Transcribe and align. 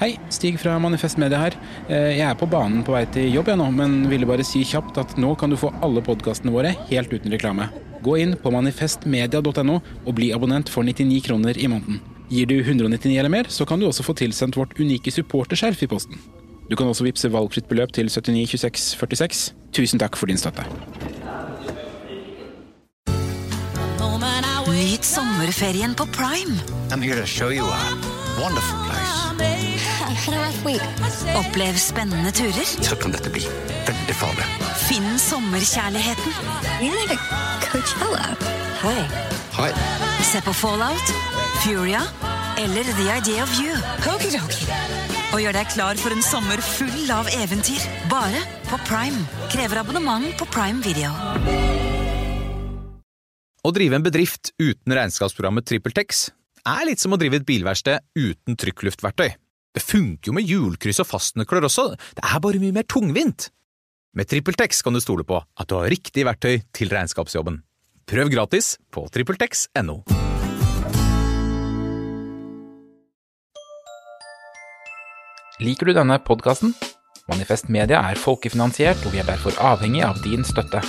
Hei, 0.00 0.16
Stig 0.28 0.58
fra 0.58 0.74
Manifest 0.82 1.18
Media 1.22 1.38
her. 1.38 1.54
Eh, 1.88 2.16
Jeg 2.18 2.26
er 2.26 2.34
på 2.34 2.48
banen 2.50 2.82
på 2.84 2.92
vei 2.96 3.04
til 3.14 3.30
jobb 3.32 3.48
jeg 3.52 3.58
nå, 3.60 3.68
men 3.72 4.08
ville 4.10 4.26
bare 4.26 4.44
si 4.46 4.64
kjapt 4.66 4.98
at 4.98 5.16
nå 5.16 5.34
kan 5.38 5.50
du 5.50 5.56
få 5.56 5.70
alle 5.86 6.02
podkastene 6.02 6.52
våre 6.54 6.74
helt 6.90 7.12
uten 7.12 7.30
reklame. 7.30 7.68
Gå 8.02 8.18
inn 8.20 8.34
på 8.36 8.50
manifestmedia.no 8.52 9.78
og 10.04 10.14
bli 10.18 10.32
abonnent 10.34 10.68
for 10.68 10.82
99 10.84 11.22
kroner 11.28 11.56
i 11.56 11.68
måneden. 11.70 12.00
Gir 12.28 12.46
du 12.50 12.56
199 12.60 13.18
eller 13.20 13.30
mer, 13.30 13.44
så 13.48 13.64
kan 13.68 13.78
du 13.80 13.86
også 13.86 14.02
få 14.04 14.16
tilsendt 14.18 14.56
vårt 14.58 14.74
unike 14.80 15.12
supporterskjerf 15.14 15.82
i 15.86 15.86
posten. 15.88 16.18
Du 16.68 16.74
kan 16.76 16.88
også 16.88 17.04
vippse 17.04 17.30
valgfritt 17.30 17.68
beløp 17.68 17.92
til 17.92 18.08
792646. 18.10 19.52
Tusen 19.76 20.00
takk 20.00 20.16
for 20.16 20.26
din 20.26 20.40
støtte. 20.40 20.64
Nyt 24.74 25.04
sommerferien 25.04 25.94
på 25.94 26.06
Prime. 26.06 26.58
I'm 26.90 27.00
here 27.02 27.16
to 27.20 27.26
show 27.26 27.48
you 27.50 27.64
a 27.64 27.80
wonderful 28.40 28.78
place. 28.86 29.53
Opplev 31.38 31.78
spennende 31.78 32.32
turer. 32.34 32.64
Så 32.64 32.96
kan 33.00 33.14
dette 33.14 33.30
bli 33.32 33.42
veldig 33.86 34.16
farlig. 34.16 34.46
Finn 34.86 35.18
sommerkjærligheten. 35.18 36.32
Hei. 38.84 39.00
Hei. 39.58 39.70
Se 40.24 40.42
på 40.44 40.54
Fallout, 40.56 41.12
Furia 41.64 42.02
eller 42.58 42.84
The 42.84 43.06
Idea 43.18 43.42
of 43.44 43.54
You. 43.60 43.74
Og 45.34 45.42
gjør 45.42 45.56
deg 45.56 45.70
klar 45.74 45.98
for 45.98 46.14
en 46.14 46.22
sommer 46.22 46.62
full 46.62 47.10
av 47.10 47.28
eventyr. 47.34 47.82
Bare 48.10 48.42
på 48.70 48.78
Prime. 48.86 49.24
Krever 49.52 49.82
abonnement 49.82 50.30
på 50.38 50.46
Prime 50.54 50.82
Video. 50.84 51.10
Å 53.64 53.72
drive 53.72 53.96
en 53.96 54.04
bedrift 54.04 54.52
uten 54.60 54.92
regnskapsprogrammet 54.92 55.64
TrippelTex 55.66 56.26
er 56.68 56.84
litt 56.88 57.00
som 57.00 57.14
å 57.16 57.20
drive 57.20 57.40
et 57.40 57.46
bilverksted 57.48 58.04
uten 58.16 58.58
trykkluftverktøy. 58.60 59.32
Det 59.74 59.82
funker 59.82 60.30
jo 60.30 60.36
med 60.36 60.46
hjulkryss 60.46 61.02
og 61.02 61.08
fastnøkler 61.10 61.66
også, 61.66 61.90
det 62.14 62.22
er 62.22 62.42
bare 62.42 62.62
mye 62.62 62.74
mer 62.76 62.86
tungvint. 62.86 63.48
Med 64.14 64.30
TrippelTex 64.30 64.84
kan 64.86 64.94
du 64.94 65.02
stole 65.02 65.26
på 65.26 65.40
at 65.42 65.70
du 65.70 65.74
har 65.74 65.90
riktig 65.90 66.22
verktøy 66.28 66.62
til 66.70 66.92
regnskapsjobben. 66.94 67.58
Prøv 68.06 68.30
gratis 68.30 68.76
på 68.94 69.08
TrippelTex.no. 69.10 70.04
Liker 75.64 75.90
du 75.90 75.94
denne 75.96 76.20
podkasten? 76.22 76.74
Manifest 77.30 77.70
Media 77.72 78.02
er 78.04 78.18
folkefinansiert, 78.20 79.00
og 79.06 79.14
vi 79.14 79.22
er 79.22 79.26
derfor 79.26 79.56
avhengig 79.58 80.02
av 80.04 80.18
din 80.22 80.44
støtte. 80.46 80.82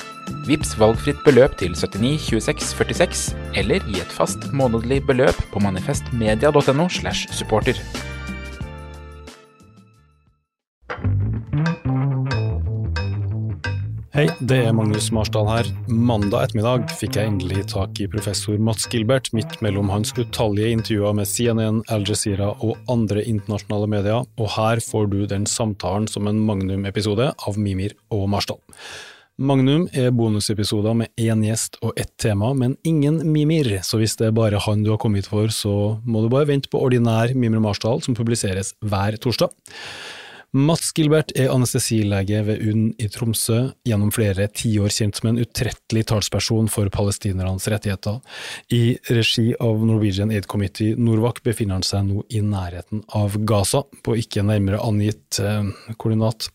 Vips 0.45 0.75
valgfritt 0.77 1.21
beløp 1.25 1.55
til 1.61 1.77
79 1.77 2.17
26 2.27 2.73
46, 2.75 3.29
eller 3.61 3.85
gi 3.87 4.01
et 4.03 4.17
fast 4.17 4.51
månedlig 4.53 4.99
beløp 5.07 5.39
på 5.53 5.63
manifestmedia.no 5.63 6.89
slash 6.91 7.31
supporter. 7.33 7.79
Det 14.43 14.57
er 14.67 14.73
Magnus 14.75 15.07
Marsdal 15.15 15.47
her. 15.47 15.67
Mandag 15.87 16.49
ettermiddag 16.49 16.89
fikk 16.99 17.15
jeg 17.15 17.29
endelig 17.29 17.65
tak 17.71 17.99
i 18.03 18.07
professor 18.11 18.57
Mats 18.59 18.87
Gilbert 18.91 19.29
midt 19.35 19.53
mellom 19.63 19.87
hans 19.93 20.11
utallige 20.17 20.73
intervjuer 20.75 21.15
med 21.15 21.29
CNN, 21.29 21.81
Al 21.93 22.03
Jazeera 22.07 22.49
og 22.65 22.75
andre 22.91 23.23
internasjonale 23.23 23.87
medier, 23.91 24.27
og 24.35 24.51
her 24.57 24.81
får 24.83 25.07
du 25.13 25.17
den 25.31 25.47
samtalen 25.47 26.09
som 26.11 26.27
en 26.27 26.41
Magnum-episode 26.47 27.29
av 27.31 27.59
Mimir 27.61 27.95
og 28.11 28.27
Marsdal. 28.33 28.59
Magnum 29.35 29.87
er 29.91 30.13
bonusepisoder 30.15 30.95
med 30.95 31.11
én 31.19 31.41
gjest 31.43 31.79
og 31.83 31.95
ett 31.99 32.13
tema, 32.21 32.53
men 32.55 32.77
ingen 32.87 33.21
Mimir, 33.31 33.71
så 33.83 33.99
hvis 33.99 34.17
det 34.19 34.29
er 34.29 34.35
bare 34.35 34.61
han 34.67 34.83
du 34.83 34.91
har 34.93 34.99
kommet 35.01 35.27
for, 35.31 35.47
så 35.51 35.95
må 36.03 36.23
du 36.23 36.29
bare 36.31 36.47
vente 36.51 36.71
på 36.71 36.83
ordinær 36.83 37.31
Mimir 37.35 37.63
Marsdal, 37.63 38.03
som 38.03 38.15
publiseres 38.15 38.73
hver 38.83 39.19
torsdag. 39.19 39.51
Mats 40.55 40.93
Gilbert 40.95 41.33
er 41.35 41.49
anestesilege 41.51 42.37
ved 42.47 42.61
UNN 42.63 42.93
i 43.01 43.09
Tromsø, 43.11 43.57
gjennom 43.83 44.11
flere 44.15 44.45
tiår 44.55 44.93
kjent 44.95 45.17
som 45.19 45.27
en 45.27 45.39
utrettelig 45.43 46.05
talsperson 46.07 46.69
for 46.71 46.87
palestinernes 46.95 47.67
rettigheter. 47.73 48.21
I 48.71 48.95
regi 49.09 49.49
av 49.59 49.83
Norwegian 49.83 50.31
Aid 50.31 50.47
Committee 50.47 50.95
Norwac 50.95 51.41
befinner 51.43 51.75
han 51.75 51.83
seg 51.83 52.05
nå 52.07 52.23
i 52.31 52.39
nærheten 52.39 53.03
av 53.19 53.35
Gaza, 53.43 53.83
på 54.07 54.15
ikke 54.21 54.45
nærmere 54.47 54.79
angitt 54.79 55.41
eh, 55.43 55.67
koordinat, 55.99 56.47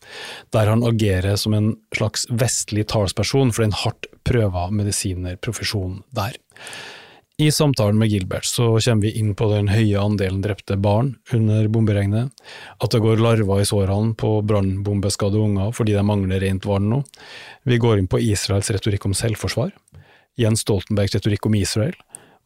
der 0.57 0.73
han 0.73 0.87
agerer 0.89 1.37
som 1.37 1.59
en 1.59 1.75
slags 1.93 2.25
vestlig 2.33 2.87
talsperson 2.89 3.53
for 3.53 3.67
den 3.67 3.77
hardt 3.83 4.09
prøva 4.25 4.71
medisinerprofesjonen 4.81 6.01
der. 6.17 6.41
I 7.41 7.51
samtalen 7.51 7.99
med 7.99 8.09
Gilbert 8.09 8.45
så 8.45 8.65
kommer 8.85 9.03
vi 9.03 9.15
inn 9.17 9.31
på 9.35 9.47
den 9.49 9.71
høye 9.73 9.97
andelen 9.97 10.43
drepte 10.45 10.77
barn 10.77 11.15
under 11.33 11.71
bomberegnet, 11.73 12.35
at 12.85 12.93
det 12.93 13.01
går 13.01 13.23
larver 13.25 13.63
i 13.63 13.69
sårene 13.69 14.13
på 14.21 14.35
brannbombeskadde 14.45 15.41
unger 15.41 15.71
fordi 15.73 15.95
de 15.97 16.03
mangler 16.05 16.43
rent 16.45 16.69
vann 16.69 16.91
nå. 16.93 16.99
Vi 17.65 17.79
går 17.81 18.03
inn 18.03 18.11
på 18.13 18.21
Israels 18.21 18.69
retorikk 18.69 19.09
om 19.09 19.17
selvforsvar, 19.17 19.73
Jens 20.37 20.67
Stoltenbergs 20.67 21.17
retorikk 21.17 21.49
om 21.49 21.57
Israel, 21.57 21.97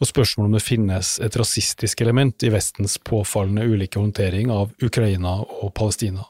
og 0.00 0.10
spørsmålet 0.10 0.49
om 0.49 0.56
det 0.59 0.65
finnes 0.65 1.15
et 1.22 1.37
rasistisk 1.38 2.00
element 2.05 2.43
i 2.43 2.53
Vestens 2.55 2.97
påfallende 2.99 3.66
ulike 3.66 4.00
håndtering 4.00 4.50
av 4.53 4.72
Ukraina 4.82 5.38
og 5.44 5.75
Palestina. 5.77 6.27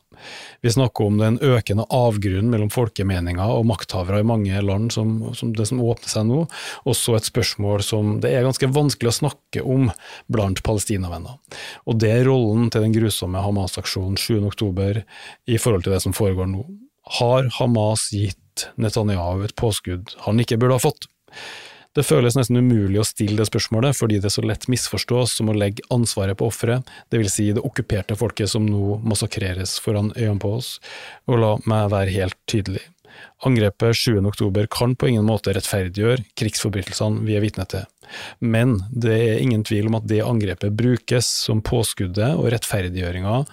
Vi 0.61 0.71
snakker 0.71 1.05
om 1.05 1.19
den 1.19 1.39
økende 1.43 1.85
avgrunnen 1.93 2.51
mellom 2.53 2.71
folkemeninger 2.73 3.51
og 3.51 3.67
makthavere 3.69 4.23
i 4.23 4.27
mange 4.27 4.61
land, 4.63 4.93
som, 4.95 5.17
som 5.37 5.53
det 5.57 5.67
som 5.69 5.83
åpner 5.85 6.11
seg 6.11 6.29
nå, 6.29 6.45
også 6.89 7.17
et 7.19 7.29
spørsmål 7.29 7.85
som 7.85 8.15
det 8.23 8.33
er 8.33 8.47
ganske 8.47 8.71
vanskelig 8.73 9.11
å 9.11 9.19
snakke 9.19 9.65
om 9.65 9.91
blant 10.33 10.63
palestinavenner. 10.65 11.37
Og 11.89 11.99
det 12.01 12.13
er 12.15 12.25
rollen 12.29 12.71
til 12.73 12.87
den 12.87 12.95
grusomme 12.97 13.43
Hamas-aksjonen 13.45 14.17
7.10 14.21 15.03
i 15.51 15.61
forhold 15.61 15.87
til 15.87 15.97
det 15.97 16.03
som 16.05 16.17
foregår 16.17 16.49
nå. 16.53 16.65
Har 17.19 17.51
Hamas 17.59 18.09
gitt 18.15 18.69
Netanyahu 18.81 19.45
et 19.45 19.57
påskudd 19.59 20.15
han 20.25 20.41
ikke 20.41 20.61
burde 20.61 20.79
ha 20.79 20.85
fått? 20.87 21.11
Det 21.95 22.03
føles 22.03 22.35
nesten 22.35 22.59
umulig 22.59 22.99
å 22.99 23.07
stille 23.07 23.39
det 23.39 23.47
spørsmålet, 23.47 23.95
fordi 23.95 24.19
det 24.23 24.33
så 24.35 24.43
lett 24.43 24.67
misforstås 24.71 25.37
som 25.39 25.51
å 25.51 25.55
legge 25.55 25.85
ansvaret 25.95 26.39
på 26.39 26.49
offeret, 26.51 26.89
vil 27.15 27.31
si 27.31 27.53
det 27.55 27.63
okkuperte 27.63 28.17
folket 28.19 28.51
som 28.51 28.67
nå 28.67 28.99
massakreres 29.07 29.77
foran 29.83 30.11
øynene 30.17 30.43
på 30.43 30.57
oss, 30.57 30.79
og 31.31 31.39
la 31.39 31.53
meg 31.71 31.93
være 31.95 32.17
helt 32.17 32.39
tydelig. 32.51 32.83
Angrepet 33.47 33.95
7. 33.95 34.19
oktober 34.27 34.67
kan 34.67 34.97
på 34.99 35.13
ingen 35.13 35.27
måte 35.29 35.53
rettferdiggjøre 35.55 36.25
krigsforbrytelsene 36.39 37.23
vi 37.29 37.37
er 37.39 37.45
vitne 37.45 37.67
til, 37.71 37.87
men 38.43 38.81
det 38.91 39.15
er 39.15 39.43
ingen 39.45 39.63
tvil 39.67 39.87
om 39.91 40.01
at 40.01 40.09
det 40.11 40.25
angrepet 40.27 40.75
brukes 40.75 41.29
som 41.47 41.63
påskuddet 41.63 42.35
og 42.35 42.51
rettferdiggjøringa 42.55 43.45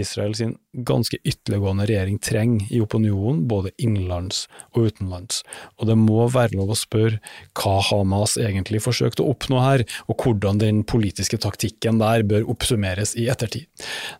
Israel 0.00 0.34
sin 0.36 0.54
ganske 0.72 1.18
ytterliggående 1.20 1.84
regjering 1.88 2.18
trenger 2.22 2.70
i 2.72 2.80
opinionen, 2.82 3.42
både 3.48 3.74
innenlands 3.82 4.46
og 4.72 4.88
utenlands. 4.88 5.42
Og 5.78 5.88
det 5.90 5.96
må 6.00 6.24
være 6.32 6.56
lov 6.56 6.72
å 6.72 6.78
spørre 6.78 7.20
hva 7.58 7.74
Hamas 7.90 8.38
egentlig 8.40 8.82
forsøkte 8.84 9.24
å 9.24 9.34
oppnå 9.34 9.60
her, 9.62 9.84
og 10.08 10.24
hvordan 10.24 10.62
den 10.62 10.82
politiske 10.88 11.40
taktikken 11.42 12.00
der 12.02 12.24
bør 12.28 12.48
oppsummeres 12.54 13.14
i 13.20 13.28
ettertid. 13.32 13.68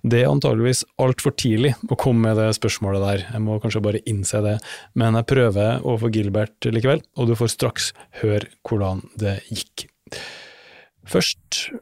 Det 0.02 0.22
er 0.22 0.32
antageligvis 0.32 0.84
altfor 1.02 1.36
tidlig 1.38 1.74
å 1.88 1.98
komme 1.98 2.28
med 2.28 2.40
det 2.40 2.50
spørsmålet 2.58 3.06
der, 3.06 3.24
jeg 3.32 3.44
må 3.44 3.58
kanskje 3.62 3.84
bare 3.84 4.02
innse 4.08 4.42
det, 4.44 4.58
men 4.98 5.16
jeg 5.18 5.30
prøver 5.32 5.80
overfor 5.80 6.12
Gilbert 6.14 6.68
likevel, 6.68 7.02
og 7.16 7.30
du 7.30 7.36
får 7.38 7.54
straks 7.56 7.92
høre 8.22 8.50
hvordan 8.68 9.02
det 9.20 9.38
gikk. 9.48 9.88
Først 11.08 11.72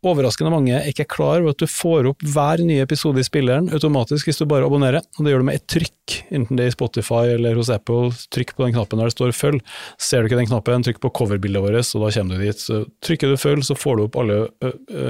Overraskende 0.00 0.48
mange 0.52 0.72
er 0.78 0.86
ikke 0.88 1.04
klar 1.12 1.42
over 1.42 1.52
at 1.52 1.60
du 1.60 1.66
får 1.68 2.06
opp 2.08 2.22
hver 2.24 2.62
nye 2.64 2.80
episode 2.80 3.20
i 3.20 3.26
spilleren 3.26 3.66
automatisk 3.76 4.30
hvis 4.30 4.38
du 4.40 4.46
bare 4.48 4.64
abonnerer, 4.64 5.04
og 5.18 5.26
det 5.26 5.34
gjør 5.34 5.42
du 5.42 5.46
med 5.50 5.58
et 5.58 5.66
trykk, 5.68 6.14
enten 6.32 6.56
det 6.56 6.64
er 6.64 6.72
i 6.72 6.74
Spotify 6.76 7.34
eller 7.34 7.58
hos 7.60 7.68
Apple. 7.74 8.08
Trykk 8.32 8.54
på 8.56 8.64
den 8.64 8.72
knappen 8.78 8.96
der 9.00 9.10
det 9.10 9.16
står 9.16 9.34
'følg'. 9.36 9.60
Ser 10.00 10.22
du 10.22 10.30
ikke 10.30 10.40
den 10.40 10.48
knappen, 10.48 10.86
trykk 10.86 11.02
på 11.04 11.12
coverbildet 11.20 11.60
vårt, 11.60 11.92
og 11.94 12.06
da 12.06 12.14
kommer 12.16 12.38
du 12.38 12.46
dit. 12.46 12.56
Så 12.56 12.86
trykker 13.04 13.28
du 13.28 13.36
'følg', 13.36 13.64
så 13.64 13.76
får 13.76 13.96
du 13.96 14.04
opp 14.04 14.16
alle 14.16 14.48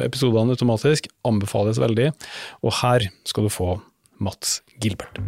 episodene 0.02 0.58
automatisk. 0.58 1.06
Anbefales 1.24 1.78
veldig. 1.78 2.10
Og 2.64 2.72
her 2.82 3.06
skal 3.24 3.46
du 3.46 3.48
få 3.48 3.80
Mats 4.18 4.62
Gilbert. 4.80 5.22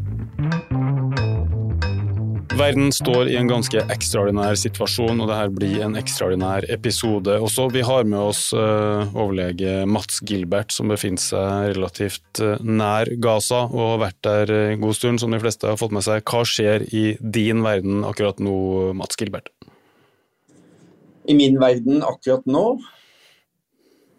Verden 2.62 2.92
står 2.94 3.26
i 3.26 3.34
en 3.34 3.48
ganske 3.50 3.80
ekstraordinær 3.90 4.54
situasjon, 4.60 5.18
og 5.18 5.26
dette 5.26 5.54
blir 5.56 5.80
en 5.82 5.96
ekstraordinær 5.98 6.62
episode 6.70 7.34
også. 7.42 7.64
Vi 7.74 7.82
har 7.82 8.06
med 8.06 8.20
oss 8.20 8.42
uh, 8.54 9.02
overlege 9.18 9.80
Mats 9.90 10.20
Gilbert, 10.22 10.70
som 10.70 10.92
befinner 10.92 11.18
seg 11.18 11.72
relativt 11.72 12.38
uh, 12.38 12.62
nær 12.62 13.10
Gaza 13.24 13.64
og 13.64 13.82
har 13.82 14.00
vært 14.04 14.20
der 14.28 14.54
en 14.60 14.84
god 14.84 14.94
stund, 14.94 15.18
som 15.18 15.34
de 15.34 15.42
fleste 15.42 15.66
har 15.72 15.80
fått 15.80 15.96
med 15.96 16.06
seg. 16.06 16.22
Hva 16.22 16.44
skjer 16.46 16.86
i 16.94 17.04
din 17.18 17.64
verden 17.66 18.06
akkurat 18.06 18.38
nå, 18.38 18.54
Mats 19.00 19.18
Gilbert? 19.18 19.50
I 21.26 21.34
min 21.34 21.58
verden 21.58 22.06
akkurat 22.06 22.46
nå 22.46 22.66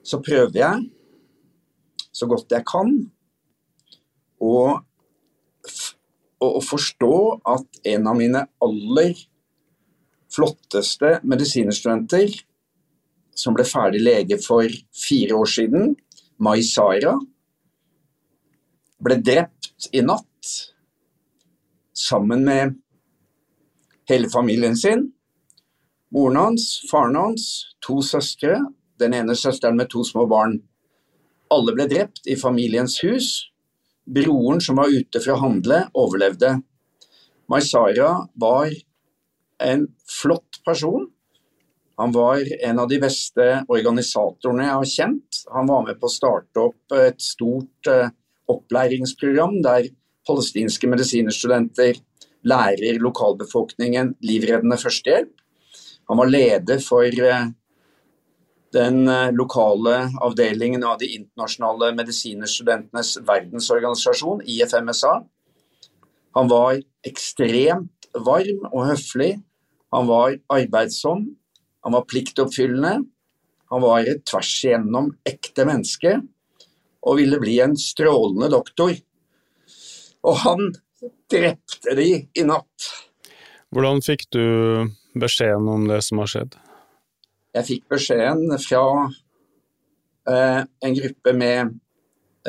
så 0.03 0.19
prøver 0.19 0.59
jeg 0.65 0.87
så 2.11 2.27
godt 2.27 2.51
jeg 2.51 2.67
kan 2.67 2.97
å 4.43 4.57
å 6.57 6.61
forstå 6.63 7.15
at 7.53 7.83
en 7.93 8.09
av 8.09 8.17
mine 8.19 8.45
aller 8.63 9.13
flotteste 10.33 11.19
medisinstudenter, 11.23 12.33
som 13.35 13.55
ble 13.57 13.65
ferdig 13.65 14.01
lege 14.03 14.37
for 14.41 14.69
fire 14.93 15.37
år 15.37 15.49
siden, 15.49 15.95
Mai 16.43 16.61
Sara, 16.65 17.15
ble 19.03 19.17
drept 19.21 19.89
i 19.93 20.01
natt 20.05 20.53
sammen 21.93 22.43
med 22.45 22.77
hele 24.09 24.29
familien 24.29 24.77
sin. 24.77 25.07
Moren 26.13 26.37
hans, 26.37 26.83
faren 26.91 27.17
hans, 27.17 27.47
to 27.81 28.01
søstre, 28.05 28.59
den 29.01 29.15
ene 29.17 29.35
søsteren 29.35 29.77
med 29.77 29.89
to 29.89 30.03
små 30.05 30.27
barn. 30.29 30.59
Alle 31.53 31.73
ble 31.75 31.87
drept 31.89 32.27
i 32.29 32.37
familiens 32.39 32.99
hus. 33.03 33.31
Broren 34.05 34.61
som 34.61 34.79
var 34.79 34.91
ute 34.91 35.21
for 35.23 35.35
å 35.35 35.41
handle, 35.45 35.85
overlevde. 35.95 36.57
Maisara 37.51 38.27
var 38.39 38.73
en 39.63 39.88
flott 40.09 40.59
person. 40.65 41.07
Han 41.97 42.11
var 42.11 42.41
en 42.65 42.79
av 42.81 42.89
de 42.89 43.00
beste 43.00 43.47
organisatorene 43.71 44.65
jeg 44.65 44.77
har 44.79 44.91
kjent. 44.94 45.41
Han 45.53 45.69
var 45.69 45.85
med 45.88 46.00
på 46.01 46.09
å 46.09 46.13
starte 46.13 46.63
opp 46.67 46.95
et 46.97 47.21
stort 47.21 47.91
uh, 47.91 48.09
opplæringsprogram 48.50 49.59
der 49.63 49.91
palestinske 50.27 50.89
medisinerstudenter 50.89 52.00
lærer 52.50 53.00
lokalbefolkningen 53.03 54.15
livreddende 54.25 54.79
førstehjelp. 54.81 55.31
Han 56.09 56.19
var 56.19 56.31
leder 56.33 56.81
for 56.83 57.07
uh, 57.07 57.45
den 58.73 59.07
uh, 59.07 59.31
lokale 59.35 60.09
avdelingen 60.25 60.83
av 60.83 60.97
de 61.01 61.09
internasjonale 61.15 61.91
medisinerstudentenes 61.97 63.15
verdensorganisasjon, 63.27 64.43
IFMSA. 64.49 65.13
Han 66.33 66.49
var 66.49 66.81
ekstremt 67.05 68.09
varm 68.13 68.67
og 68.71 68.87
høflig. 68.89 69.35
Han 69.93 70.09
var 70.09 70.37
arbeidsom, 70.49 71.27
han 71.85 71.93
var 71.93 72.07
pliktoppfyllende. 72.09 73.03
Han 73.73 73.81
var 73.81 74.05
et 74.05 74.21
tvers 74.29 74.51
igjennom 74.65 75.11
ekte 75.27 75.65
menneske 75.65 76.17
og 77.03 77.17
ville 77.19 77.39
bli 77.41 77.57
en 77.63 77.73
strålende 77.79 78.49
doktor. 78.53 78.93
Og 80.23 80.37
han 80.45 80.69
drepte 81.31 81.95
de 81.97 82.09
i 82.23 82.45
natt. 82.47 82.89
Hvordan 83.73 84.03
fikk 84.05 84.27
du 84.31 84.45
beskjeden 85.19 85.67
om 85.69 85.87
det 85.89 85.99
som 86.05 86.21
har 86.21 86.29
skjedd? 86.29 86.55
Jeg 87.53 87.67
fikk 87.67 87.83
beskjeden 87.94 88.50
fra 88.61 88.83
eh, 90.29 90.61
en 90.65 90.95
gruppe 90.97 91.33
med 91.38 91.73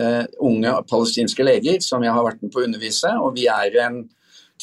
eh, 0.01 0.25
unge 0.41 0.75
palestinske 0.89 1.45
leger 1.45 1.83
som 1.85 2.05
jeg 2.05 2.15
har 2.17 2.25
vært 2.25 2.43
med 2.43 2.53
på 2.55 2.63
å 2.63 2.69
undervise. 2.69 3.13
Og 3.21 3.35
vi 3.37 3.47
er 3.53 3.77
en 3.85 4.03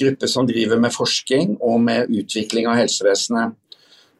gruppe 0.01 0.29
som 0.31 0.47
driver 0.49 0.81
med 0.81 0.95
forskning 0.95 1.57
og 1.59 1.81
med 1.85 2.09
utvikling 2.09 2.69
av 2.71 2.79
helsevesenet. 2.81 3.57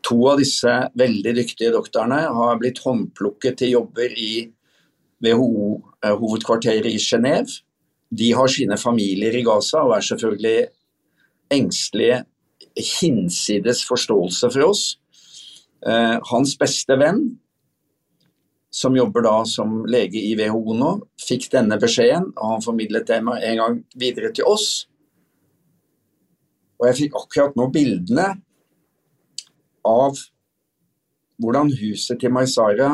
To 0.06 0.18
av 0.32 0.42
disse 0.42 0.72
veldig 0.98 1.36
dyktige 1.38 1.74
doktorene 1.76 2.24
har 2.34 2.62
blitt 2.62 2.82
håndplukket 2.82 3.60
til 3.62 3.76
jobber 3.76 4.14
i 4.18 4.34
WHO-hovedkvarteret 5.22 6.90
i 6.90 7.02
Genéve. 7.02 7.62
De 8.12 8.32
har 8.36 8.50
sine 8.52 8.78
familier 8.82 9.36
i 9.38 9.44
Gaza 9.46 9.84
og 9.86 9.94
er 9.96 10.06
selvfølgelig 10.06 10.58
engstelige 11.54 12.24
hinsides 12.78 13.86
forståelse 13.88 14.50
for 14.52 14.72
oss. 14.72 14.84
Eh, 15.88 16.18
hans 16.32 16.58
beste 16.60 16.98
venn, 16.98 17.24
som 18.72 18.96
jobber 18.96 19.26
da 19.26 19.46
som 19.46 19.82
lege 19.90 20.22
i 20.22 20.36
WHO 20.40 20.76
nå, 20.78 20.92
fikk 21.20 21.50
denne 21.52 21.78
beskjeden, 21.82 22.30
og 22.38 22.54
han 22.54 22.64
formidlet 22.64 23.10
det 23.10 23.18
en 23.20 23.60
gang 23.60 23.80
videre 24.00 24.32
til 24.36 24.48
oss. 24.48 24.86
Og 26.80 26.88
jeg 26.90 27.00
fikk 27.04 27.18
akkurat 27.20 27.58
nå 27.60 27.68
bildene 27.74 28.30
av 29.86 30.22
hvordan 31.42 31.74
huset 31.82 32.22
til 32.22 32.34
Maisara 32.34 32.94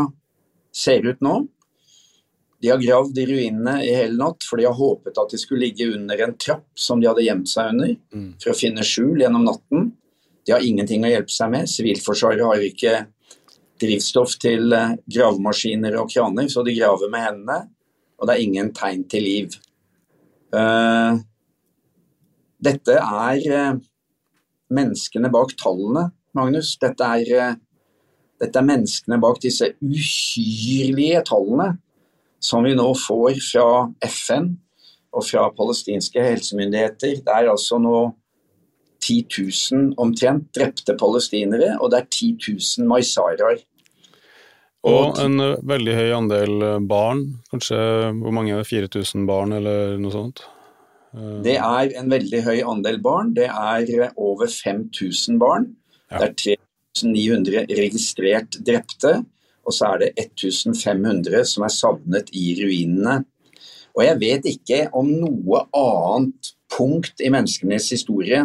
ser 0.76 1.06
ut 1.06 1.22
nå. 1.24 1.36
De 2.64 2.72
har 2.72 2.82
gravd 2.82 3.20
i 3.22 3.28
ruinene 3.30 3.76
i 3.86 3.94
hele 3.94 4.18
natt, 4.18 4.46
for 4.48 4.58
de 4.58 4.66
har 4.66 4.76
håpet 4.78 5.20
at 5.22 5.34
de 5.34 5.38
skulle 5.38 5.68
ligge 5.68 5.92
under 5.94 6.24
en 6.26 6.34
trapp 6.42 6.66
som 6.80 7.02
de 7.02 7.10
hadde 7.10 7.26
gjemt 7.28 7.52
seg 7.52 7.76
under, 7.76 7.94
mm. 8.16 8.30
for 8.42 8.54
å 8.54 8.58
finne 8.58 8.86
skjul 8.88 9.22
gjennom 9.22 9.46
natten. 9.46 9.92
De 10.48 10.56
har 10.56 10.64
ingenting 10.64 11.04
å 11.04 11.12
hjelpe 11.12 11.34
seg 11.34 11.52
med. 11.52 11.68
Sivilforsvaret 11.68 12.46
har 12.48 12.64
ikke 12.64 12.94
drivstoff 13.82 14.38
til 14.42 14.72
eh, 14.74 14.96
gravemaskiner 15.12 15.98
og 16.00 16.12
kraner, 16.14 16.48
så 16.50 16.64
de 16.66 16.76
graver 16.78 17.12
med 17.12 17.26
hendene. 17.26 17.58
Og 18.18 18.28
det 18.28 18.36
er 18.36 18.46
ingen 18.46 18.72
tegn 18.74 19.04
til 19.12 19.28
liv. 19.28 19.58
Uh, 20.48 21.20
dette 22.64 22.96
er 22.96 23.42
uh, 23.52 23.76
menneskene 24.74 25.30
bak 25.30 25.52
tallene 25.60 26.08
Magnus. 26.38 26.72
Dette 26.82 27.06
er, 27.20 27.28
uh, 27.36 27.92
dette 28.42 28.58
er 28.58 28.66
menneskene 28.66 29.20
bak 29.22 29.42
disse 29.44 29.70
uhyrlige 29.84 31.22
tallene 31.28 31.76
som 32.42 32.66
vi 32.66 32.74
nå 32.78 32.88
får 33.04 33.38
fra 33.44 33.68
FN 34.08 34.56
og 35.14 35.28
fra 35.28 35.46
palestinske 35.54 36.24
helsemyndigheter. 36.24 37.20
Det 37.26 37.36
er 37.36 37.52
altså 37.52 37.78
nå 37.82 38.00
10 39.08 39.26
000 39.72 39.96
omtrent 40.02 40.50
drepte 40.56 40.96
palestinere, 41.00 41.78
og 41.80 41.92
det 41.94 42.02
er 42.02 42.10
10 42.12 42.30
000 42.80 42.90
maisaraer. 42.90 43.64
Og 44.88 45.18
en 45.20 45.42
eh, 45.44 45.56
veldig 45.68 45.96
høy 45.98 46.12
andel 46.16 46.54
eh, 46.64 46.78
barn, 46.90 47.24
kanskje 47.52 47.80
hvor 48.20 48.36
mange 48.36 48.54
er 48.54 48.62
det, 48.62 48.70
4000 48.70 49.26
barn 49.30 49.56
eller 49.58 49.98
noe 50.02 50.14
sånt? 50.14 50.44
Det 51.44 51.56
er 51.56 51.94
en 51.98 52.12
veldig 52.12 52.44
høy 52.46 52.60
andel 52.68 53.00
barn, 53.02 53.32
det 53.34 53.48
er 53.48 54.12
over 54.20 54.46
5000 54.52 55.40
barn. 55.42 55.72
Ja. 56.12 56.20
Det 56.20 56.28
er 56.28 56.60
3900 57.02 57.80
registrert 57.80 58.60
drepte, 58.68 59.16
og 59.68 59.76
så 59.76 59.94
er 59.94 60.04
det 60.04 60.12
1500 60.20 61.48
som 61.48 61.66
er 61.66 61.74
savnet 61.74 62.30
i 62.38 62.52
ruinene. 62.60 63.22
Og 63.98 64.06
jeg 64.06 64.20
vet 64.22 64.46
ikke 64.52 64.84
om 64.96 65.10
noe 65.10 65.64
annet 65.76 66.54
punkt 66.72 67.24
i 67.24 67.32
menneskenes 67.34 67.90
historie 67.96 68.44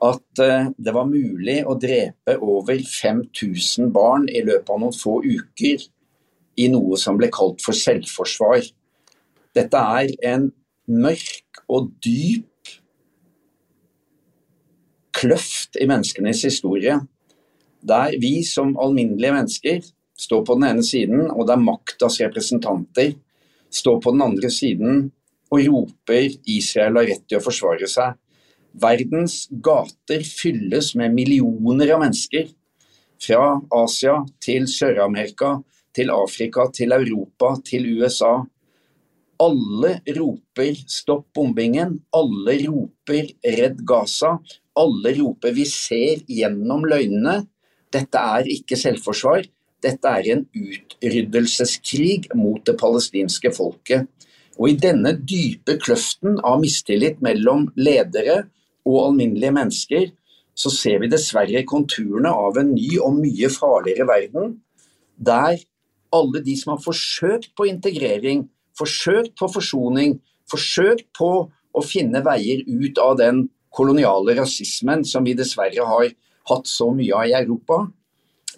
at 0.00 0.42
eh, 0.42 0.68
det 0.78 0.94
var 0.96 1.08
mulig 1.08 1.60
å 1.68 1.76
drepe 1.80 2.36
over 2.40 2.80
5000 2.80 3.90
barn 3.92 4.28
i 4.32 4.42
løpet 4.46 4.72
av 4.72 4.80
noen 4.80 4.96
få 4.96 5.18
uker 5.24 5.84
i 6.60 6.68
noe 6.72 6.98
som 7.00 7.18
ble 7.20 7.30
kalt 7.32 7.62
for 7.64 7.76
selvforsvar. 7.76 8.64
Dette 9.56 9.84
er 10.00 10.14
en 10.32 10.50
mørk 10.90 11.62
og 11.70 11.92
dyp 12.02 12.46
kløft 15.20 15.76
i 15.80 15.88
menneskenes 15.90 16.44
historie, 16.46 16.96
der 17.80 18.16
vi 18.20 18.40
som 18.46 18.76
alminnelige 18.80 19.34
mennesker 19.36 19.80
står 20.20 20.44
på 20.46 20.56
den 20.58 20.68
ene 20.68 20.84
siden, 20.84 21.28
og 21.32 21.46
der 21.48 21.60
maktas 21.60 22.20
representanter 22.22 23.14
står 23.70 24.00
på 24.02 24.12
den 24.14 24.24
andre 24.24 24.50
siden 24.52 25.08
og 25.50 25.64
roper 25.66 26.28
Israel 26.46 27.00
har 27.00 27.08
rett 27.10 27.24
til 27.26 27.40
å 27.40 27.44
forsvare 27.44 27.88
seg. 27.90 28.14
Verdens 28.72 29.48
gater 29.50 30.22
fylles 30.24 30.94
med 30.94 31.14
millioner 31.14 31.94
av 31.94 32.04
mennesker. 32.04 32.48
Fra 33.20 33.60
Asia 33.82 34.20
til 34.40 34.68
Sør-Amerika, 34.70 35.58
til 35.94 36.12
Afrika, 36.14 36.68
til 36.72 36.94
Europa, 36.94 37.56
til 37.66 37.88
USA. 37.98 38.40
Alle 39.40 40.00
roper 40.16 40.74
'stopp 40.86 41.26
bombingen', 41.34 42.00
alle 42.12 42.54
roper 42.66 43.32
'redd 43.44 43.84
Gaza', 43.84 44.38
alle 44.76 45.14
roper 45.20 45.52
'vi 45.52 45.64
ser 45.64 46.22
gjennom 46.28 46.84
løgnene'. 46.84 47.46
Dette 47.92 48.18
er 48.18 48.44
ikke 48.46 48.76
selvforsvar, 48.76 49.44
dette 49.82 50.08
er 50.08 50.32
en 50.32 50.46
utryddelseskrig 50.54 52.28
mot 52.36 52.64
det 52.64 52.76
palestinske 52.78 53.52
folket. 53.56 54.06
Og 54.58 54.68
i 54.68 54.76
denne 54.76 55.14
dype 55.16 55.78
kløften 55.80 56.38
av 56.44 56.60
mistillit 56.60 57.22
mellom 57.24 57.70
ledere 57.76 58.44
og 58.86 58.98
alminnelige 59.06 59.54
mennesker, 59.54 60.08
så 60.54 60.70
ser 60.72 61.00
vi 61.00 61.10
dessverre 61.10 61.62
konturene 61.68 62.32
av 62.32 62.58
en 62.60 62.74
ny 62.74 62.98
og 63.00 63.16
mye 63.20 63.48
farligere 63.52 64.06
verden, 64.08 64.56
der 65.16 65.60
alle 66.14 66.42
de 66.44 66.56
som 66.58 66.74
har 66.74 66.82
forsøkt 66.82 67.52
på 67.56 67.68
integrering, 67.70 68.48
forsøkt 68.76 69.36
på 69.38 69.48
forsoning, 69.52 70.18
forsøkt 70.50 71.06
på 71.16 71.30
å 71.48 71.82
finne 71.86 72.22
veier 72.26 72.64
ut 72.66 72.98
av 72.98 73.16
den 73.20 73.44
koloniale 73.70 74.34
rasismen 74.40 75.04
som 75.06 75.24
vi 75.26 75.36
dessverre 75.38 75.86
har 75.86 76.10
hatt 76.50 76.68
så 76.68 76.90
mye 76.94 77.14
av 77.14 77.28
i 77.30 77.36
Europa. 77.38 77.84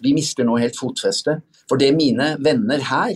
Vi 0.01 0.15
mister 0.17 0.47
nå 0.47 0.57
helt 0.57 0.79
fotfestet. 0.79 1.43
For 1.69 1.79
det 1.79 1.93
mine 1.95 2.33
venner 2.43 2.81
her 2.89 3.13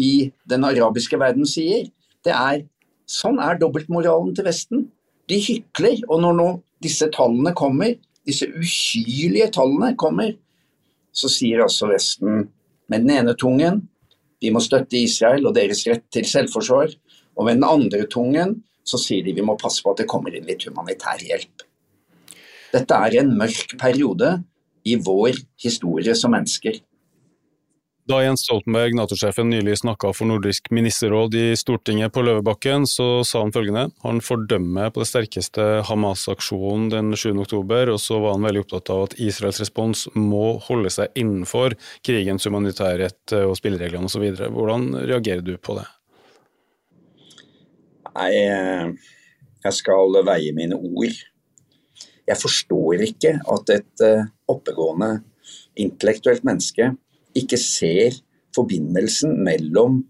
i 0.00 0.30
den 0.50 0.64
arabiske 0.66 1.18
verden 1.20 1.46
sier, 1.46 1.86
det 2.24 2.32
er 2.32 2.64
sånn 3.10 3.38
er 3.42 3.60
dobbeltmoralen 3.60 4.32
til 4.34 4.48
Vesten. 4.48 4.86
De 5.30 5.40
hykler. 5.40 6.02
Og 6.08 6.20
når 6.24 6.36
nå 6.38 6.48
disse 6.84 7.08
tallene 7.14 7.54
kommer, 7.56 7.96
disse 8.26 8.48
uhyrlige 8.48 9.50
tallene 9.54 9.94
kommer, 10.00 10.34
så 11.14 11.30
sier 11.30 11.62
altså 11.64 11.88
Vesten 11.92 12.48
med 12.90 13.04
den 13.04 13.12
ene 13.14 13.36
tungen 13.38 13.84
vi 14.44 14.50
må 14.52 14.60
støtte 14.60 14.98
Israel 14.98 15.46
og 15.48 15.54
deres 15.56 15.84
rett 15.88 16.04
til 16.12 16.26
selvforsvar, 16.28 16.90
og 17.38 17.46
med 17.46 17.56
den 17.56 17.64
andre 17.64 18.04
tungen 18.10 18.58
så 18.84 18.98
sier 19.00 19.24
de 19.24 19.32
vi 19.32 19.44
må 19.44 19.56
passe 19.56 19.80
på 19.80 19.94
at 19.94 20.02
det 20.02 20.10
kommer 20.10 20.34
inn 20.36 20.44
litt 20.44 20.66
humanitær 20.68 21.22
hjelp. 21.24 21.64
Dette 22.74 22.98
er 23.06 23.16
en 23.22 23.30
mørk 23.38 23.76
periode 23.80 24.34
i 24.84 24.98
vår 25.00 25.38
historie 25.64 26.12
som 26.18 26.34
mennesker. 26.34 26.76
Da 28.04 28.18
Jens 28.20 28.42
Stoltenberg, 28.44 28.92
Nato-sjefen, 28.98 29.48
nylig 29.48 29.78
snakka 29.80 30.10
for 30.12 30.28
Nordisk 30.28 30.66
ministerråd 30.70 31.34
i 31.40 31.44
Stortinget 31.56 32.12
på 32.12 32.20
Løvebakken, 32.20 32.84
så 32.84 33.24
sa 33.24 33.40
han 33.40 33.52
følgende. 33.52 33.86
Han 34.04 34.18
fordømmer 34.20 34.90
på 34.92 35.00
det 35.00 35.06
sterkeste 35.08 35.64
Hamas-aksjonen 35.88 36.90
den 36.92 37.14
7. 37.16 37.30
oktober, 37.40 37.94
og 37.94 37.96
så 38.04 38.18
var 38.20 38.34
han 38.34 38.44
veldig 38.44 38.60
opptatt 38.60 38.90
av 38.92 39.06
at 39.06 39.14
Israels 39.24 39.62
respons 39.62 40.02
må 40.12 40.58
holde 40.66 40.92
seg 40.92 41.16
innenfor 41.16 41.78
krigens 42.04 42.44
humanitærrett 42.44 43.32
og 43.38 43.56
spillereglene 43.56 44.10
osv. 44.10 44.26
Hvordan 44.52 44.84
reagerer 45.08 45.40
du 45.46 45.54
på 45.56 45.78
det? 45.78 45.86
Nei, 48.10 48.28
eh, 48.42 49.14
jeg 49.64 49.78
skal 49.78 50.18
veie 50.28 50.52
mine 50.52 50.76
ord. 50.76 51.22
Jeg 52.28 52.36
forstår 52.42 53.06
ikke 53.08 53.32
at 53.56 53.74
et 53.78 54.04
eh, 54.04 54.28
oppegående, 54.52 55.22
intellektuelt 55.80 56.44
menneske 56.44 56.90
ikke 57.38 57.58
ser 57.60 58.16
forbindelsen 58.54 59.36
mellom 59.44 60.02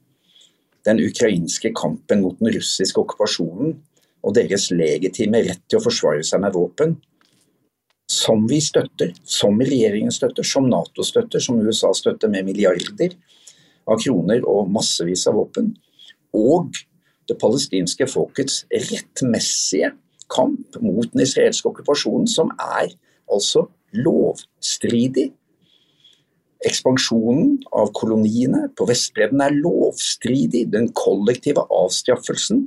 den 0.84 1.00
ukrainske 1.00 1.72
kampen 1.76 2.22
mot 2.24 2.38
den 2.40 2.52
russiske 2.56 3.00
okkupasjonen 3.00 3.74
og 4.24 4.36
deres 4.36 4.70
legitime 4.72 5.42
rett 5.46 5.62
til 5.68 5.80
å 5.80 5.84
forsvare 5.84 6.24
seg 6.24 6.42
med 6.44 6.54
våpen, 6.56 6.96
som 8.10 8.44
vi 8.48 8.60
støtter, 8.60 9.14
som 9.24 9.60
regjeringen 9.60 10.12
støtter, 10.12 10.44
som 10.44 10.68
Nato 10.68 11.04
støtter, 11.04 11.40
som 11.40 11.60
USA 11.60 11.92
støtter 11.96 12.28
med 12.32 12.44
milliarder 12.48 13.16
av 13.88 14.00
kroner 14.00 14.44
og 14.48 14.68
massevis 14.72 15.24
av 15.28 15.38
våpen, 15.40 15.72
og 16.36 16.76
det 17.28 17.38
palestinske 17.40 18.08
folkets 18.10 18.64
rettmessige 18.72 19.94
kamp 20.32 20.76
mot 20.84 21.08
den 21.12 21.24
israelske 21.24 21.68
okkupasjonen, 21.70 22.28
som 22.28 22.52
er 22.60 22.92
altså 23.32 23.66
lovstridig 23.96 25.30
Ekspansjonen 26.64 27.58
av 27.76 27.90
koloniene 27.96 28.68
på 28.76 28.86
Vestbredden 28.88 29.42
er 29.44 29.56
lovstridig. 29.56 30.66
Den 30.72 30.88
kollektive 30.96 31.66
avstraffelsen 31.68 32.64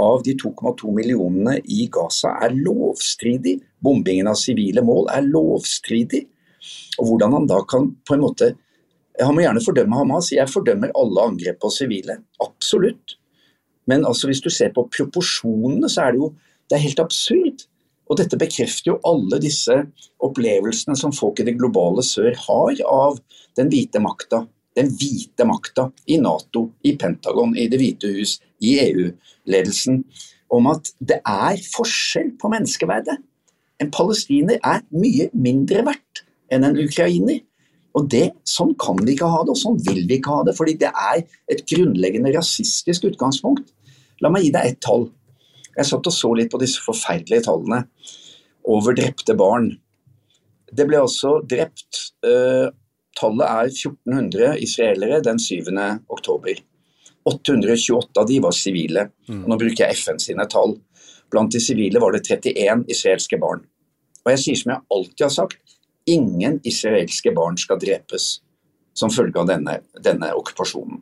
av 0.00 0.22
de 0.26 0.34
2,2 0.40 0.92
millionene 0.96 1.58
i 1.64 1.86
Gaza 1.92 2.34
er 2.44 2.54
lovstridig. 2.56 3.58
Bombingen 3.82 4.28
av 4.30 4.36
sivile 4.40 4.84
mål 4.84 5.08
er 5.14 5.24
lovstridig. 5.28 6.26
Og 7.00 7.08
hvordan 7.08 7.38
han 7.38 7.48
da 7.50 7.62
kan 7.68 7.90
på 8.06 8.16
en 8.16 8.26
måte 8.26 8.54
Han 9.20 9.34
må 9.36 9.42
gjerne 9.42 9.60
fordømme 9.60 9.98
Hamas, 9.98 10.30
jeg 10.32 10.48
fordømmer 10.48 10.88
alle 10.96 11.24
angrep 11.28 11.58
på 11.60 11.68
sivile. 11.70 12.14
Absolutt. 12.40 13.18
Men 13.86 14.06
altså, 14.08 14.30
hvis 14.30 14.40
du 14.40 14.48
ser 14.48 14.72
på 14.72 14.86
proporsjonene, 14.88 15.90
så 15.92 16.06
er 16.06 16.14
det 16.14 16.22
jo 16.22 16.30
det 16.70 16.78
er 16.78 16.84
helt 16.86 17.02
absurd. 17.02 17.66
Og 18.12 18.18
dette 18.20 18.36
bekrefter 18.36 18.90
jo 18.90 18.98
alle 19.08 19.38
disse 19.40 19.72
opplevelsene 20.20 20.98
som 21.00 21.14
folk 21.16 21.40
i 21.40 21.46
det 21.48 21.56
globale 21.56 22.04
sør 22.04 22.34
har 22.44 22.82
av 22.84 23.16
den 23.56 23.70
hvite 23.72 24.02
makta. 24.04 24.42
Den 24.76 24.90
hvite 25.00 25.46
makta 25.48 25.86
i 26.12 26.18
Nato, 26.20 26.66
i 26.84 26.92
Pentagon, 27.00 27.54
i 27.56 27.70
Det 27.72 27.80
hvite 27.80 28.10
hus, 28.12 28.36
i 28.60 28.74
EU-ledelsen. 28.82 30.02
Om 30.52 30.68
at 30.74 30.92
det 31.00 31.22
er 31.24 31.62
forskjell 31.72 32.34
på 32.40 32.50
menneskeverdet. 32.52 33.16
En 33.80 33.90
palestiner 33.90 34.60
er 34.60 34.84
mye 34.92 35.30
mindre 35.32 35.80
verdt 35.88 36.22
enn 36.52 36.68
en 36.68 36.76
ukrainer. 36.84 37.40
Og 37.96 38.12
det, 38.12 38.26
Sånn 38.48 38.76
kan 38.80 39.00
vi 39.00 39.16
ikke 39.16 39.28
ha 39.28 39.40
det, 39.40 39.56
og 39.56 39.60
sånn 39.60 39.80
vil 39.88 40.04
vi 40.04 40.20
ikke 40.20 40.36
ha 40.36 40.44
det. 40.44 40.56
fordi 40.56 40.76
det 40.84 40.92
er 40.92 41.24
et 41.48 41.64
grunnleggende 41.64 42.36
rasistisk 42.36 43.08
utgangspunkt. 43.08 43.72
La 44.20 44.28
meg 44.28 44.44
gi 44.44 44.52
deg 44.52 44.68
ett 44.68 44.80
tall. 44.84 45.08
Jeg 45.76 45.88
satt 45.88 46.08
og 46.08 46.14
så 46.14 46.32
litt 46.36 46.52
på 46.52 46.60
disse 46.60 46.82
forferdelige 46.84 47.46
tallene 47.48 47.82
over 48.68 48.96
drepte 48.96 49.34
barn. 49.38 49.72
Det 50.72 50.86
ble 50.88 51.00
altså 51.02 51.38
drept 51.48 52.06
uh, 52.26 52.68
Tallet 53.18 53.44
er 53.44 53.68
1400 53.68 54.62
israelere 54.64 55.18
den 55.20 55.36
7. 55.38 55.66
oktober. 56.08 56.56
828 57.28 58.20
av 58.20 58.26
de 58.26 58.38
var 58.40 58.54
sivile. 58.56 59.04
Mm. 59.28 59.42
Nå 59.50 59.58
bruker 59.60 59.84
jeg 59.84 59.98
FN 60.00 60.20
sine 60.22 60.46
tall. 60.50 60.78
Blant 61.30 61.52
de 61.52 61.60
sivile 61.60 62.00
var 62.02 62.16
det 62.16 62.24
31 62.24 62.86
israelske 62.90 63.38
barn. 63.40 63.62
Og 64.24 64.32
jeg 64.32 64.42
sier 64.42 64.60
som 64.62 64.72
jeg 64.72 64.84
alltid 64.96 65.26
har 65.26 65.34
sagt, 65.34 65.76
ingen 66.08 66.58
israelske 66.66 67.34
barn 67.36 67.58
skal 67.60 67.80
drepes 67.82 68.40
som 68.98 69.12
følge 69.12 69.40
av 69.40 69.48
denne, 69.48 69.78
denne 70.04 70.32
okkupasjonen. 70.36 71.00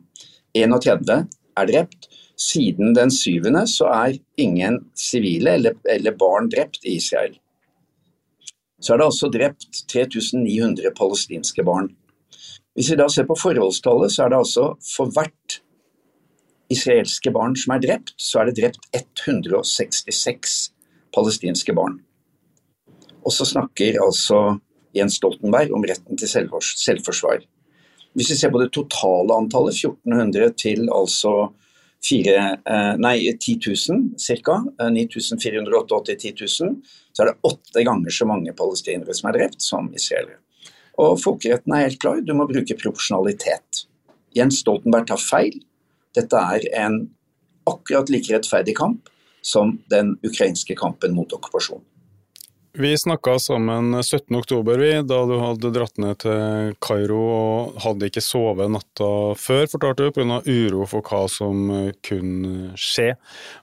31 0.57 1.09
er 1.11 1.71
drept, 1.71 2.07
siden 2.41 2.95
den 2.95 3.11
syvende 3.13 3.65
så 3.69 3.89
er 3.93 4.17
ingen 4.41 4.79
sivile 4.97 5.55
eller, 5.59 5.77
eller, 5.89 6.15
barn 6.17 6.49
drept 6.49 6.85
i 6.85 6.97
Israel. 6.97 7.37
Så 8.81 8.93
er 8.93 9.01
det 9.01 9.09
altså 9.11 9.29
drept 9.29 9.83
3900 9.91 10.93
palestinske 10.97 11.63
barn. 11.63 11.91
Hvis 12.73 12.89
vi 12.91 12.97
da 12.97 13.07
ser 13.11 13.27
på 13.29 13.37
forholdstallet, 13.37 14.13
så 14.13 14.25
er 14.25 14.31
det 14.33 14.39
altså 14.41 14.67
for 14.95 15.11
hvert 15.13 15.59
israelske 16.71 17.33
barn 17.35 17.55
som 17.59 17.75
er 17.75 17.83
drept, 17.83 18.13
så 18.17 18.41
er 18.41 18.49
det 18.49 18.57
drept 18.61 18.87
166 18.95 20.71
palestinske 21.13 21.75
barn. 21.77 21.99
Og 23.21 23.35
så 23.35 23.45
snakker 23.45 23.99
altså 24.01 24.57
Jens 24.97 25.19
Stoltenberg 25.19 25.73
om 25.75 25.85
retten 25.87 26.17
til 26.17 26.31
selvforsvar. 26.31 27.43
Hvis 28.15 28.31
vi 28.31 28.39
ser 28.39 28.51
på 28.51 28.59
det 28.59 28.71
totale 28.75 29.35
antallet, 29.35 29.77
1400 29.77 30.55
til 30.59 30.89
altså 30.91 31.51
4, 32.09 32.35
eh, 32.65 32.93
nei, 32.97 33.17
10 33.39 33.59
000 33.89 34.41
ca. 34.45 34.57
9488 34.89 36.15
10 36.15 36.33
000. 36.41 36.75
Så 37.13 37.23
er 37.23 37.31
det 37.31 37.37
åtte 37.47 37.83
ganger 37.85 38.15
så 38.15 38.25
mange 38.25 38.53
palestinere 38.57 39.13
som 39.13 39.29
er 39.29 39.37
drept 39.37 39.61
som 39.61 39.91
israelere. 39.93 40.39
Og 41.01 41.19
folkeretten 41.21 41.73
er 41.75 41.87
helt 41.87 42.01
klar, 42.01 42.21
du 42.21 42.33
må 42.37 42.47
bruke 42.49 42.77
proporsjonalitet. 42.77 43.85
Jens 44.35 44.61
Stoltenberg 44.63 45.07
tar 45.11 45.21
feil. 45.21 45.59
Dette 46.15 46.37
er 46.37 46.67
en 46.83 47.03
akkurat 47.69 48.09
like 48.11 48.33
rettferdig 48.33 48.75
kamp 48.77 49.09
som 49.45 49.77
den 49.89 50.15
ukrainske 50.25 50.75
kampen 50.77 51.15
mot 51.17 51.33
okkupasjon. 51.33 51.81
Vi 52.73 52.97
snakka 52.97 53.39
sammen 53.39 53.95
17.10, 53.95 55.01
da 55.03 55.17
du 55.27 55.33
hadde 55.41 55.71
dratt 55.75 55.97
ned 55.99 56.21
til 56.23 56.71
Kairo 56.79 57.19
og 57.19 57.79
hadde 57.83 58.07
ikke 58.07 58.23
sovet 58.23 58.71
natta 58.71 59.09
før, 59.35 59.65
fortalte 59.73 60.05
du, 60.07 60.13
pga. 60.15 60.37
uro 60.47 60.85
for 60.87 61.03
hva 61.03 61.25
som 61.27 61.67
kunne 62.07 62.71
skje. 62.79 63.09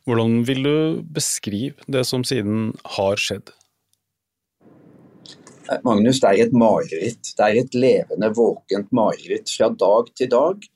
Hvordan 0.04 0.42
vil 0.44 0.60
du 0.66 0.76
beskrive 1.16 1.88
det 1.88 2.04
som 2.04 2.20
siden 2.20 2.74
har 2.98 3.16
skjedd? 3.16 3.48
Magnus, 5.88 6.20
det 6.20 6.28
er 6.28 6.44
et 6.44 6.52
mareritt. 6.52 7.32
Det 7.32 7.46
er 7.46 7.62
et 7.62 7.80
levende, 7.80 8.28
våkent 8.36 8.92
mareritt. 8.92 9.48
Fra 9.56 9.70
dag 9.72 10.12
til 10.20 10.28
dag 10.36 10.68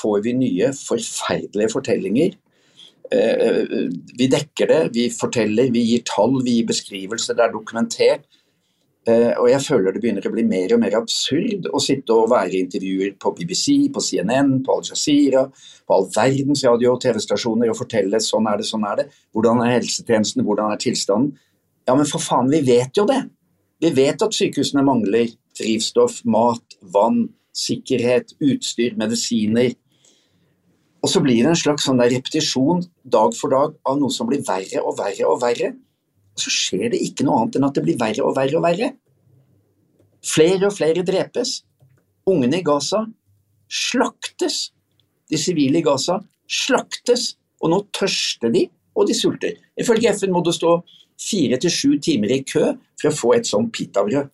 får 0.00 0.24
vi 0.24 0.36
nye, 0.40 0.72
forferdelige 0.72 1.72
fortellinger 1.76 2.32
Eh, 2.32 2.43
vi 3.12 4.26
dekker 4.32 4.70
det, 4.70 4.78
vi 4.94 5.08
forteller, 5.12 5.68
vi 5.70 5.82
gir 5.90 6.04
tall, 6.08 6.38
vi 6.42 6.58
gir 6.58 6.70
beskrivelser, 6.70 7.36
det 7.36 7.44
er 7.44 7.52
dokumentert. 7.52 8.24
Eh, 9.04 9.34
og 9.36 9.50
jeg 9.50 9.60
føler 9.60 9.92
det 9.92 10.00
begynner 10.00 10.24
å 10.24 10.32
bli 10.32 10.46
mer 10.48 10.72
og 10.72 10.80
mer 10.80 10.94
absurd 10.96 11.66
å 11.68 11.80
sitte 11.82 12.14
og 12.14 12.30
være 12.32 12.54
i 12.56 12.62
intervjuer 12.64 13.12
på 13.20 13.34
BBC, 13.36 13.90
på 13.92 14.00
CNN, 14.00 14.62
på 14.64 14.78
Al 14.78 14.86
Jazeera, 14.88 15.42
på 15.84 15.96
all 15.96 16.08
verdens 16.14 16.64
radio- 16.64 16.94
og 16.94 17.02
TV-stasjoner 17.02 17.72
og 17.72 17.76
fortelle 17.82 18.20
sånn 18.24 18.48
er 18.48 18.62
det, 18.62 18.68
sånn 18.70 18.86
er 18.88 19.02
det. 19.02 19.06
Hvordan 19.36 19.60
er 19.60 19.74
helsetjenesten, 19.74 20.44
hvordan 20.46 20.72
er 20.72 20.80
tilstanden? 20.80 21.34
Ja, 21.84 21.98
men 21.98 22.08
for 22.08 22.24
faen, 22.24 22.48
vi 22.48 22.62
vet 22.64 22.96
jo 22.96 23.04
det. 23.10 23.20
Vi 23.84 23.92
vet 23.92 24.24
at 24.24 24.32
sykehusene 24.32 24.86
mangler 24.86 25.28
drivstoff, 25.58 26.22
mat, 26.24 26.78
vann, 26.80 27.26
sikkerhet, 27.54 28.32
utstyr, 28.40 28.96
medisiner. 28.96 29.74
Og 31.04 31.10
så 31.12 31.20
blir 31.20 31.42
det 31.44 31.50
en 31.52 31.58
slags 31.58 31.84
sånn 31.84 32.00
repetisjon 32.00 32.80
dag 33.04 33.34
for 33.36 33.52
dag 33.52 33.74
av 33.84 33.98
noe 34.00 34.12
som 34.12 34.28
blir 34.28 34.40
verre 34.46 34.80
og 34.80 34.96
verre 34.96 35.26
og 35.28 35.42
verre. 35.42 35.74
Og 36.32 36.40
så 36.40 36.52
skjer 36.52 36.94
det 36.94 37.02
ikke 37.04 37.26
noe 37.26 37.42
annet 37.42 37.58
enn 37.58 37.66
at 37.68 37.76
det 37.76 37.84
blir 37.84 37.98
verre 38.00 38.24
og 38.24 38.32
verre 38.38 38.56
og 38.56 38.64
verre. 38.64 38.88
Flere 40.24 40.70
og 40.70 40.76
flere 40.78 41.04
drepes. 41.04 41.58
Ungene 42.30 42.62
i 42.62 42.64
Gaza 42.64 43.02
slaktes. 43.68 44.70
De 45.28 45.36
sivile 45.40 45.82
i 45.82 45.84
Gaza 45.84 46.22
slaktes. 46.48 47.34
Og 47.60 47.72
nå 47.74 47.82
tørster 47.96 48.52
de, 48.54 48.64
og 48.96 49.08
de 49.08 49.16
sulter. 49.16 49.60
Ifølge 49.76 50.14
FN 50.16 50.32
må 50.32 50.40
du 50.44 50.52
stå 50.56 50.78
fire 51.20 51.60
til 51.60 51.72
sju 51.72 51.90
timer 52.02 52.32
i 52.32 52.42
kø 52.48 52.72
for 53.00 53.10
å 53.10 53.16
få 53.18 53.36
et 53.36 53.48
sånt 53.48 53.72
pitabrød. 53.76 54.32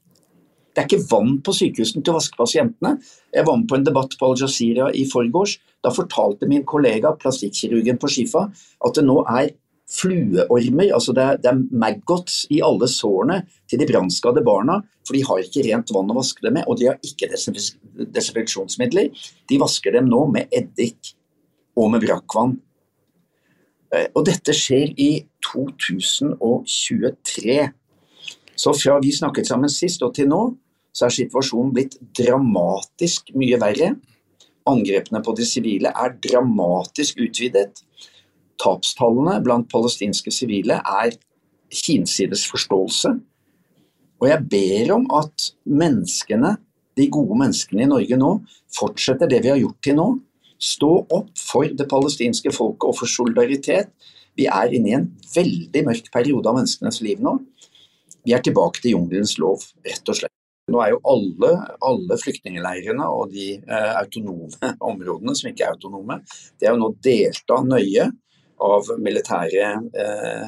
Det 0.70 0.82
er 0.82 0.86
ikke 0.86 1.08
vann 1.10 1.38
på 1.42 1.54
sykehusene 1.56 2.04
til 2.04 2.12
å 2.12 2.18
vaske 2.18 2.38
pasientene. 2.38 2.92
Jeg 3.34 3.46
var 3.46 3.58
med 3.58 3.68
på 3.70 3.78
en 3.78 3.86
debatt 3.86 4.14
på 4.18 4.28
Al 4.28 4.38
Jazeera 4.38 4.90
i 4.94 5.06
forgårs. 5.10 5.56
Da 5.82 5.90
fortalte 5.94 6.48
min 6.50 6.66
kollega, 6.68 7.12
plastikkirurgen 7.18 7.98
på 8.00 8.10
Shifa, 8.12 8.44
at 8.86 8.98
det 8.98 9.04
nå 9.06 9.18
er 9.26 9.50
flueormer, 9.90 10.92
altså 10.94 11.14
det 11.16 11.24
er, 11.24 11.38
det 11.42 11.50
er 11.50 11.62
maggots 11.82 12.44
i 12.54 12.60
alle 12.62 12.86
sårene 12.90 13.40
til 13.70 13.80
de 13.80 13.88
brannskadde 13.88 14.44
barna, 14.46 14.76
for 15.06 15.16
de 15.16 15.24
har 15.26 15.42
ikke 15.42 15.64
rent 15.66 15.90
vann 15.94 16.12
å 16.12 16.18
vaske 16.20 16.44
dem 16.44 16.60
med, 16.60 16.68
og 16.70 16.78
de 16.78 16.90
har 16.92 16.98
ikke 17.06 17.30
desinfeksjonsmidler. 17.34 19.10
De 19.50 19.58
vasker 19.58 19.98
dem 19.98 20.06
nå 20.10 20.20
med 20.30 20.44
eddik 20.54 21.14
og 21.74 21.90
med 21.94 22.04
brakkvann. 22.04 22.54
Eh, 23.90 24.06
og 24.14 24.26
dette 24.28 24.54
skjer 24.54 24.94
i 24.94 25.24
2023. 25.50 27.58
Så 28.56 28.74
fra 28.76 28.98
vi 29.02 29.12
snakket 29.14 29.48
sammen 29.48 29.72
sist 29.72 30.02
og 30.02 30.14
til 30.16 30.28
nå, 30.30 30.42
så 30.92 31.06
er 31.06 31.14
situasjonen 31.14 31.72
blitt 31.74 31.98
dramatisk 32.18 33.32
mye 33.38 33.60
verre. 33.60 33.94
angrepene 34.70 35.22
på 35.24 35.32
de 35.34 35.44
sivile 35.48 35.90
er 35.96 36.12
dramatisk 36.22 37.18
utvidet. 37.24 37.80
Tapstallene 38.60 39.40
blant 39.42 39.66
palestinske 39.72 40.30
sivile 40.30 40.76
er 40.84 41.16
hinsides 41.86 42.44
forståelse. 42.50 43.14
Og 44.20 44.28
jeg 44.28 44.46
ber 44.52 44.94
om 44.94 45.06
at 45.16 45.52
menneskene, 45.64 46.56
de 46.96 47.08
gode 47.08 47.38
menneskene 47.40 47.86
i 47.86 47.88
Norge 47.88 48.18
nå, 48.20 48.32
fortsetter 48.76 49.30
det 49.30 49.40
vi 49.42 49.52
har 49.54 49.60
gjort 49.62 49.80
til 49.82 49.96
nå. 49.96 50.08
Stå 50.60 50.90
opp 51.08 51.32
for 51.40 51.64
det 51.72 51.88
palestinske 51.88 52.52
folket 52.52 52.90
og 52.90 52.98
for 52.98 53.08
solidaritet. 53.08 53.88
Vi 54.36 54.44
er 54.46 54.76
inne 54.76 54.90
i 54.90 54.96
en 54.98 55.08
veldig 55.34 55.86
mørk 55.88 56.10
periode 56.12 56.50
av 56.50 56.58
menneskenes 56.60 57.00
liv 57.06 57.22
nå. 57.24 57.38
Vi 58.26 58.34
er 58.36 58.44
tilbake 58.44 58.82
til 58.82 58.96
jungelens 58.96 59.36
lov, 59.40 59.64
rett 59.86 60.12
og 60.12 60.18
slett. 60.18 60.34
Nå 60.70 60.78
er 60.84 60.92
jo 60.92 61.00
alle, 61.10 61.52
alle 61.82 62.18
flyktningleirene 62.20 63.06
og 63.10 63.32
de 63.34 63.52
eh, 63.58 63.92
autonome 63.98 64.72
områdene 64.92 65.34
som 65.36 65.50
ikke 65.50 65.66
er 65.66 65.74
autonome, 65.74 66.20
det 66.60 66.68
er 66.68 66.76
jo 66.76 66.82
nå 66.84 66.92
delt 67.02 67.56
av 67.56 67.66
nøye 67.66 68.10
av 68.60 68.90
militære 69.00 69.68
eh, 70.04 70.46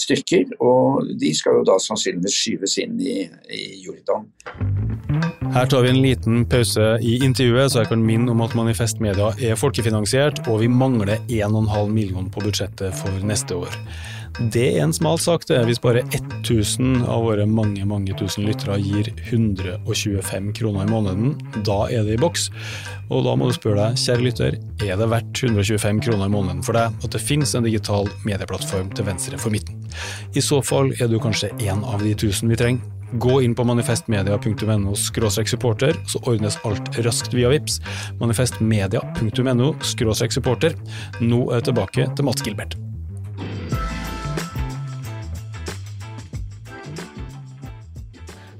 styrker. 0.00 0.48
Og 0.64 1.12
de 1.20 1.32
skal 1.36 1.60
jo 1.60 1.66
da 1.68 1.76
sannsynligvis 1.82 2.38
skyves 2.42 2.78
inn 2.82 2.96
i, 3.04 3.18
i 3.52 3.64
Jordan. 3.84 4.28
Her 5.50 5.66
tar 5.66 5.82
vi 5.82 5.90
en 5.90 6.00
liten 6.02 6.44
pause 6.48 6.92
i 7.02 7.16
intervjuet, 7.26 7.72
så 7.72 7.82
jeg 7.82 7.90
kan 7.90 8.04
minne 8.06 8.30
om 8.32 8.42
at 8.44 8.54
Manifest 8.54 9.00
Media 9.02 9.32
er 9.42 9.58
folkefinansiert, 9.58 10.44
og 10.46 10.62
vi 10.62 10.70
mangler 10.70 11.18
1,5 11.26 11.90
million 11.90 12.30
på 12.30 12.44
budsjettet 12.44 12.94
for 12.96 13.26
neste 13.26 13.58
år. 13.58 13.74
Det 14.38 14.62
er 14.76 14.84
en 14.84 14.92
smal 14.94 15.18
sak, 15.20 15.42
det, 15.48 15.58
hvis 15.68 15.80
bare 15.82 16.04
1000 16.14 17.02
av 17.10 17.24
våre 17.26 17.44
mange 17.50 17.84
mange 17.88 18.14
tusen 18.16 18.46
lyttere 18.46 18.78
gir 18.80 19.10
125 19.26 20.52
kroner 20.56 20.86
i 20.86 20.90
måneden. 20.90 21.34
Da 21.66 21.82
er 21.90 22.06
det 22.06 22.16
i 22.16 22.20
boks. 22.20 22.48
Og 23.10 23.24
da 23.26 23.34
må 23.36 23.50
du 23.50 23.56
spørre 23.56 23.90
deg, 23.90 23.98
kjære 24.00 24.24
lytter, 24.24 24.56
er 24.86 25.00
det 25.00 25.10
verdt 25.10 25.42
125 25.42 26.00
kroner 26.06 26.30
i 26.30 26.32
måneden 26.32 26.62
for 26.64 26.78
deg 26.78 26.94
at 26.94 27.16
det 27.16 27.22
finnes 27.22 27.52
en 27.58 27.66
digital 27.66 28.08
medieplattform 28.24 28.92
til 28.94 29.08
venstre 29.10 29.40
for 29.40 29.52
midten? 29.52 29.82
I 30.32 30.44
så 30.44 30.60
fall 30.64 30.94
er 31.00 31.10
du 31.10 31.18
kanskje 31.20 31.50
en 31.66 31.84
av 31.84 32.04
de 32.04 32.14
tusen 32.14 32.52
vi 32.52 32.58
trenger. 32.60 32.96
Gå 33.20 33.40
inn 33.42 33.56
på 33.58 33.64
manifestmedia.no 33.66 34.94
supporter, 34.94 35.96
så 36.06 36.20
ordnes 36.30 36.60
alt 36.64 36.92
raskt 37.02 37.34
via 37.34 37.50
VIPS. 37.50 37.80
Manifestmedia.no 38.20 39.72
supporter. 39.82 40.78
Nå 41.18 41.42
er 41.50 41.58
jeg 41.58 41.68
tilbake 41.72 42.06
til 42.14 42.30
Mats 42.30 42.46
Gilbert. 42.46 42.78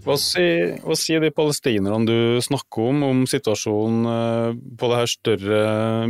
Hva 0.01 0.17
sier, 0.21 0.77
hva 0.81 0.95
sier 0.97 1.21
de 1.21 1.31
palestinerne 1.35 2.09
du 2.09 2.41
snakker 2.45 2.91
om, 2.91 3.03
om 3.05 3.23
situasjonen 3.29 4.11
eh, 4.11 4.59
på 4.81 4.91
det 4.91 5.01
her 5.01 5.11
større 5.11 5.63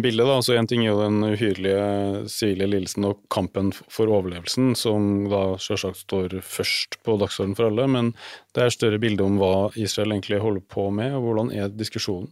bildet? 0.05 0.27
da? 0.29 0.37
Altså 0.39 0.59
ting 0.71 0.85
er 0.85 0.93
jo 0.93 1.01
den 1.01 1.25
uhyrlige 1.27 1.85
sivile 2.31 2.69
lidelsen 2.71 3.09
og 3.09 3.23
kampen 3.33 3.73
for 3.73 4.11
overlevelsen, 4.11 4.75
som 4.79 5.27
da 5.31 5.43
selvsagt 5.63 6.05
står 6.05 6.39
først 6.47 7.01
på 7.07 7.17
dagsordenen 7.21 7.59
for 7.59 7.71
alle, 7.71 7.89
men 7.91 8.13
det 8.55 8.67
er 8.67 8.77
større 8.77 9.01
bilde 9.03 9.27
om 9.27 9.41
hva 9.41 9.55
Israel 9.75 10.15
egentlig 10.15 10.43
holder 10.45 10.67
på 10.71 10.91
med, 10.95 11.17
og 11.17 11.27
hvordan 11.27 11.51
er 11.57 11.73
diskusjonen? 11.75 12.31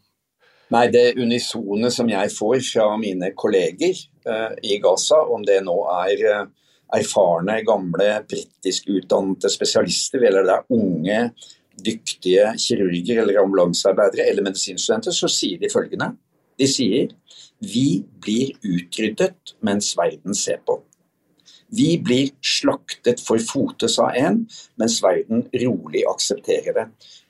Nei, 0.75 0.87
Det 0.93 1.17
unisone 1.17 1.88
som 1.91 2.11
jeg 2.12 2.31
får 2.35 2.61
fra 2.67 2.91
mine 3.00 3.33
kolleger 3.33 3.97
uh, 4.29 4.53
i 4.61 4.77
Gaza, 4.83 5.23
om 5.25 5.45
det 5.49 5.62
nå 5.65 5.79
er 5.95 6.25
uh, 6.29 6.43
erfarne, 6.97 7.61
gamle, 7.66 8.09
britisk 8.28 8.88
utdannede 8.88 9.50
spesialister, 9.52 10.25
eller 10.25 10.47
det 10.47 10.57
er 10.57 10.76
unge, 10.78 11.21
dyktige 11.85 12.50
kirurger 12.59 13.23
eller 13.23 13.40
ambulansearbeidere 13.42 14.26
eller 14.30 14.47
medisinstudenter, 14.47 15.14
så 15.14 15.30
sier 15.30 15.61
de 15.62 15.71
følgende. 15.73 16.12
De 16.59 16.66
sier 16.66 17.12
vi 17.59 18.04
blir 18.23 18.54
utryddet 18.62 19.54
mens 19.66 19.92
verden 19.99 20.35
ser 20.35 20.61
på. 20.66 20.80
Vi 21.75 21.99
blir 22.00 22.30
slaktet 22.40 23.21
for 23.21 23.40
fote, 23.45 23.90
sa 23.92 24.09
en, 24.16 24.44
mens 24.81 25.03
verden 25.05 25.44
rolig 25.53 26.05
aksepterer 26.09 26.77
det. 26.77 26.87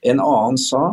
En 0.07 0.21
annen 0.23 0.59
sa 0.61 0.92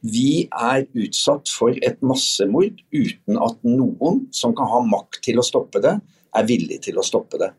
vi 0.00 0.46
er 0.54 0.86
utsatt 0.94 1.50
for 1.50 1.74
et 1.82 1.98
massemord 2.06 2.78
uten 2.94 3.40
at 3.42 3.58
noen 3.66 4.22
som 4.32 4.54
kan 4.56 4.70
ha 4.70 4.80
makt 4.86 5.20
til 5.26 5.42
å 5.42 5.44
stoppe 5.44 5.82
det, 5.84 5.96
er 6.38 6.48
villig 6.48 6.80
til 6.86 6.98
å 7.00 7.06
stoppe 7.06 7.40
det. 7.40 7.50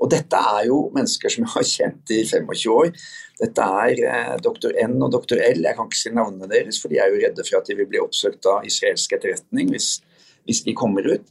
Og 0.00 0.08
dette 0.12 0.38
er 0.54 0.66
jo 0.70 0.78
mennesker 0.94 1.32
som 1.32 1.44
jeg 1.44 1.52
har 1.54 1.66
kjent 1.68 2.12
i 2.14 2.20
25 2.24 2.72
år. 2.72 2.92
Dette 3.40 3.66
er 3.82 4.00
eh, 4.08 4.36
doktor 4.44 4.76
N 4.80 4.96
og 5.00 5.12
doktor 5.12 5.40
L, 5.44 5.60
jeg 5.66 5.76
kan 5.76 5.88
ikke 5.88 6.00
si 6.00 6.12
navnene 6.16 6.48
deres, 6.50 6.80
for 6.80 6.92
de 6.92 7.00
er 7.00 7.12
jo 7.12 7.20
redde 7.20 7.44
for 7.46 7.60
at 7.60 7.68
de 7.68 7.76
vil 7.78 7.88
bli 7.90 8.00
oppsøkt 8.00 8.48
av 8.48 8.64
israelsk 8.68 9.12
etterretning 9.16 9.72
hvis, 9.74 9.98
hvis 10.48 10.64
de 10.66 10.76
kommer 10.76 11.08
ut. 11.08 11.28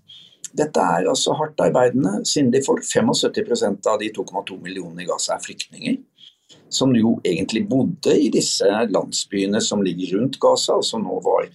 Dette 0.58 0.82
er 0.82 1.10
altså 1.10 1.36
hardt 1.38 1.62
arbeidende, 1.62 2.24
sindige 2.26 2.66
folk. 2.66 2.86
75% 2.86 3.90
av 3.90 4.00
de 4.02 4.10
2,2 4.16 4.58
millionene 4.64 5.06
i 5.06 5.10
Gaza 5.10 5.36
er 5.36 5.44
flyktninger. 5.44 6.00
Som 6.74 6.96
jo 6.98 7.18
egentlig 7.26 7.66
bodde 7.70 8.16
i 8.18 8.30
disse 8.34 8.66
landsbyene 8.90 9.62
som 9.62 9.84
ligger 9.86 10.18
rundt 10.18 10.40
Gaza, 10.42 10.78
og 10.78 10.86
som 10.86 11.06
nå 11.06 11.20
var, 11.26 11.50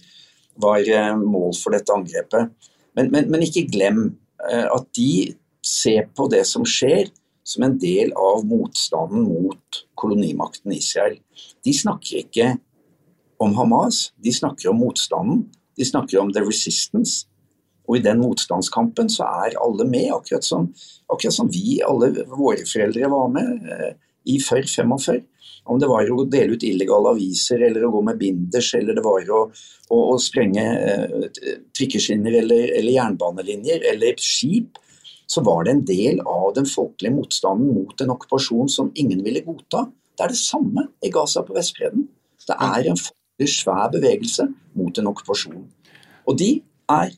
var 0.63 0.83
eh, 0.83 1.15
mål 1.19 1.55
for 1.59 1.75
dette 1.75 1.95
angrepet. 1.95 2.71
Men, 2.95 3.11
men, 3.11 3.27
men 3.31 3.43
ikke 3.43 3.67
glem 3.71 4.05
at 4.45 4.89
de 4.97 5.35
ser 5.65 6.09
på 6.17 6.27
det 6.29 6.43
som 6.47 6.65
skjer, 6.67 7.09
som 7.45 7.65
en 7.65 7.75
del 7.77 8.13
av 8.17 8.45
motstanden 8.47 9.27
mot 9.27 9.81
kolonimakten 9.97 10.73
Israel. 10.73 11.19
De 11.65 11.73
snakker 11.73 12.23
ikke 12.23 12.55
om 13.41 13.53
Hamas, 13.57 14.09
de 14.17 14.33
snakker 14.33 14.71
om 14.71 14.81
motstanden. 14.81 15.45
De 15.77 15.85
snakker 15.85 16.21
om 16.21 16.31
the 16.33 16.41
resistance. 16.45 17.27
Og 17.85 17.99
i 17.99 18.01
den 18.05 18.21
motstandskampen 18.23 19.11
så 19.13 19.27
er 19.45 19.57
alle 19.61 19.85
med, 19.85 20.09
akkurat 20.15 20.45
som, 20.45 20.71
akkurat 21.11 21.35
som 21.35 21.51
vi, 21.53 21.81
alle 21.85 22.25
våre 22.31 22.65
foreldre 22.65 23.11
var 23.11 23.27
med 23.33 23.67
eh, 23.69 23.91
i 24.31 24.37
før 24.43 24.65
45. 24.67 25.23
Om 25.65 25.79
det 25.81 25.89
var 25.89 26.09
å 26.13 26.25
dele 26.29 26.57
ut 26.57 26.63
illegale 26.65 27.15
aviser, 27.15 27.63
eller 27.67 27.87
å 27.87 27.91
gå 27.95 28.01
med 28.05 28.19
binders, 28.21 28.71
eller 28.77 28.97
det 28.97 29.03
var 29.05 29.29
å, 29.33 29.41
å, 29.89 29.99
å 30.13 30.17
sprenge 30.21 30.63
eh, 30.63 31.29
trikkeskinner 31.73 32.37
eller, 32.43 32.67
eller, 32.77 32.91
jernbanelinjer, 32.93 33.87
eller 33.93 34.21
skip, 34.21 34.77
så 35.25 35.41
var 35.41 35.65
det 35.65 35.73
en 35.73 35.85
del 35.87 36.21
av 36.21 36.51
den 36.57 36.69
folkelige 36.69 37.15
motstanden 37.15 37.73
mot 37.73 38.01
en 38.01 38.13
okkupasjon 38.13 38.69
som 38.69 38.91
ingen 38.93 39.23
ville 39.25 39.41
godta. 39.45 39.87
Det 40.15 40.27
er 40.27 40.35
det 40.35 40.39
samme 40.39 40.85
i 41.01 41.09
Gaza 41.13 41.41
på 41.47 41.57
Vestbredden. 41.57 42.05
Det 42.45 42.57
er 42.61 42.91
en 42.91 43.01
folkelig 43.01 43.49
svær 43.49 43.89
bevegelse 43.95 44.45
mot 44.77 45.01
en 45.01 45.09
okkupasjon. 45.09 45.65
Og 46.29 46.37
de 46.37 46.51
er 46.93 47.17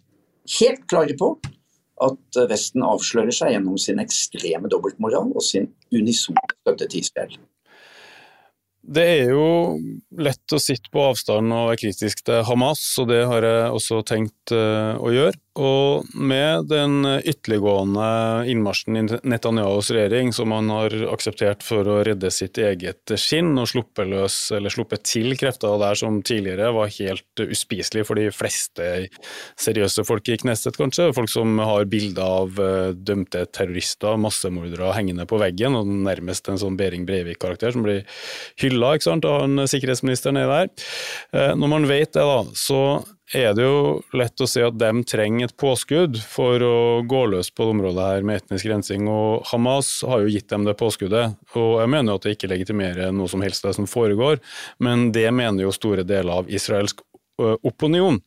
helt 0.57 0.87
klare 0.87 1.19
på 1.19 1.33
at 2.03 2.39
Vesten 2.49 2.85
avslører 2.85 3.33
seg 3.33 3.53
gjennom 3.55 3.77
sin 3.81 4.01
ekstreme 4.03 4.69
dobbeltmoral 4.71 5.31
og 5.33 5.45
sin 5.45 5.71
unisone 5.93 6.43
støtte 6.53 6.89
til 6.91 7.05
Israel. 7.05 7.37
Det 8.87 9.03
er 9.03 9.33
jo 9.33 9.47
lett 10.15 10.53
å 10.55 10.59
sitte 10.63 10.87
på 10.93 11.01
avstand 11.09 11.51
og 11.51 11.73
være 11.73 11.79
kritisk 11.81 12.21
til 12.29 12.45
Hamas, 12.47 12.83
og 13.01 13.09
det 13.09 13.25
har 13.27 13.43
jeg 13.43 13.73
også 13.75 13.99
tenkt 14.07 14.53
eh, 14.55 14.93
å 14.95 15.11
gjøre. 15.11 15.35
Og 15.57 16.05
med 16.13 16.67
den 16.69 17.01
ytterliggående 17.17 18.45
innmarsjen 18.51 18.99
i 18.99 19.03
Netanyahus 19.25 19.89
regjering, 19.95 20.29
som 20.35 20.53
han 20.53 20.69
har 20.69 20.93
akseptert 21.09 21.65
for 21.65 21.87
å 21.89 21.99
redde 22.05 22.29
sitt 22.33 22.59
eget 22.61 23.15
skinn 23.17 23.55
og 23.57 23.69
sluppe 23.71 24.05
løs, 24.05 24.35
eller 24.53 24.73
sluppe 24.73 24.99
til 25.01 25.33
krefter 25.39 25.79
der 25.81 25.97
som 25.97 26.21
tidligere 26.21 26.69
var 26.75 26.93
helt 26.99 27.43
uspiselig 27.47 28.05
for 28.07 28.21
de 28.21 28.29
fleste 28.35 29.07
seriøse 29.57 30.05
folk 30.07 30.29
i 30.29 30.37
Knesset, 30.43 30.77
kanskje. 30.77 31.09
Folk 31.17 31.31
som 31.33 31.57
har 31.63 31.89
bilder 31.89 32.37
av 32.37 32.61
eh, 32.61 32.93
dømte 32.93 33.47
terrorister, 33.49 34.17
massemordere 34.21 34.93
hengende 34.93 35.25
på 35.29 35.41
veggen, 35.41 35.77
og 35.79 35.89
nærmest 35.89 36.49
en 36.51 36.61
sånn 36.61 36.77
Behring 36.77 37.07
Breivik-karakter 37.09 37.73
som 37.73 37.85
blir 37.87 38.05
hylla, 38.61 38.93
og 38.97 39.25
han 39.41 39.67
sikkerhetsministeren 39.69 40.37
er 40.41 40.51
der. 40.53 40.73
Eh, 41.33 41.53
når 41.57 41.73
man 41.73 41.89
vet 41.89 42.13
det, 42.13 42.25
da, 42.25 42.41
så 42.57 42.81
er 43.35 43.53
det 43.57 43.65
jo 43.65 43.79
lett 44.15 44.39
å 44.39 44.47
se 44.47 44.63
at 44.63 44.77
de 44.79 44.91
trenger 45.07 45.49
et 45.49 45.55
påskudd 45.59 46.19
for 46.23 46.63
å 46.63 46.77
gå 47.07 47.23
løs 47.33 47.49
på 47.51 47.65
det 47.65 47.73
området 47.75 48.05
her 48.07 48.27
med 48.27 48.41
etnisk 48.41 48.69
rensing, 48.71 49.09
og 49.11 49.47
Hamas 49.49 49.89
har 50.07 50.23
jo 50.23 50.31
gitt 50.31 50.47
dem 50.51 50.67
det 50.67 50.77
påskuddet. 50.79 51.35
Og 51.59 51.73
jeg 51.81 51.91
mener 51.91 52.13
jo 52.13 52.21
at 52.21 52.27
det 52.27 52.35
ikke 52.37 52.51
legitimerer 52.53 53.11
noe 53.15 53.31
som 53.31 53.43
helst 53.43 53.67
det 53.67 53.75
som 53.75 53.89
foregår, 53.89 54.39
men 54.83 55.09
det 55.15 55.27
mener 55.35 55.65
jo 55.65 55.75
store 55.75 56.07
deler 56.07 56.39
av 56.39 56.51
israelsk 56.51 57.03
opinion. 57.37 58.19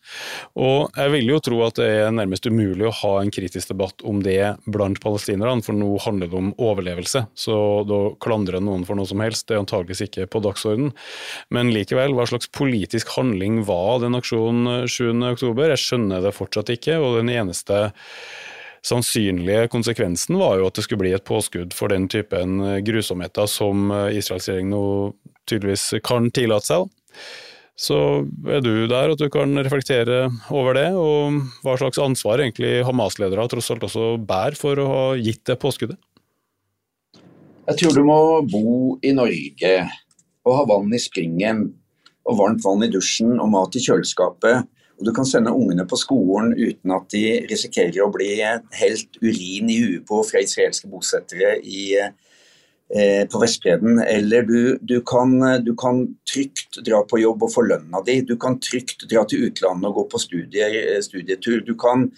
Og 0.61 0.90
jeg 0.96 1.12
vil 1.14 1.33
jo 1.33 1.40
tro 1.42 1.61
at 1.66 1.79
det 1.81 1.88
er 2.03 2.14
nærmest 2.14 2.46
umulig 2.46 2.87
å 2.88 2.94
ha 3.03 3.12
en 3.20 3.33
kritisk 3.35 3.73
debatt 3.73 4.05
om 4.07 4.23
det 4.25 4.55
blant 4.70 5.01
palestinerne, 5.03 5.64
for 5.66 5.77
nå 5.77 5.92
handler 6.05 6.31
det 6.31 6.38
om 6.38 6.53
overlevelse. 6.59 7.25
Så 7.35 7.57
da 7.88 8.01
klandre 8.23 8.62
noen 8.62 8.87
for 8.88 8.99
noe 8.99 9.09
som 9.11 9.23
helst, 9.25 9.49
det 9.49 9.57
er 9.57 9.64
antageligvis 9.64 10.05
ikke 10.07 10.29
på 10.31 10.42
dagsorden. 10.44 10.92
Men 11.55 11.73
likevel, 11.75 12.14
hva 12.16 12.29
slags 12.31 12.51
politisk 12.55 13.12
handling 13.16 13.64
var 13.68 14.05
den 14.05 14.18
aksjonen 14.18 14.87
7.10? 14.87 15.66
Jeg 15.70 15.83
skjønner 15.83 16.25
det 16.25 16.37
fortsatt 16.37 16.73
ikke, 16.73 16.99
og 17.03 17.20
den 17.20 17.33
eneste 17.35 17.88
sannsynlige 18.87 19.68
konsekvensen 19.68 20.38
var 20.40 20.57
jo 20.57 20.70
at 20.70 20.79
det 20.79 20.87
skulle 20.87 21.03
bli 21.03 21.12
et 21.12 21.27
påskudd 21.29 21.75
for 21.77 21.92
den 21.92 22.07
typen 22.09 22.62
grusomheter 22.87 23.49
som 23.51 23.90
Israels 24.09 24.49
regjering 24.49 24.70
nå 24.73 24.83
tydeligvis 25.51 26.01
kan 26.07 26.31
tillate 26.33 26.70
seg. 26.70 26.88
Så 27.81 27.97
er 28.45 28.61
du 28.61 28.85
der 28.90 29.14
at 29.14 29.21
du 29.21 29.31
kan 29.33 29.57
reflektere 29.64 30.27
over 30.53 30.77
det, 30.77 30.90
og 30.93 31.40
hva 31.64 31.79
slags 31.81 32.01
ansvar 32.03 32.43
egentlig 32.45 32.83
Hamas-ledere 32.85 33.47
tross 33.49 33.71
alt 33.73 33.87
også 33.88 34.12
bærer 34.21 34.59
for 34.61 34.77
å 34.83 34.88
ha 34.90 35.05
gitt 35.16 35.47
det 35.49 35.57
påskuddet? 35.62 35.97
Jeg 37.71 37.79
tror 37.81 37.97
du 37.97 38.03
må 38.05 38.19
bo 38.51 38.99
i 39.07 39.14
Norge 39.16 39.73
og 40.45 40.57
ha 40.59 40.66
vann 40.69 40.93
i 40.93 41.01
springen 41.01 41.69
og 42.29 42.37
varmt 42.40 42.64
vann 42.64 42.85
i 42.85 42.90
dusjen 42.93 43.38
og 43.38 43.49
mat 43.53 43.77
i 43.79 43.83
kjøleskapet. 43.85 44.69
Og 45.01 45.07
du 45.09 45.12
kan 45.16 45.25
sende 45.25 45.53
ungene 45.57 45.87
på 45.88 45.97
skolen 45.97 46.53
uten 46.59 46.93
at 46.93 47.07
de 47.14 47.25
risikerer 47.49 48.03
å 48.05 48.11
bli 48.12 48.35
helt 48.77 49.21
urin 49.23 49.71
i 49.73 49.79
huet 49.81 50.05
på 50.09 50.21
fra 50.29 50.43
israelske 50.45 50.90
bosettere 50.93 51.57
i, 51.64 51.95
eh, 52.96 53.24
på 53.31 53.40
Vestbredden. 53.42 54.03
Eller 54.03 54.42
du, 54.48 54.79
du, 54.81 55.00
kan, 55.07 55.35
du, 55.64 55.74
kan, 55.79 56.05
trygt 56.31 56.81
dra 56.87 57.03
på 57.07 57.20
jobb 57.22 57.46
og 57.46 57.55
få 57.55 57.66
lønna 57.66 58.03
di. 58.07 58.20
Du 58.26 58.37
kan 58.40 58.59
trygt 58.62 59.09
dra 59.11 59.24
til 59.29 59.48
utlandet 59.48 59.90
og 59.90 59.98
gå 60.00 60.07
på 60.14 60.22
studier, 60.22 60.79
studietur. 61.05 61.61
Du 61.66 61.74
kan 61.79 62.09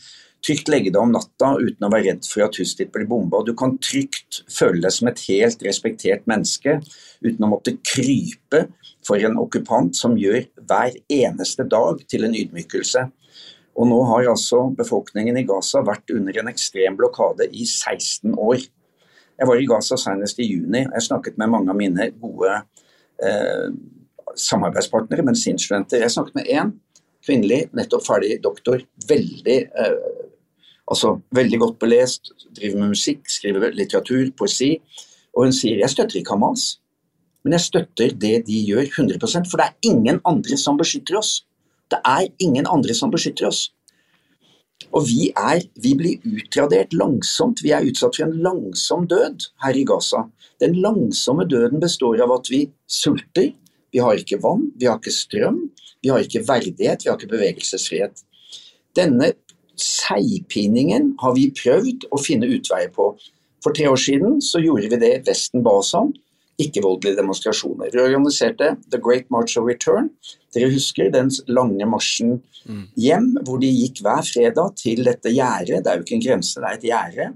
trygt 0.42 0.70
legge 0.72 0.90
deg 0.90 1.00
om 1.00 1.14
natta 1.14 1.54
uten 1.60 1.86
å 1.86 1.90
være 1.92 2.08
redd 2.10 2.26
for 2.26 2.44
at 2.46 2.58
huset 2.58 2.82
ditt 2.82 2.92
blir 2.94 3.06
bomba. 3.10 3.42
Du 3.46 3.54
kan 3.58 3.76
trygt 3.82 4.42
føle 4.50 4.82
deg 4.82 4.94
som 4.94 5.10
et 5.10 5.22
helt 5.28 5.62
respektert 5.66 6.26
menneske 6.30 6.80
uten 7.22 7.46
å 7.46 7.50
måtte 7.52 7.76
krype 7.86 8.66
for 9.06 9.22
en 9.22 9.38
okkupant 9.42 9.96
som 9.98 10.18
gjør 10.18 10.44
hver 10.68 10.96
eneste 11.10 11.66
dag 11.70 12.02
til 12.10 12.26
en 12.26 12.36
ydmykelse. 12.38 13.06
Og 13.78 13.88
nå 13.88 13.98
har 14.10 14.28
altså 14.34 14.66
befolkningen 14.76 15.38
i 15.40 15.46
Gaza 15.48 15.80
vært 15.86 16.12
under 16.12 16.42
en 16.42 16.50
ekstrem 16.50 16.98
blokade 16.98 17.48
i 17.48 17.64
16 17.64 18.34
år. 18.36 18.60
Jeg 19.42 19.48
var 19.50 19.58
i 19.58 19.66
Gaza 19.66 19.96
senest 19.98 20.38
i 20.38 20.46
juni. 20.46 20.84
Jeg 20.86 21.02
snakket 21.02 21.38
med 21.40 21.50
mange 21.50 21.72
av 21.72 21.78
mine 21.78 22.04
gode 22.22 22.52
eh, 23.26 23.72
samarbeidspartnere, 24.38 25.24
medisinstudenter. 25.26 25.98
Jeg 26.04 26.14
snakket 26.14 26.36
med 26.38 26.50
én 26.54 26.70
kvinnelig, 27.26 27.64
nettopp 27.74 28.04
ferdig 28.06 28.36
doktor. 28.44 28.84
Veldig 29.08 29.58
eh, 29.66 29.98
Altså 30.92 31.14
veldig 31.32 31.58
godt 31.58 31.78
belest, 31.78 32.32
driver 32.56 32.78
med 32.80 32.88
musikk, 32.92 33.22
skriver 33.30 33.70
litteratur, 33.72 34.26
poesi. 34.36 34.74
Og 35.32 35.46
hun 35.46 35.54
sier 35.56 35.78
jeg 35.80 35.92
støtter 35.92 36.18
ikke 36.20 36.34
Hamas, 36.34 36.64
men 37.44 37.54
jeg 37.56 37.64
støtter 37.66 38.12
det 38.24 38.34
de 38.48 38.58
gjør 38.66 38.90
100% 38.90 39.48
for 39.48 39.62
det 39.62 39.68
er 39.70 39.88
ingen 39.88 40.18
andre 40.28 40.58
som 40.60 40.76
beskytter 40.76 41.16
oss. 41.22 41.46
Det 41.90 42.02
er 42.04 42.28
ingen 42.42 42.68
andre 42.68 42.94
som 42.98 43.14
beskytter 43.14 43.48
oss. 43.48 43.70
Og 44.90 45.06
vi, 45.08 45.30
er, 45.38 45.62
vi 45.82 45.94
blir 45.98 46.24
utradert 46.26 46.94
langsomt. 46.96 47.62
Vi 47.64 47.72
er 47.74 47.86
utsatt 47.88 48.18
for 48.18 48.26
en 48.26 48.38
langsom 48.44 49.06
død 49.10 49.46
her 49.64 49.78
i 49.78 49.84
Gaza. 49.88 50.24
Den 50.62 50.78
langsomme 50.82 51.46
døden 51.48 51.82
består 51.82 52.22
av 52.24 52.34
at 52.38 52.50
vi 52.52 52.64
sulter, 52.90 53.52
vi 53.92 54.00
har 54.00 54.18
ikke 54.18 54.40
vann, 54.42 54.70
vi 54.80 54.88
har 54.88 54.98
ikke 54.98 55.14
strøm, 55.14 55.62
vi 56.02 56.10
har 56.12 56.24
ikke 56.24 56.44
verdighet, 56.48 57.04
vi 57.04 57.10
har 57.10 57.18
ikke 57.18 57.34
bevegelsesfrihet. 57.34 58.24
Denne 58.96 59.32
seigpiningen 59.78 61.14
har 61.22 61.36
vi 61.36 61.50
prøvd 61.56 62.08
å 62.12 62.20
finne 62.20 62.50
utveier 62.50 62.92
på. 62.94 63.12
For 63.62 63.76
tre 63.76 63.86
år 63.90 64.00
siden 64.00 64.40
så 64.44 64.60
gjorde 64.62 64.90
vi 64.90 65.00
det 65.00 65.12
Vesten 65.28 65.62
ba 65.64 65.76
oss 65.80 65.92
om, 65.98 66.10
ikke-voldelige 66.60 67.16
demonstrasjoner. 67.18 67.90
Vi 67.92 68.02
organiserte 68.02 68.74
The 68.92 69.00
Great 69.00 69.30
March 69.32 69.56
of 69.58 69.66
Return. 69.68 70.10
Dere 70.54 70.68
husker 70.72 71.08
den 71.14 71.30
lange 71.48 71.86
marsjen 71.88 72.40
hjem, 73.00 73.32
hvor 73.46 73.62
de 73.62 73.70
gikk 73.72 74.02
hver 74.04 74.22
fredag 74.26 74.76
til 74.80 75.02
dette 75.06 75.32
gjerdet. 75.32 75.80
Det 75.82 75.90
er 75.90 75.98
jo 75.98 76.06
ikke 76.06 76.18
en 76.18 76.26
grense, 76.28 76.60
det 76.60 76.68
er 76.68 76.78
et 76.78 76.88
gjerde 76.90 77.32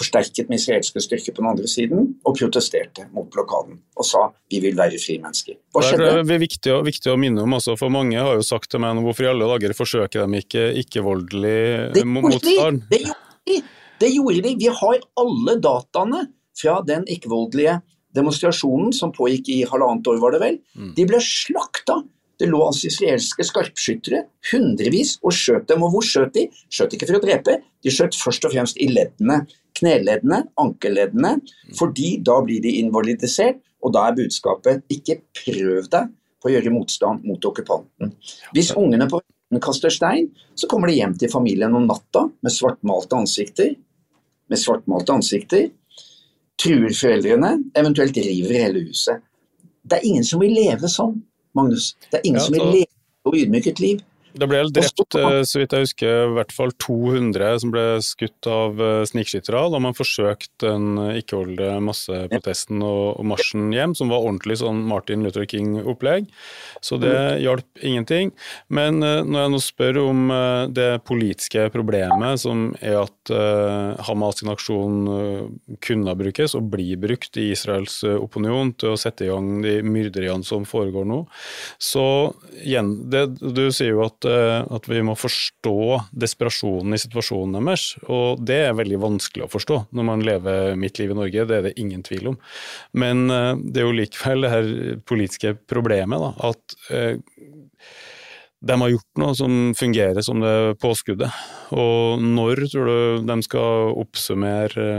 forsterket 0.00 0.48
med 0.48 0.60
israelske 0.60 1.02
styrker 1.02 1.34
på 1.34 1.42
den 1.42 1.50
andre 1.50 1.68
siden, 1.68 2.06
og 2.24 2.36
protesterte 2.38 3.06
mot 3.14 3.28
blokaden 3.32 3.80
og 3.98 4.06
sa 4.06 4.26
vi 4.52 4.62
vil 4.64 4.76
være 4.78 5.00
frie 5.02 5.20
mennesker. 5.22 5.58
Hva 5.74 5.84
skjedde? 5.84 6.10
Det 6.28 6.36
er 6.36 6.42
viktig, 6.42 6.76
viktig 6.86 7.12
å 7.12 7.18
minne 7.20 7.44
om, 7.44 7.56
også, 7.58 7.76
for 7.80 7.92
mange 7.92 8.18
har 8.20 8.38
jo 8.38 8.46
sagt 8.46 8.70
til 8.72 8.82
meg 8.82 9.00
hvorfor 9.04 9.26
i 9.26 9.30
alle 9.32 9.50
dager 9.52 9.76
forsøker 9.76 10.24
de 10.24 10.42
ikke 10.44 10.66
ikke-voldelig 10.84 12.04
motstand? 12.06 12.84
Det 12.90 13.02
gjorde 13.04 13.50
de! 13.50 13.60
Det 14.00 14.12
gjorde 14.14 14.44
de! 14.46 14.54
Vi 14.60 14.74
har 14.80 15.06
alle 15.24 15.56
dataene 15.60 16.26
fra 16.60 16.80
den 16.86 17.06
ikke-voldelige 17.10 17.80
demonstrasjonen 18.16 18.94
som 18.96 19.12
pågikk 19.14 19.52
i 19.54 19.60
halvannet 19.68 20.08
år, 20.10 20.18
var 20.22 20.34
det 20.34 20.42
vel. 20.42 20.58
Mm. 20.78 20.94
De 20.96 21.06
ble 21.08 21.20
slakta 21.24 22.00
det 22.40 22.48
lå 22.48 22.60
altså 22.64 22.88
israelske 22.88 23.44
skarpskyttere, 23.44 24.22
hundrevis, 24.50 25.18
og 25.20 25.34
skjøt 25.36 25.66
dem. 25.68 25.82
Og 25.84 25.92
hvor 25.94 26.06
skjøt 26.06 26.32
de? 26.36 26.46
Skjøt 26.72 26.94
ikke 26.96 27.10
for 27.10 27.18
å 27.18 27.24
drepe, 27.24 27.58
de 27.84 27.92
skjøt 27.92 28.16
først 28.16 28.46
og 28.48 28.54
fremst 28.54 28.80
i 28.80 28.88
leddene. 28.88 29.42
Kneleddene, 29.76 30.42
ankelleddene, 30.60 31.34
fordi 31.76 32.14
da 32.24 32.38
blir 32.44 32.62
de 32.64 32.78
invalidisert, 32.80 33.60
og 33.84 33.92
da 33.96 34.06
er 34.08 34.16
budskapet 34.16 34.82
ikke 34.92 35.20
prøv 35.36 35.88
deg 35.92 36.08
på 36.40 36.48
å 36.48 36.54
gjøre 36.54 36.72
motstand 36.72 37.24
mot 37.28 37.44
okkupanten. 37.44 38.14
Hvis 38.56 38.72
ungene 38.76 39.08
på 39.08 39.20
veien 39.20 39.62
kaster 39.64 39.92
stein, 39.92 40.30
så 40.56 40.68
kommer 40.68 40.88
de 40.88 40.96
hjem 40.96 41.16
til 41.20 41.32
familien 41.32 41.76
om 41.76 41.88
natta 41.88 42.26
med 42.40 42.54
svartmalte 42.54 43.20
ansikter. 43.20 43.74
Med 44.50 44.60
svartmalte 44.60 45.16
ansikter. 45.16 45.68
Truer 46.60 46.92
foreldrene, 46.92 47.54
eventuelt 47.78 48.16
river 48.20 48.54
hele 48.58 48.84
huset. 48.84 49.22
Det 49.82 49.98
er 49.98 50.06
ingen 50.06 50.26
som 50.26 50.42
vil 50.42 50.52
leve 50.54 50.90
sånn. 50.92 51.16
Magnus. 51.56 51.94
Det 52.10 52.20
er 52.20 52.26
ingen 52.28 52.42
ja, 52.42 52.46
som 52.46 52.56
vil 52.58 52.74
leve 52.74 53.28
og 53.28 53.36
ydmyket 53.36 53.80
liv. 53.82 54.02
Det 54.32 54.46
ble 54.46 54.60
drept, 54.70 55.16
eh, 55.18 55.40
så 55.46 55.58
vidt 55.58 55.74
jeg 55.74 55.86
husker, 55.86 56.28
i 56.28 56.34
hvert 56.36 56.52
fall 56.54 56.70
200 56.78 57.50
som 57.62 57.72
ble 57.74 57.84
skutt 58.04 58.46
av 58.50 58.78
eh, 58.78 59.02
snikskyttere 59.08 59.62
da 59.72 59.80
man 59.82 59.96
forsøkte 59.96 60.68
den 60.68 61.00
eh, 61.02 61.18
ikke-voldelige 61.20 61.80
masseprotesten 61.82 62.84
og, 62.86 63.18
og 63.18 63.26
marsjen 63.32 63.70
hjem, 63.74 63.96
som 63.98 64.12
var 64.12 64.22
ordentlig 64.22 64.60
sånn 64.60 64.84
Martin 64.86 65.24
Luther 65.26 65.46
King-opplegg. 65.50 66.28
Så 66.84 67.00
det 67.02 67.10
mm. 67.10 67.40
hjalp 67.42 67.82
ingenting. 67.82 68.30
Men 68.72 69.00
når 69.00 69.36
jeg 69.42 69.52
nå 69.52 69.60
spør 69.62 69.98
om 70.04 70.30
det 70.72 70.88
politiske 71.08 71.66
problemet, 71.74 72.40
som 72.40 72.70
er 72.80 73.00
at 73.02 73.32
Hamas 74.06 74.40
sin 74.40 74.52
aksjon 74.52 75.10
kunne 75.84 76.14
brukes, 76.18 76.54
og 76.56 76.70
blir 76.72 77.00
brukt 77.00 77.36
i 77.40 77.50
Israels 77.54 78.00
opinion 78.14 78.72
til 78.80 78.94
å 78.94 79.00
sette 79.00 79.26
i 79.26 79.30
gang 79.30 79.60
de 79.64 79.76
myrderiene 79.84 80.46
som 80.46 80.64
foregår 80.68 81.08
nå, 81.08 81.20
så 81.80 82.06
igjen, 82.62 82.94
det, 83.12 83.26
du 83.40 83.66
sier 83.74 83.94
jo 83.94 84.04
at 84.06 84.19
at, 84.20 84.28
eh, 84.28 84.74
at, 84.74 84.88
vi 84.88 85.00
må 85.02 85.14
forstå 85.16 86.10
desperasjonen 86.12 86.94
i 86.94 87.00
situasjonen 87.00 87.56
deres. 87.56 87.96
Og 88.08 88.42
det 88.44 88.66
er 88.66 88.76
veldig 88.76 89.00
vanskelig 89.00 89.46
å 89.46 89.50
forstå 89.50 89.86
når 89.92 90.04
man 90.04 90.24
lever 90.24 90.76
mitt 90.76 90.98
liv 90.98 91.10
i 91.10 91.18
Norge, 91.18 91.46
det 91.46 91.56
er 91.56 91.62
det 91.68 91.78
ingen 91.78 92.02
tvil 92.02 92.32
om. 92.32 92.38
Men 92.92 93.30
eh, 93.30 93.56
det 93.56 93.80
er 93.80 93.88
jo 93.88 93.96
likevel 93.96 94.44
det 94.44 94.52
her 94.52 94.70
politiske 95.06 95.56
problemet, 95.70 96.20
da, 96.20 96.52
at 96.52 96.76
eh, 96.90 97.16
de 98.60 98.76
har 98.76 98.92
gjort 98.92 99.20
noe 99.22 99.34
som 99.34 99.52
fungerer 99.72 100.20
som 100.20 100.42
det 100.42 100.76
påskuddet. 100.82 101.32
Og 101.72 102.20
når 102.20 102.66
tror 102.68 102.90
du 102.90 103.24
de 103.24 103.36
skal 103.46 103.94
oppsummere 104.02 104.98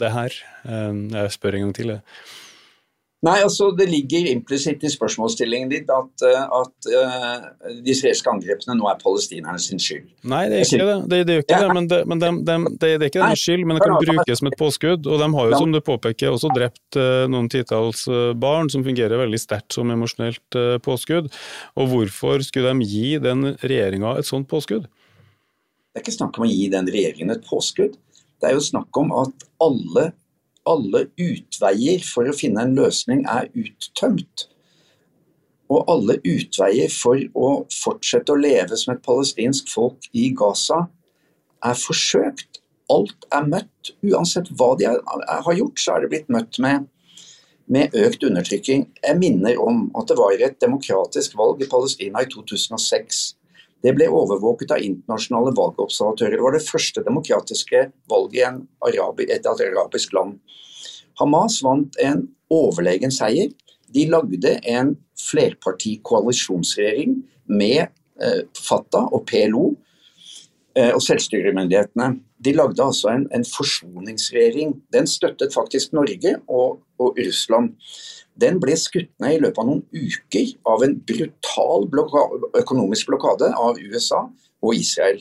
det 0.00 0.10
her? 0.10 0.38
Jeg 0.66 1.34
spør 1.36 1.54
en 1.54 1.68
gang 1.68 1.76
til. 1.76 1.92
Jeg. 1.94 2.02
Nei, 3.26 3.36
altså 3.44 3.68
Det 3.76 3.84
ligger 3.88 4.30
implisitt 4.30 4.84
i 4.86 4.90
spørsmålsstillingen 4.90 5.68
ditt 5.68 5.90
at, 5.92 6.22
eh, 6.24 6.44
at 6.56 6.86
uh, 6.88 7.72
de 7.84 7.92
israelske 7.92 8.30
angrepene 8.32 8.78
nå 8.78 8.86
er 8.88 9.00
palestinerne 9.02 9.60
sin 9.60 9.82
skyld. 9.82 10.06
Nei, 10.24 10.46
det 10.48 10.62
er 10.62 10.64
ikke 10.64 10.86
det. 10.88 10.94
Det, 11.10 11.18
det 11.28 11.34
er 11.34 11.44
ikke 11.44 11.58
ja. 11.58 11.66
det, 11.66 11.74
men, 11.76 11.88
det, 11.90 11.98
men 12.08 12.22
de, 12.22 12.30
de, 12.48 12.56
det, 12.80 12.92
er 12.94 13.10
ikke 13.10 13.20
deres 13.20 13.42
skyld, 13.44 13.66
men 13.68 13.76
det 13.76 13.84
kan 13.84 13.98
brukes 14.00 14.40
som 14.40 14.48
et 14.48 14.56
påskudd. 14.60 15.04
Og 15.04 15.20
de 15.20 15.28
har 15.36 15.50
jo, 15.52 15.58
som 15.60 15.74
du 15.74 15.80
påpeker, 15.84 16.30
også 16.32 16.52
drept 16.56 16.96
uh, 16.96 17.26
noen 17.28 17.50
titalls 17.52 18.06
uh, 18.08 18.30
barn, 18.32 18.72
som 18.72 18.86
fungerer 18.88 19.20
veldig 19.20 19.42
sterkt 19.42 19.76
som 19.76 19.92
emosjonelt 19.92 20.58
påskudd. 20.86 21.28
Og 21.76 21.92
hvorfor 21.92 22.46
skulle 22.46 22.72
de 22.72 22.88
gi 22.88 23.18
den 23.20 23.52
regjeringa 23.60 24.16
et 24.16 24.30
sånt 24.30 24.48
påskudd? 24.48 24.88
Det 24.88 26.00
er 26.00 26.06
ikke 26.06 26.16
snakk 26.16 26.40
om 26.40 26.48
å 26.48 26.48
gi 26.48 26.70
den 26.72 26.88
regjeringen 26.88 27.36
et 27.36 27.44
påskudd. 27.44 28.00
Det 28.40 28.48
er 28.48 28.56
jo 28.56 28.64
snakk 28.64 28.96
om 28.96 29.12
at 29.26 29.48
alle 29.60 30.08
alle 30.68 31.06
utveier 31.18 32.02
for 32.04 32.28
å 32.28 32.36
finne 32.36 32.64
en 32.64 32.76
løsning 32.76 33.24
er 33.28 33.48
uttømt. 33.56 34.46
Og 35.70 35.86
alle 35.92 36.18
utveier 36.26 36.90
for 36.92 37.20
å 37.38 37.50
fortsette 37.72 38.34
å 38.34 38.40
leve 38.40 38.76
som 38.78 38.94
et 38.94 39.04
palestinsk 39.06 39.70
folk 39.70 40.08
i 40.12 40.30
Gaza 40.36 40.84
er 41.64 41.78
forsøkt. 41.78 42.60
Alt 42.90 43.28
er 43.32 43.46
møtt. 43.46 43.92
Uansett 44.02 44.50
hva 44.58 44.72
de 44.78 44.88
har 44.90 45.54
gjort, 45.54 45.78
så 45.78 45.94
er 45.94 46.02
det 46.04 46.10
blitt 46.12 46.32
møtt 46.32 46.58
med, 46.62 46.88
med 47.70 47.94
økt 47.94 48.26
undertrykking. 48.26 48.88
Jeg 48.98 49.20
minner 49.20 49.60
om 49.62 49.86
at 49.98 50.10
det 50.10 50.18
var 50.18 50.34
et 50.34 50.58
demokratisk 50.62 51.38
valg 51.38 51.62
i 51.62 51.70
Palestina 51.70 52.24
i 52.24 52.30
2006. 52.32 53.22
Det 53.80 53.94
ble 53.96 54.10
overvåket 54.12 54.74
av 54.74 54.84
internasjonale 54.84 55.54
valgobservatører. 55.56 56.36
Det 56.36 56.44
var 56.44 56.56
det 56.56 56.66
første 56.66 57.04
demokratiske 57.06 57.86
valget 58.12 58.60
i 59.24 59.30
et 59.32 59.48
arabisk 59.48 60.12
land. 60.16 60.36
Hamas 61.20 61.60
vant 61.64 61.96
en 62.00 62.26
overlegen 62.52 63.12
seier. 63.12 63.52
De 63.94 64.06
lagde 64.08 64.56
en 64.68 64.94
flerpartikoalisjonsregjering 65.20 67.16
med 67.50 67.88
eh, 68.22 68.42
Fatah 68.56 69.08
og 69.10 69.24
PLO 69.28 69.64
eh, 70.76 70.92
og 70.94 71.02
selvstyremyndighetene. 71.04 72.12
De 72.40 72.54
lagde 72.56 72.84
altså 72.84 73.10
en, 73.12 73.26
en, 73.34 73.44
forsoningsregjering. 73.44 74.76
Den 74.94 75.08
støttet 75.10 75.54
faktisk 75.54 75.92
Norge 75.96 76.36
og, 76.48 76.80
og 77.00 77.18
Russland, 77.18 77.74
den 78.40 78.60
ble 78.62 78.76
skutt 78.78 79.10
ned 79.22 79.36
i 79.36 79.40
løpet 79.42 79.60
av 79.62 79.68
noen 79.68 79.82
uker 79.92 80.54
av 80.68 80.84
en 80.86 80.94
brutal 81.06 81.88
bloka 81.92 82.24
økonomisk 82.60 83.10
blokade 83.10 83.50
av 83.56 83.80
USA 83.80 84.24
og 84.60 84.76
Israel. 84.76 85.20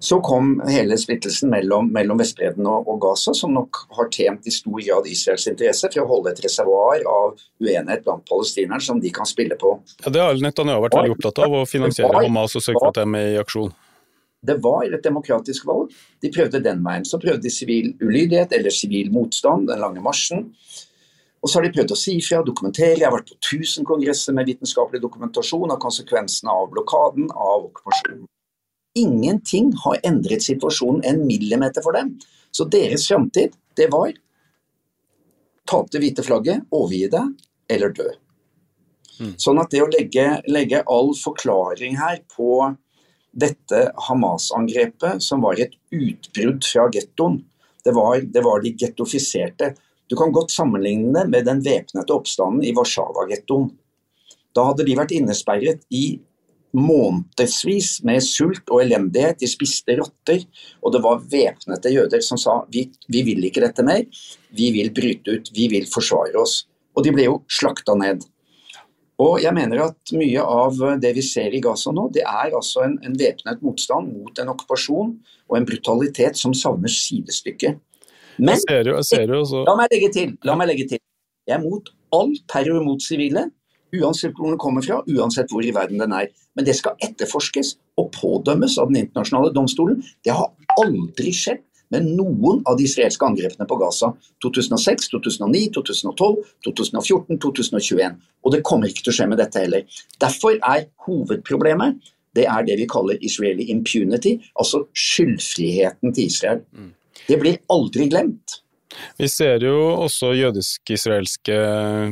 Så 0.00 0.16
kom 0.24 0.54
hele 0.64 0.96
splittelsen 0.96 1.50
mellom, 1.52 1.90
mellom 1.92 2.20
Vestbredden 2.22 2.64
og, 2.64 2.86
og, 2.88 3.00
Gaza, 3.02 3.34
som 3.36 3.52
nok 3.52 3.82
har 3.98 4.08
tjent 4.14 4.46
i 4.48 4.52
stor 4.54 4.78
grad 4.80 5.08
Israels 5.10 5.44
interesse 5.50 5.90
for 5.92 6.04
å 6.04 6.08
holde 6.08 6.32
et 6.32 6.40
reservoar 6.46 7.04
av 7.04 7.34
uenighet 7.60 8.06
blant 8.06 8.24
palestinerne 8.30 8.80
som 8.80 9.02
de 9.02 9.12
kan 9.12 9.28
spille 9.28 9.58
på. 9.60 9.74
Ja, 10.06 10.14
Det 10.14 10.22
har 10.24 10.40
Netanyahu 10.40 10.86
vært 10.86 10.96
veldig 10.96 11.16
opptatt 11.18 11.42
av, 11.44 11.58
å 11.58 11.68
finansiere 11.68 12.24
Hamas 12.24 12.56
og 12.56 12.64
sørge 12.64 12.80
for 12.80 12.94
at 12.94 13.00
de 13.00 13.04
er 13.04 13.12
med 13.12 13.32
i 13.34 13.38
aksjon. 13.42 13.74
Det 14.40 14.56
var 14.64 14.86
et 14.88 15.04
demokratisk 15.04 15.66
valg. 15.68 15.92
De 16.24 16.30
prøvde 16.32 16.62
den 16.64 16.80
veien. 16.86 17.04
Så 17.04 17.20
prøvde 17.20 17.44
de 17.44 17.52
sivil 17.52 17.92
ulydighet 18.00 18.54
eller 18.56 18.72
sivil 18.72 19.12
motstand, 19.12 19.68
den 19.68 19.82
lange 19.84 20.00
marsjen. 20.00 20.46
Og 21.40 21.48
så 21.48 21.58
har 21.58 21.66
de 21.66 21.72
prøvd 21.72 21.94
å 21.94 21.98
si 21.98 22.16
ifra, 22.20 22.42
dokumentere. 22.44 22.98
Jeg 22.98 23.06
har 23.08 23.14
vært 23.14 23.32
på 23.32 23.38
1000 23.38 23.86
kongresser 23.88 24.36
med 24.36 24.48
vitenskapelig 24.50 25.00
dokumentasjon 25.00 25.72
av 25.72 25.80
konsekvensene 25.80 26.52
av 26.52 26.68
blokaden, 26.72 27.30
av 27.32 27.70
okkupasjonen. 27.70 28.26
Ingenting 29.00 29.70
har 29.84 30.00
endret 30.04 30.44
situasjonen 30.44 31.04
en 31.06 31.22
millimeter 31.24 31.84
for 31.84 31.96
dem. 31.96 32.16
Så 32.52 32.66
deres 32.68 33.06
framtid, 33.08 33.54
det 33.78 33.88
var 33.92 34.12
ta 35.70 35.80
opp 35.80 35.92
det 35.94 36.02
hvite 36.02 36.24
flagget, 36.26 36.66
overgi 36.74 37.06
det 37.12 37.24
eller 37.70 37.94
dø. 37.94 38.08
Mm. 39.20 39.34
Sånn 39.40 39.60
at 39.62 39.70
det 39.72 39.82
å 39.84 39.90
legge, 39.92 40.26
legge 40.50 40.82
all 40.90 41.12
forklaring 41.16 41.98
her 42.00 42.22
på 42.34 42.72
dette 43.30 43.84
Hamas-angrepet, 44.08 45.22
som 45.22 45.44
var 45.44 45.60
et 45.60 45.76
utbrudd 45.94 46.66
fra 46.66 46.88
gettoen, 46.92 47.38
det 47.84 47.94
var, 47.96 48.20
det 48.20 48.42
var 48.44 48.64
de 48.64 48.74
gettofiserte. 48.76 49.70
Du 50.10 50.16
kan 50.18 50.32
godt 50.34 50.50
sammenligne 50.50 51.12
det 51.14 51.28
med 51.30 51.46
den 51.46 51.62
væpnede 51.62 52.10
oppstanden 52.10 52.64
i 52.66 52.74
Warszawa-gettoen. 52.74 53.70
Da 54.56 54.66
hadde 54.66 54.82
de 54.88 54.96
vært 54.98 55.14
innesperret 55.14 55.84
i 55.94 56.18
månedsvis 56.74 58.00
med 58.06 58.22
sult 58.26 58.66
og 58.70 58.82
elendighet. 58.84 59.38
De 59.38 59.48
spiste 59.50 59.94
rotter, 60.00 60.42
og 60.82 60.94
det 60.94 61.02
var 61.04 61.22
væpnede 61.30 61.94
jøder 61.94 62.24
som 62.26 62.38
sa 62.38 62.60
vi, 62.74 62.88
vi 63.06 63.22
vil 63.26 63.46
ikke 63.46 63.62
dette 63.62 63.86
mer, 63.86 64.02
vi 64.50 64.72
vil 64.74 64.90
bryte 64.94 65.38
ut, 65.38 65.50
vi 65.54 65.68
vil 65.70 65.86
forsvare 65.90 66.34
oss. 66.42 66.64
Og 66.98 67.06
de 67.06 67.14
ble 67.14 67.28
jo 67.28 67.40
slakta 67.50 67.94
ned. 67.98 68.26
Og 69.20 69.36
jeg 69.44 69.52
mener 69.52 69.82
at 69.84 70.14
mye 70.16 70.42
av 70.42 70.78
det 71.02 71.12
vi 71.14 71.22
ser 71.22 71.54
i 71.54 71.60
Gaza 71.62 71.92
nå, 71.92 72.06
det 72.14 72.24
er 72.24 72.54
altså 72.56 72.86
en, 72.86 72.96
en 73.04 73.14
væpnet 73.20 73.62
motstand 73.62 74.10
mot 74.14 74.38
en 74.40 74.50
okkupasjon 74.54 75.12
og 75.50 75.58
en 75.58 75.68
brutalitet 75.68 76.40
som 76.40 76.56
savner 76.56 76.90
sidestykke. 76.90 77.76
Men 78.40 78.56
jeg 78.56 78.64
ser 78.66 78.90
jo, 78.90 78.98
jeg 78.98 79.08
ser 79.10 79.32
jo 79.34 79.64
la 79.68 79.76
meg 79.78 79.94
legge 79.94 80.10
til, 80.16 80.34
la 80.48 80.56
meg 80.58 80.70
legge 80.72 80.86
til. 80.92 81.02
Jeg 81.48 81.56
er 81.58 81.64
mot 81.64 81.88
all 82.16 82.34
terror 82.50 82.84
mot 82.84 83.02
sivile, 83.02 83.48
uansett 83.96 84.36
hvor 84.36 84.52
den 84.52 84.60
kommer 84.60 84.84
fra, 84.86 85.00
uansett 85.06 85.50
hvor 85.50 85.66
i 85.66 85.72
verden 85.74 86.02
den 86.02 86.14
er. 86.14 86.30
Men 86.56 86.66
det 86.66 86.76
skal 86.78 86.98
etterforskes 87.04 87.74
og 88.00 88.12
pådømmes 88.16 88.76
av 88.78 88.90
den 88.90 89.02
internasjonale 89.04 89.52
domstolen. 89.54 90.00
Det 90.24 90.34
har 90.34 90.50
aldri 90.80 91.34
skjedd 91.34 91.64
med 91.90 92.06
noen 92.06 92.60
av 92.70 92.76
de 92.78 92.86
israelske 92.86 93.26
angrepene 93.26 93.66
på 93.66 93.78
Gaza. 93.80 94.12
2006, 94.44 95.10
2009, 95.10 95.64
2012, 95.74 96.38
2014, 96.68 97.40
2021. 97.42 98.16
Og 98.46 98.54
det 98.54 98.62
kommer 98.66 98.90
ikke 98.90 99.04
til 99.06 99.14
å 99.14 99.18
skje 99.18 99.28
med 99.32 99.42
dette 99.42 99.64
heller. 99.64 100.00
Derfor 100.22 100.54
er 100.60 100.86
hovedproblemet 101.06 101.98
det 102.38 102.44
er 102.46 102.62
det 102.62 102.76
vi 102.78 102.86
kaller 102.86 103.18
Israeli 103.26 103.64
impunity, 103.72 104.36
altså 104.54 104.84
skyldfriheten 104.94 106.14
til 106.14 106.28
Israel. 106.30 106.60
Det 107.28 107.38
blir 107.40 107.60
aldri 107.72 108.08
glemt. 108.10 108.60
Vi 109.16 109.28
ser 109.30 109.62
jo 109.62 109.74
også 110.02 110.32
jødisk-israelske 110.34 111.56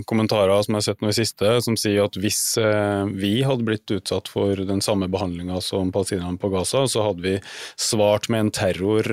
kommentarer 0.09 0.63
som 0.63 0.77
jeg 0.77 0.79
har 0.79 0.87
sett 0.87 1.03
nå 1.03 1.11
i 1.11 1.17
siste, 1.17 1.55
som 1.65 1.77
sier 1.81 2.07
at 2.07 2.19
hvis 2.23 2.43
eh, 2.63 3.11
vi 3.19 3.33
hadde 3.47 3.67
blitt 3.67 3.93
utsatt 3.93 4.31
for 4.31 4.63
den 4.69 4.83
samme 4.85 5.11
behandlinga 5.11 5.59
som 5.65 5.91
palestinerne 5.95 6.39
på 6.41 6.53
Gaza, 6.55 6.87
så 6.87 7.09
hadde 7.11 7.27
vi 7.27 7.35
svart 7.75 8.31
med 8.31 8.47
en 8.47 8.55
terror 8.61 9.11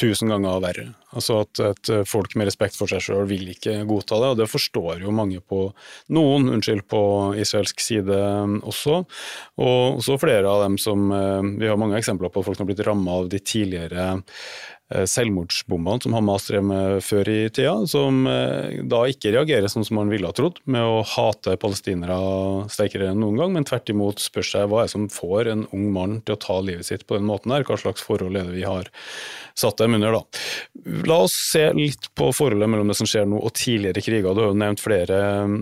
tusen 0.00 0.32
ganger 0.32 0.60
verre. 0.62 0.90
Altså 1.12 1.42
at 1.42 1.62
at, 1.62 1.92
folk 2.08 2.36
med 2.38 2.48
respekt 2.48 2.76
for 2.78 2.90
seg 2.90 3.02
sjøl 3.04 3.26
vil 3.30 3.50
ikke 3.52 3.82
godta 3.88 4.18
det, 4.22 4.32
og 4.32 4.40
det 4.40 4.50
forstår 4.50 5.02
jo 5.04 5.14
mange 5.14 5.40
på 5.40 5.64
noen, 6.14 6.48
unnskyld, 6.56 6.84
på 6.90 7.02
israelsk 7.42 7.82
side 7.82 8.18
også. 8.68 9.02
Og 9.62 10.00
også 10.00 10.18
flere 10.22 10.48
av 10.48 10.64
dem 10.66 10.78
som 10.80 11.10
eh, 11.12 11.50
Vi 11.62 11.68
har 11.68 11.80
mange 11.80 11.98
eksempler 11.98 12.32
på 12.32 12.44
folk 12.44 12.58
som 12.58 12.66
har 12.66 12.72
blitt 12.72 12.86
ramma 12.86 13.22
av 13.22 13.32
de 13.32 13.40
tidligere 13.42 14.12
Eh, 14.92 15.06
selvmordsbombene 15.08 16.02
som 16.02 16.14
Hamas 16.16 16.48
drev 16.48 16.64
med 16.66 17.04
før 17.04 17.28
i 17.30 17.38
tida, 17.54 17.74
som 17.88 18.26
eh, 18.28 18.82
da 18.88 19.02
ikke 19.08 19.32
reagerer 19.32 19.70
sånn 19.70 19.86
som 19.86 19.96
man 20.00 20.10
ville 20.12 20.28
ha 20.28 20.36
trodd, 20.36 20.58
med 20.68 20.84
å 20.84 21.00
hate 21.06 21.54
palestinere 21.60 22.16
sterkere 22.72 23.12
enn 23.12 23.22
noen 23.22 23.38
gang, 23.40 23.54
men 23.54 23.66
tvert 23.68 23.92
imot 23.92 24.20
spør 24.20 24.48
seg 24.48 24.68
hva 24.68 24.82
er 24.82 24.90
det 24.90 24.94
som 24.94 25.08
får 25.12 25.52
en 25.52 25.64
ung 25.72 25.86
mann 25.94 26.18
til 26.26 26.36
å 26.36 26.42
ta 26.42 26.58
livet 26.64 26.88
sitt 26.88 27.06
på 27.06 27.16
den 27.16 27.28
måten 27.30 27.54
her, 27.54 27.64
hva 27.68 27.78
slags 27.80 28.04
forhold 28.04 28.36
er 28.36 28.50
det 28.50 28.58
vi 28.58 28.66
har 28.68 28.90
satt 29.58 29.80
dem 29.80 29.96
under, 29.96 30.18
da. 30.18 30.42
La 31.08 31.16
oss 31.24 31.34
se 31.34 31.64
litt 31.74 32.08
på 32.14 32.28
forholdet 32.36 32.70
mellom 32.70 32.90
det 32.90 32.94
som 32.98 33.08
skjer 33.08 33.24
nå 33.26 33.40
og 33.42 33.54
tidligere 33.58 34.02
kriger. 34.04 34.34
Du 34.34 34.42
har 34.44 34.52
jo 34.52 34.58
nevnt 34.58 34.82
flere, 34.82 35.20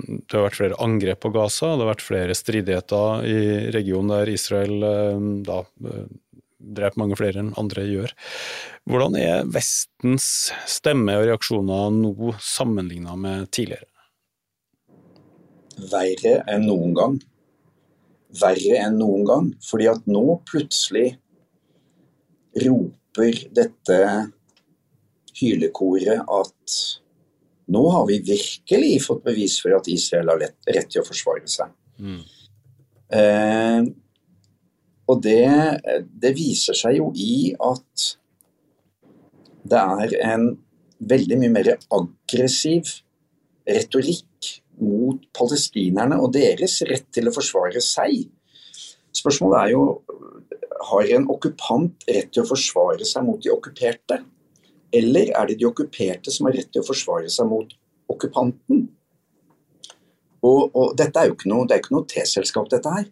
det 0.09 0.37
har 0.37 0.45
vært 0.45 0.59
flere 0.59 0.81
angrep 0.85 1.23
på 1.23 1.33
Gaza, 1.33 1.73
det 1.75 1.85
har 1.87 1.93
vært 1.95 2.05
flere 2.05 2.37
stridigheter 2.37 3.29
i 3.29 3.39
regionen 3.73 4.13
der 4.13 4.33
Israel 4.35 4.85
eh, 4.85 5.23
da 5.47 5.63
dreper 6.61 7.01
mange 7.01 7.17
flere 7.19 7.41
enn 7.41 7.55
andre 7.61 7.85
gjør. 7.89 8.13
Hvordan 8.91 9.17
er 9.21 9.47
Vestens 9.49 10.51
stemme 10.69 11.17
og 11.19 11.27
reaksjoner 11.29 11.95
nå 11.95 12.35
sammenligna 12.45 13.17
med 13.21 13.49
tidligere? 13.55 13.89
Verre 15.91 16.41
enn 16.51 16.67
noen 16.69 16.93
gang. 16.97 17.17
Verre 18.41 18.83
enn 18.85 18.99
noen 19.01 19.25
gang. 19.29 19.49
Fordi 19.65 19.89
at 19.91 20.05
nå 20.11 20.25
plutselig 20.51 21.15
roper 22.61 23.41
dette 23.57 24.01
hylekoret 25.41 26.21
at 26.23 26.77
nå 27.71 27.83
har 27.95 28.07
vi 28.09 28.19
virkelig 28.27 28.95
fått 29.05 29.25
bevis 29.25 29.59
for 29.63 29.77
at 29.77 29.89
Israel 29.91 30.33
har 30.33 30.43
rett 30.43 30.89
til 30.91 31.03
å 31.03 31.07
forsvare 31.07 31.47
seg. 31.51 31.71
Mm. 32.03 32.23
Eh, 33.21 33.91
og 35.11 35.23
det, 35.23 35.47
det, 36.23 36.33
viser 36.37 36.77
seg 36.79 36.99
jo 37.01 37.11
i 37.19 37.53
at 37.55 38.11
det 39.71 39.79
er 39.79 40.17
en 40.33 40.51
veldig 41.11 41.39
mye 41.41 41.55
mer 41.55 41.73
aggressiv 41.95 42.91
retorikk 43.67 44.51
mot 44.81 45.23
palestinerne 45.37 46.19
og 46.23 46.33
deres 46.35 46.79
rett 46.89 47.09
til 47.15 47.29
å 47.29 47.35
forsvare 47.35 47.83
seg. 47.85 48.29
Spørsmålet 49.15 49.61
er 49.65 49.75
jo 49.75 49.85
har 50.91 51.11
en 51.17 51.27
okkupant 51.31 52.07
rett 52.09 52.31
til 52.33 52.45
å 52.45 52.49
forsvare 52.49 53.07
seg 53.07 53.27
mot 53.27 53.41
de 53.43 53.53
okkuperte? 53.53 54.23
Eller 54.93 55.31
er 55.37 55.47
det 55.47 55.59
de 55.61 55.69
okkuperte 55.69 56.33
som 56.35 56.49
har 56.49 56.57
rett 56.59 56.71
til 56.73 56.83
å 56.83 56.89
forsvare 56.89 57.31
seg 57.31 57.49
mot 57.51 57.73
okkupanten? 58.11 58.89
Og, 60.41 60.71
og 60.73 60.95
dette 60.99 61.21
er 61.21 61.29
jo 61.29 61.37
ikke 61.37 61.51
noe, 61.53 61.67
det 61.69 61.77
er 61.77 61.83
ikke 61.83 61.95
noe 61.95 62.09
T-selskap, 62.09 62.71
dette 62.73 62.95
her. 62.95 63.09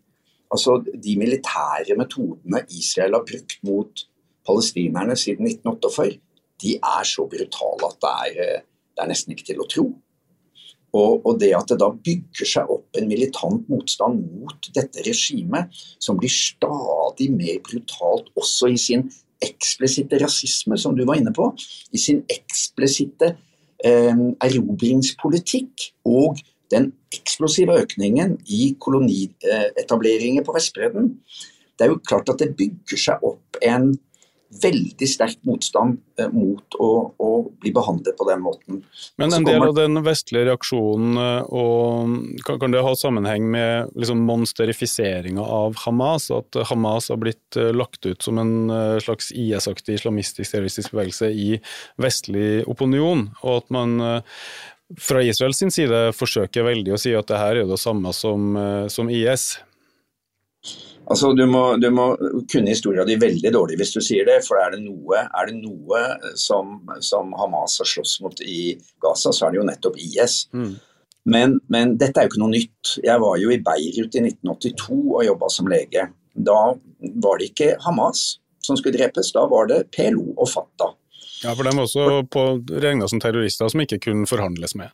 Altså, 0.55 0.79
De 0.81 1.17
militære 1.21 1.97
metodene 1.99 2.65
Israel 2.73 3.19
har 3.19 3.27
brukt 3.29 3.59
mot 3.69 4.05
palestinerne 4.49 5.17
siden 5.19 5.47
1948, 5.51 6.19
de 6.63 6.75
er 6.77 7.07
så 7.07 7.27
brutale 7.31 7.91
at 7.91 7.99
det 8.03 8.13
er, 8.25 8.39
eh, 8.43 8.63
det 8.97 9.05
er 9.05 9.11
nesten 9.13 9.35
ikke 9.35 9.51
til 9.53 9.61
å 9.63 9.69
tro. 9.71 9.87
Og, 10.97 11.27
og, 11.27 11.35
det 11.41 11.53
at 11.53 11.69
det 11.69 11.77
da 11.83 11.91
bygger 11.93 12.49
seg 12.49 12.71
opp 12.73 12.97
en 12.97 13.11
militant 13.11 13.67
motstand 13.69 14.23
mot 14.41 14.71
dette 14.75 15.05
regimet, 15.05 15.69
som 16.01 16.17
blir 16.17 16.33
stadig 16.33 17.29
mer 17.35 17.61
brutalt 17.67 18.31
også 18.41 18.71
i 18.73 18.79
sin 18.81 19.05
eksplisitte 19.45 20.19
rasisme, 20.23 20.79
som 20.79 20.97
du 20.97 21.05
var 21.07 21.21
inne 21.21 21.33
på, 21.35 21.51
i 21.93 22.01
sin 22.01 22.25
eksplisitte 22.33 23.35
eh, 23.85 24.25
erobringspolitikk 24.45 25.91
og 26.09 26.41
den 26.73 26.91
eksplosive 27.15 27.79
økningen 27.81 28.37
i 28.53 28.75
kolonietableringer 28.81 30.45
på 30.45 30.57
Vestbredden, 30.57 31.15
det 31.79 31.87
er 31.87 31.93
jo 31.95 32.03
klart 32.03 32.29
at 32.33 32.41
det 32.43 32.57
bygger 32.59 33.01
seg 33.01 33.25
opp 33.25 33.61
en 33.63 33.93
veldig 34.49 35.09
sterk 35.09 35.41
motstand 35.47 35.99
eh, 36.21 36.29
mot 36.33 36.77
å, 36.81 36.89
å, 37.21 37.31
bli 37.61 37.73
behandlet 37.75 38.17
på 38.17 38.27
den 38.29 38.41
måten. 38.45 38.81
Men 39.21 39.35
en 39.37 39.45
del 39.47 39.63
av 39.67 39.75
den 39.77 40.01
vestlige 40.07 40.49
reaksjonen, 40.49 41.19
eh, 41.21 41.53
og, 41.53 42.41
kan, 42.47 42.73
det 42.73 42.85
ha 42.85 42.95
sammenheng 42.97 43.51
med 43.53 43.93
liksom 43.99 44.25
monsterifiseringa 44.29 45.45
av 45.45 45.77
Hamas? 45.85 46.31
At 46.35 46.57
Hamas 46.71 47.11
har 47.13 47.21
blitt 47.21 47.61
eh, 47.61 47.71
lagt 47.77 48.09
ut 48.09 48.25
som 48.25 48.41
en 48.41 48.57
slags 49.05 49.31
IS-aktig 49.37 49.99
islamistisk 49.99 50.55
terroristisk 50.55 50.97
bevegelse 50.97 51.31
i 51.31 51.51
vestlig 52.01 52.65
opinion, 52.71 53.29
og 53.43 53.63
at 53.63 53.73
man 53.75 53.97
fra 54.99 55.21
Israels 55.25 55.61
side 55.61 56.01
forsøker 56.17 56.65
veldig 56.65 56.95
å 56.97 57.01
si 57.01 57.13
at 57.17 57.29
det 57.29 57.41
her 57.41 57.61
er 57.61 57.69
det 57.69 57.81
samme 57.81 58.13
som, 58.17 58.57
som 58.89 59.11
IS. 59.13 59.59
Altså, 61.09 61.33
du 61.33 61.47
må, 61.49 61.63
du 61.81 61.89
må 61.95 62.11
kunne 62.53 62.69
historia 62.69 63.05
di 63.09 63.17
veldig 63.17 63.53
dårlig 63.55 63.79
hvis 63.81 63.95
du 63.95 64.01
sier 64.05 64.27
det. 64.29 64.43
For 64.45 64.61
er 64.61 64.75
det 64.75 64.83
noe, 64.85 65.23
er 65.25 65.49
det 65.49 65.57
noe 65.57 66.03
som, 66.37 66.83
som, 67.05 67.33
Hamas 67.39 67.79
har 67.81 67.89
slåss 67.89 68.19
mot 68.25 68.43
i 68.45 68.75
Gaza, 69.01 69.33
så 69.33 69.47
er 69.47 69.55
det 69.55 69.61
jo 69.63 69.69
nettopp 69.71 69.97
IS. 70.05 70.43
Mm. 70.53 70.75
Men, 71.29 71.57
men, 71.73 71.97
dette 72.01 72.21
er 72.21 72.29
jo 72.29 72.33
ikke 72.35 72.43
noe 72.45 72.53
nytt. 72.53 72.93
Jeg 73.05 73.25
var 73.25 73.41
jo 73.41 73.53
i 73.53 73.61
Beirut 73.65 74.21
i 74.21 74.25
1982 74.27 74.99
og 74.99 75.25
jobba 75.27 75.51
som 75.53 75.73
lege. 75.73 76.05
Da 76.37 76.61
var 77.25 77.41
det 77.41 77.51
ikke 77.53 77.75
Hamas 77.87 78.29
som 78.65 78.77
skulle 78.77 78.99
drepes, 78.99 79.33
da 79.33 79.47
var 79.49 79.69
det 79.71 79.87
PLO 79.97 80.35
og 80.37 80.49
Fatah. 80.51 80.93
Ja, 81.45 81.55
for 81.55 81.65
de 81.65 81.73
var 81.73 81.87
også 81.87 82.81
regna 82.83 83.09
som 83.09 83.21
terrorister 83.23 83.71
som 83.71 83.81
ikke 83.81 84.01
kunne 84.11 84.29
forhandles 84.29 84.75
med. 84.77 84.93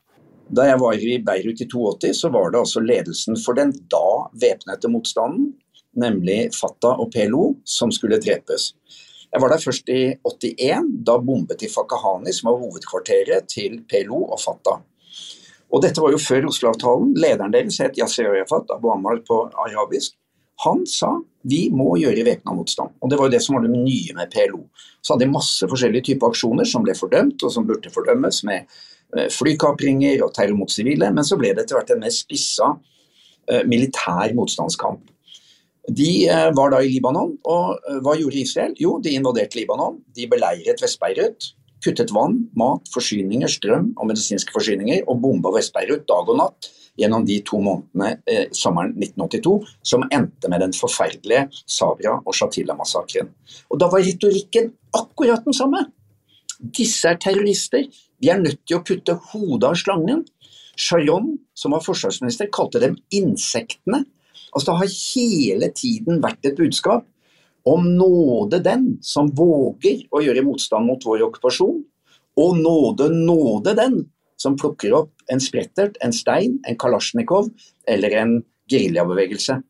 Da 0.55 0.68
jeg 0.68 0.79
var 0.79 1.00
i 1.00 1.18
Beirut 1.24 1.62
i 1.64 1.66
82, 1.66 2.12
så 2.20 2.31
var 2.31 2.53
det 2.53 2.61
altså 2.61 2.83
ledelsen 2.85 3.38
for 3.40 3.57
den 3.59 3.72
da 3.90 4.07
væpnede 4.42 4.90
motstanden 4.92 5.55
nemlig 6.00 6.48
Fatah 6.57 7.00
og 7.00 7.11
PLO, 7.14 7.54
som 7.64 7.92
skulle 7.94 8.20
drepes. 8.22 8.72
Jeg 9.35 9.42
var 9.42 9.50
der 9.50 9.62
først 9.62 9.88
i 9.90 10.02
81. 10.22 10.90
Da 11.07 11.18
bombet 11.18 11.61
de 11.61 11.68
Fakahani, 11.68 12.33
som 12.33 12.52
var 12.52 12.61
hovedkvarteret 12.61 13.48
til 13.50 13.80
PLO 13.90 14.20
og 14.30 14.38
Fatah. 14.40 14.83
Og 15.74 15.83
dette 15.83 16.02
var 16.02 16.12
jo 16.14 16.20
før 16.22 16.46
Oslo-avtalen. 16.52 17.16
Lederen 17.18 17.54
deres 17.54 17.80
het 17.83 17.98
Yasir 17.98 18.28
Arafat, 18.30 18.70
Abu 18.76 18.92
Ammar 18.94 19.18
på 19.26 19.40
arabisk. 19.64 20.14
Han 20.62 20.85
sa 20.87 21.16
vi 21.50 21.66
må 21.74 21.96
gjøre 21.98 22.24
væpna 22.24 22.54
motstand. 22.57 22.94
Og 23.02 23.11
det 23.11 23.18
var 23.18 23.28
jo 23.28 23.35
det 23.35 23.40
som 23.44 23.57
var 23.57 23.66
det 23.66 23.74
nye 23.74 24.14
med 24.16 24.30
PLO. 24.33 24.62
Så 25.02 25.12
hadde 25.12 25.26
de 25.26 25.35
masse 25.35 25.66
forskjellige 25.68 26.07
typer 26.12 26.30
aksjoner 26.30 26.68
som 26.68 26.85
ble 26.87 26.94
fordømt, 26.96 27.42
og 27.42 27.52
som 27.52 27.66
burde 27.68 27.92
fordømmes, 27.92 28.38
med 28.48 28.70
eh, 29.16 29.26
flykapringer 29.35 30.22
og 30.24 30.33
terror 30.37 30.57
mot 30.57 30.72
sivile. 30.72 31.11
Men 31.12 31.26
så 31.26 31.37
ble 31.40 31.52
det 31.52 31.66
etter 31.66 31.80
hvert 31.80 31.92
en 31.92 32.04
mer 32.07 32.14
spissa 32.14 32.70
eh, 33.50 33.66
militær 33.68 34.33
motstandskamp. 34.38 35.11
De 35.88 36.28
eh, 36.28 36.50
var 36.56 36.72
da 36.72 36.80
i 36.80 36.88
Libanon, 36.88 37.34
og 37.44 37.74
eh, 37.90 37.98
hva 38.04 38.14
gjorde 38.16 38.40
Israel? 38.40 38.72
Jo, 38.80 38.96
de 39.04 39.12
invaderte 39.18 39.58
Libanon. 39.58 39.98
De 40.16 40.28
beleiret 40.30 40.80
Vest-Beirut, 40.80 41.50
kuttet 41.84 42.12
vann, 42.16 42.38
mat, 42.56 42.88
forsyninger, 42.94 43.50
strøm 43.52 43.90
og 43.98 44.08
medisinske 44.08 44.54
forsyninger, 44.54 45.04
og 45.10 45.20
bomba 45.20 45.52
Vest-Beirut 45.56 46.06
dag 46.08 46.32
og 46.32 46.40
natt 46.40 46.70
gjennom 47.00 47.24
de 47.26 47.40
to 47.44 47.58
månedene 47.62 48.14
eh, 48.30 48.46
sommeren 48.54 48.94
1982, 48.96 49.54
som 49.84 50.06
endte 50.14 50.48
med 50.48 50.62
den 50.62 50.72
forferdelige 50.76 51.48
Sabra 51.66 52.16
og 52.22 52.36
Shatila-massakren. 52.38 53.32
Og 53.68 53.80
Da 53.82 53.90
var 53.92 54.04
retorikken 54.06 54.72
akkurat 54.94 55.44
den 55.44 55.56
samme. 55.56 55.84
Disse 56.58 57.10
er 57.10 57.20
terrorister. 57.20 57.88
Vi 58.22 58.30
er 58.30 58.40
nødt 58.40 58.62
til 58.64 58.78
å 58.78 58.84
kutte 58.86 59.18
hodet 59.32 59.72
av 59.72 59.76
slangen. 59.80 60.24
Sharon, 60.80 61.34
som 61.54 61.74
var 61.74 61.82
forsvarsminister, 61.84 62.48
kalte 62.54 62.80
dem 62.82 62.96
insektene. 63.14 64.04
Altså 64.54 64.70
Det 64.70 64.78
har 64.78 64.96
hele 65.16 65.68
tiden 65.74 66.22
vært 66.22 66.46
et 66.46 66.56
budskap 66.56 67.06
om 67.64 67.86
nåde 67.96 68.60
den 68.62 68.98
som 69.02 69.30
våger 69.34 70.04
å 70.12 70.20
gjøre 70.22 70.44
motstand 70.44 70.86
mot 70.86 71.04
vår 71.04 71.24
okkupasjon, 71.26 71.80
og 72.36 72.58
nåde 72.60 73.08
nåde 73.14 73.74
den 73.78 74.02
som 74.40 74.56
plukker 74.58 74.94
opp 74.98 75.12
en 75.32 75.40
sprettert, 75.40 75.96
en 76.04 76.12
stein, 76.12 76.58
en 76.68 76.78
kalasjnikov 76.78 77.48
eller 77.88 78.16
en 78.20 78.34
geriljabevegelse. 78.70 79.60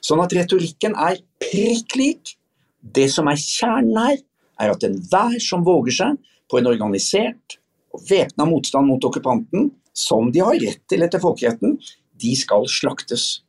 Sånn 0.00 0.22
at 0.22 0.34
retorikken 0.36 0.94
er 0.96 1.20
prikk 1.42 1.96
lik. 1.98 2.34
Det 2.80 3.08
som 3.12 3.28
er 3.28 3.40
kjernen 3.40 3.98
her, 3.98 4.20
er 4.60 4.72
at 4.72 4.84
enhver 4.84 5.38
som 5.42 5.64
våger 5.64 5.96
seg 5.96 6.32
på 6.50 6.60
en 6.60 6.68
organisert 6.70 7.58
og 7.94 8.04
væpna 8.08 8.46
motstand 8.48 8.88
mot 8.88 9.04
okkupanten, 9.04 9.70
som 9.96 10.30
de 10.32 10.42
har 10.44 10.58
rett 10.62 10.82
til 10.88 11.02
etter 11.04 11.22
folkeretten, 11.22 11.78
de 12.20 12.34
skal 12.38 12.68
slaktes. 12.70 13.40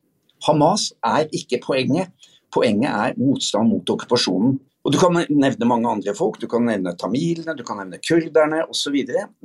Hamas 0.47 0.91
er 1.05 1.29
ikke 1.35 1.61
poenget. 1.63 2.11
Poenget 2.51 2.91
er 2.91 3.17
motstand 3.19 3.71
mot 3.71 3.89
okkupasjonen. 3.89 4.59
Og 4.81 4.93
Du 4.93 4.97
kan 4.97 5.13
nevne 5.13 5.67
mange 5.69 5.89
andre 5.89 6.13
folk, 6.17 6.39
du 6.41 6.47
kan 6.49 6.65
nevne 6.65 6.95
tamilene, 6.97 7.53
du 7.53 7.61
kan 7.63 7.77
nevne 7.77 7.99
kurderne 8.01 8.63
osv. 8.65 8.95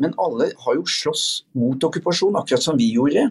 Men 0.00 0.14
alle 0.16 0.52
har 0.64 0.78
jo 0.78 0.86
slåss 0.88 1.44
mot 1.54 1.84
okkupasjon, 1.84 2.38
akkurat 2.40 2.64
som 2.64 2.78
vi 2.80 2.88
gjorde. 2.94 3.28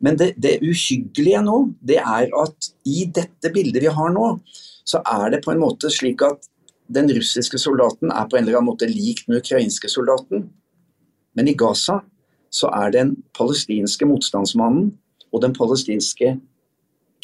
Men 0.00 0.16
det, 0.16 0.32
det, 0.40 0.58
uhyggelige 0.64 1.42
nå, 1.44 1.58
det 1.80 2.00
er 2.00 2.32
at 2.40 2.70
i 2.88 3.04
dette 3.04 3.52
bildet 3.52 3.84
vi 3.84 3.92
har 3.92 4.12
nå, 4.12 4.38
så 4.86 5.02
er 5.04 5.30
det 5.34 5.42
på 5.44 5.52
en 5.52 5.60
måte 5.60 5.90
slik 5.92 6.24
at 6.24 6.48
den 6.92 7.08
russiske 7.10 7.58
soldaten 7.58 8.12
er 8.12 8.28
på 8.30 8.38
en 8.38 8.44
eller 8.44 8.60
annen 8.60 8.70
måte 8.70 8.88
lik 8.88 9.24
den 9.26 9.40
ukrainske 9.40 9.90
soldaten. 9.90 10.48
Men 11.36 11.48
i 11.48 11.56
Gaza 11.58 12.00
så 12.52 12.70
er 12.72 12.92
den 12.94 13.16
palestinske 13.36 14.06
motstandsmannen 14.08 14.92
og 15.32 15.42
den 15.42 15.56
palestinske 15.56 16.36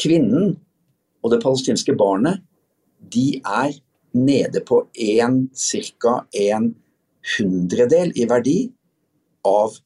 kvinnen 0.00 0.55
og 1.22 1.33
det 1.33 1.40
palestinske 1.42 1.94
barnet, 1.98 2.40
de 3.12 3.40
er 3.40 3.74
nede 4.12 4.62
på 4.66 4.83
en, 4.94 5.48
ca. 5.57 6.14
en 6.33 6.72
hundredel 7.37 8.12
i 8.18 8.26
verdi 8.28 8.57
av 9.46 9.76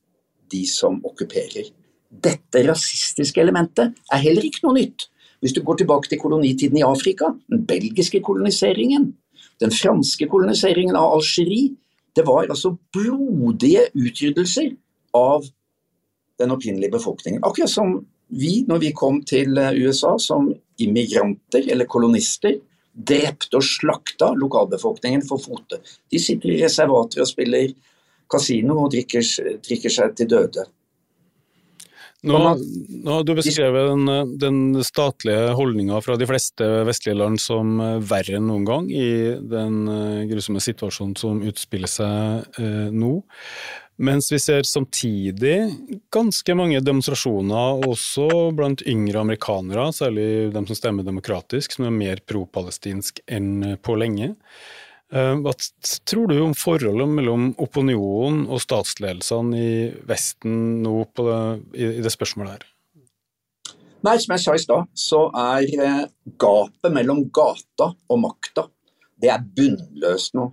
de 0.53 0.62
som 0.69 0.99
okkuperer. 1.05 1.71
Dette 2.11 2.62
rasistiske 2.66 3.40
elementet 3.42 3.97
er 4.12 4.23
heller 4.23 4.47
ikke 4.47 4.64
noe 4.66 4.79
nytt. 4.79 5.09
Hvis 5.42 5.53
du 5.53 5.61
går 5.62 5.83
tilbake 5.83 6.09
til 6.09 6.21
kolonitiden 6.21 6.79
i 6.81 6.87
Afrika, 6.87 7.33
den 7.51 7.66
belgiske 7.69 8.23
koloniseringen, 8.25 9.11
den 9.61 9.73
franske 9.73 10.29
koloniseringen 10.31 10.97
av 10.97 11.19
Algerie, 11.19 11.75
det 12.16 12.25
var 12.25 12.49
altså 12.49 12.73
blodige 12.97 13.90
utryddelser 13.92 14.73
av 15.16 15.45
den 16.40 16.53
opprinnelige 16.53 16.95
befolkningen. 16.97 17.42
Akkurat 17.45 17.73
som 17.73 17.99
vi, 18.29 18.65
når 18.69 18.83
vi 18.83 18.93
kom 18.97 19.21
til 19.27 19.59
eh, 19.59 19.77
USA 19.87 20.17
som 20.23 20.51
immigranter 20.83 21.69
eller 21.73 21.89
kolonister, 21.91 22.59
drepte 22.97 23.59
og 23.59 23.65
slakta 23.65 24.31
lokalbefolkningen 24.37 25.25
for 25.29 25.43
fote. 25.43 25.83
De 26.11 26.21
sitter 26.21 26.55
i 26.55 26.62
reservater 26.62 27.23
og 27.23 27.29
spiller 27.29 27.75
kasino 28.31 28.81
og 28.87 28.91
drikker, 28.95 29.27
drikker 29.67 29.93
seg 29.93 30.17
til 30.17 30.33
døde. 30.33 30.67
Nå, 32.27 32.39
nå 33.05 33.12
har 33.12 33.25
du 33.27 33.35
beskrevet 33.37 33.91
den, 33.93 34.39
den 34.41 34.85
statlige 34.85 35.53
holdninga 35.55 36.01
fra 36.03 36.17
de 36.19 36.27
fleste 36.27 36.67
vestlige 36.89 37.19
land 37.21 37.39
som 37.43 37.77
eh, 37.83 37.99
verre 38.03 38.39
enn 38.39 38.49
noen 38.49 38.65
gang 38.67 38.89
i 38.91 39.37
den 39.47 39.83
eh, 39.93 40.23
grusomme 40.33 40.62
situasjonen 40.65 41.15
som 41.21 41.43
utspiller 41.47 41.93
seg 41.93 42.62
eh, 42.62 42.89
nå. 42.91 43.12
Mens 43.97 44.29
vi 44.29 44.39
ser 44.43 44.67
samtidig 44.69 45.57
ganske 46.13 46.57
mange 46.59 46.83
demonstrasjoner 46.85 47.87
også 47.89 48.29
blant 48.57 48.83
yngre 48.85 49.23
amerikanere, 49.23 49.87
særlig 49.97 50.27
de 50.53 50.63
som 50.69 50.77
stemmer 50.77 51.07
demokratisk, 51.07 51.73
som 51.73 51.89
er 51.89 51.95
mer 51.97 52.21
pro-palestinsk 52.29 53.23
enn 53.25 53.79
på 53.81 53.97
lenge. 53.97 54.35
Eh, 55.15 55.33
hva 55.41 55.55
tror 56.05 56.29
du 56.29 56.37
om 56.43 56.53
forholdet 56.59 57.09
mellom 57.09 57.51
opinionen 57.63 58.45
og 58.51 58.61
statsledelsene 58.61 59.65
i 59.65 59.75
Vesten 60.09 60.83
nå 60.85 60.97
det, 61.17 61.41
i 61.79 61.91
det 62.05 62.13
spørsmålet 62.13 62.57
her? 62.59 62.71
Nei, 64.05 64.19
Som 64.21 64.37
jeg 64.37 64.45
sa 64.45 64.55
i 64.55 64.63
stad, 64.63 64.93
så 64.93 65.25
er 65.41 65.65
eh, 65.73 66.03
gapet 66.37 66.93
mellom 66.93 67.25
gata 67.33 67.95
og 67.97 68.21
makta 68.23 68.69
det 69.23 69.33
er 69.33 69.45
bunnløst 69.57 70.37
nå. 70.37 70.51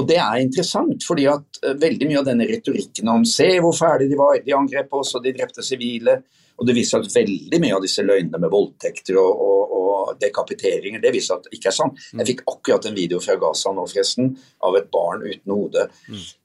Og 0.00 0.06
Det 0.08 0.16
er 0.16 0.40
interessant, 0.40 1.04
fordi 1.04 1.26
at 1.28 1.58
eh, 1.62 1.76
veldig 1.78 2.08
mye 2.08 2.20
av 2.22 2.28
denne 2.30 2.46
retorikken 2.48 3.10
om 3.12 3.26
se 3.28 3.48
hvor 3.60 3.74
ferdig 3.76 4.08
de 4.12 4.18
var, 4.18 4.38
de 4.44 4.54
angrep 4.56 4.94
oss 4.96 5.14
og 5.18 5.24
de 5.26 5.34
drepte 5.36 5.64
sivile, 5.66 6.22
og 6.56 6.68
det 6.68 6.76
viser 6.76 7.02
at 7.02 7.14
veldig 7.14 7.58
mye 7.60 7.76
av 7.76 7.84
disse 7.84 8.04
løgnene 8.04 8.40
med 8.40 8.52
voldtekter 8.52 9.18
og, 9.20 9.44
og, 9.44 9.74
og 9.76 10.10
dekapiteringer, 10.20 11.00
det 11.02 11.12
viser 11.14 11.36
at 11.36 11.46
det 11.46 11.56
ikke 11.58 11.70
er 11.72 11.76
sant. 11.76 12.00
Jeg 12.12 12.28
fikk 12.28 12.42
akkurat 12.50 12.88
en 12.88 12.96
video 12.96 13.20
fra 13.22 13.36
Gaza 13.40 13.72
nå, 13.74 13.84
forresten, 13.90 14.32
av 14.64 14.76
et 14.78 14.90
barn 14.92 15.24
uten 15.26 15.54
hode. 15.54 15.86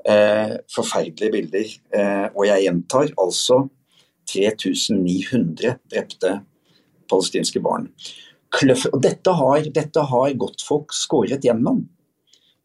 Eh, 0.08 0.56
forferdelige 0.74 1.34
bilder. 1.36 1.74
Eh, 2.00 2.26
og 2.34 2.48
jeg 2.50 2.66
gjentar 2.66 3.12
altså 3.16 3.62
3900 4.32 5.78
drepte 5.92 6.34
palestinske 7.12 7.62
barn. 7.64 7.92
Kløff, 8.58 8.88
og 8.94 9.02
dette 9.04 9.34
har, 9.38 9.70
dette 9.76 10.04
har 10.12 10.36
godtfolk 10.40 10.96
skåret 10.96 11.46
gjennom. 11.46 11.84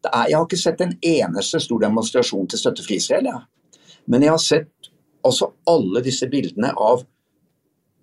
Er, 0.09 0.29
jeg 0.31 0.39
har 0.39 0.47
ikke 0.47 0.61
sett 0.61 0.81
en 0.83 0.97
eneste 0.99 1.61
stor 1.63 1.83
demonstrasjon 1.85 2.49
til 2.51 2.61
støtte 2.61 2.85
for 2.87 2.97
Israel. 2.97 3.29
Ja. 3.31 3.43
Men 4.11 4.25
jeg 4.27 4.35
har 4.35 4.43
sett 4.43 4.91
altså 5.27 5.53
alle 5.71 6.03
disse 6.03 6.27
bildene 6.31 6.73
av 6.75 7.05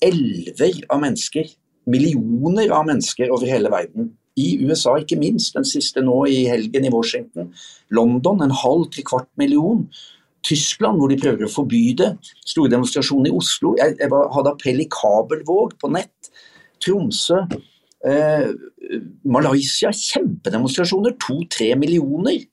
elver 0.06 0.80
av 0.88 1.02
mennesker, 1.04 1.50
millioner 1.90 2.72
av 2.72 2.88
mennesker 2.88 3.34
over 3.34 3.50
hele 3.50 3.72
verden. 3.74 4.14
I 4.40 4.54
USA 4.64 4.94
ikke 5.02 5.20
minst, 5.20 5.56
den 5.58 5.68
siste 5.68 6.04
nå 6.06 6.22
i 6.32 6.46
helgen 6.48 6.86
i 6.88 6.94
Washington. 6.94 7.50
London 7.92 8.46
en 8.46 8.56
halv 8.56 8.88
til 8.94 9.04
kvart 9.08 9.28
million. 9.42 9.84
Tyskland, 10.48 11.02
hvor 11.02 11.12
de 11.12 11.20
prøver 11.20 11.44
å 11.44 11.52
forby 11.52 11.82
det. 12.00 12.14
Store 12.48 12.72
demonstrasjoner 12.72 13.28
i 13.28 13.36
Oslo. 13.36 13.74
Jeg, 13.80 13.98
jeg 14.00 14.22
hadde 14.36 14.54
appell 14.54 14.80
i 14.80 14.88
kabelvåg 14.94 15.76
på 15.82 15.92
nett. 15.92 16.32
Tromsø. 16.80 17.42
Eh, 18.06 18.48
Malaysia, 19.24 19.92
kjempedemonstrasjoner. 19.92 21.18
To-tre 21.20 21.74
millioner. 21.76 22.46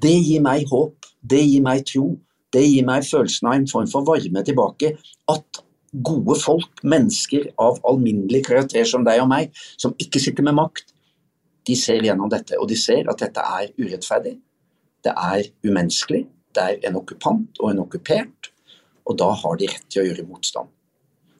Det 0.00 0.14
gir 0.20 0.42
meg 0.44 0.68
håp. 0.70 1.08
Det 1.24 1.40
gir 1.40 1.62
meg 1.64 1.86
tro. 1.88 2.10
Det 2.52 2.62
gir 2.62 2.84
meg 2.86 3.06
følelsen 3.06 3.48
av 3.48 3.56
en 3.58 3.70
form 3.70 3.88
for 3.90 4.06
varme 4.06 4.44
tilbake. 4.46 4.94
At 5.32 5.62
gode 5.94 6.36
folk, 6.42 6.82
mennesker 6.82 7.48
av 7.58 7.78
alminnelig 7.86 8.44
karakter 8.48 8.86
som 8.88 9.06
deg 9.06 9.22
og 9.22 9.30
meg, 9.30 9.54
som 9.78 9.94
ikke 10.02 10.20
sitter 10.22 10.46
med 10.46 10.58
makt, 10.58 10.90
de 11.64 11.76
ser 11.78 12.04
gjennom 12.04 12.30
dette. 12.30 12.58
Og 12.60 12.68
de 12.68 12.78
ser 12.78 13.08
at 13.10 13.22
dette 13.22 13.40
er 13.40 13.70
urettferdig, 13.78 14.36
det 15.04 15.12
er 15.14 15.46
umenneskelig, 15.64 16.24
det 16.54 16.64
er 16.64 16.88
en 16.88 16.98
okkupant 17.00 17.60
og 17.60 17.70
en 17.70 17.82
okkupert, 17.84 18.50
og 19.04 19.18
da 19.20 19.30
har 19.36 19.58
de 19.60 19.68
rett 19.70 19.86
til 19.92 20.02
å 20.02 20.06
gjøre 20.08 20.26
motstand. 20.28 20.70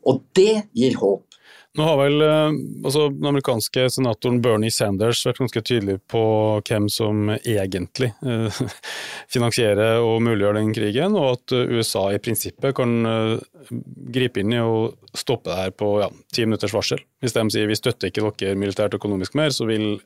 Og 0.04 0.20
det 0.36 0.66
gir 0.76 0.98
håp. 1.00 1.33
Nå 1.74 1.82
har 1.82 1.96
vel 1.98 2.22
eh, 2.22 2.52
altså, 2.86 3.08
den 3.10 3.26
amerikanske 3.26 3.88
senatoren 3.90 4.38
Bernie 4.42 4.70
Sanders 4.70 5.24
vært 5.26 5.40
ganske 5.42 5.62
tydelig 5.66 5.96
på 6.10 6.22
hvem 6.68 6.86
som 6.92 7.32
egentlig 7.34 8.12
eh, 8.22 8.60
finansierer 9.34 9.98
og 10.04 10.20
muliggjør 10.22 10.60
den 10.60 10.70
krigen, 10.76 11.18
og 11.18 11.32
at 11.32 11.56
USA 11.74 12.06
i 12.14 12.20
prinsippet 12.22 12.76
kan 12.78 12.94
eh, 13.10 13.72
gripe 14.14 14.44
inn 14.44 14.54
i 14.54 14.62
å 14.62 14.92
stoppe 15.18 15.50
det 15.50 15.58
her 15.64 15.74
på 15.74 15.90
ti 16.34 16.46
minutters 16.46 16.76
varsel. 16.76 17.02
Hvis 17.22 17.34
de 17.34 17.44
sier 17.50 17.66
vi 17.66 17.78
støtter 17.78 18.12
ikke 18.12 18.30
dere 18.38 18.60
militært 18.60 18.94
og 18.94 19.02
økonomisk 19.02 19.34
mer, 19.38 19.50
så 19.54 19.66
vil 19.66 19.96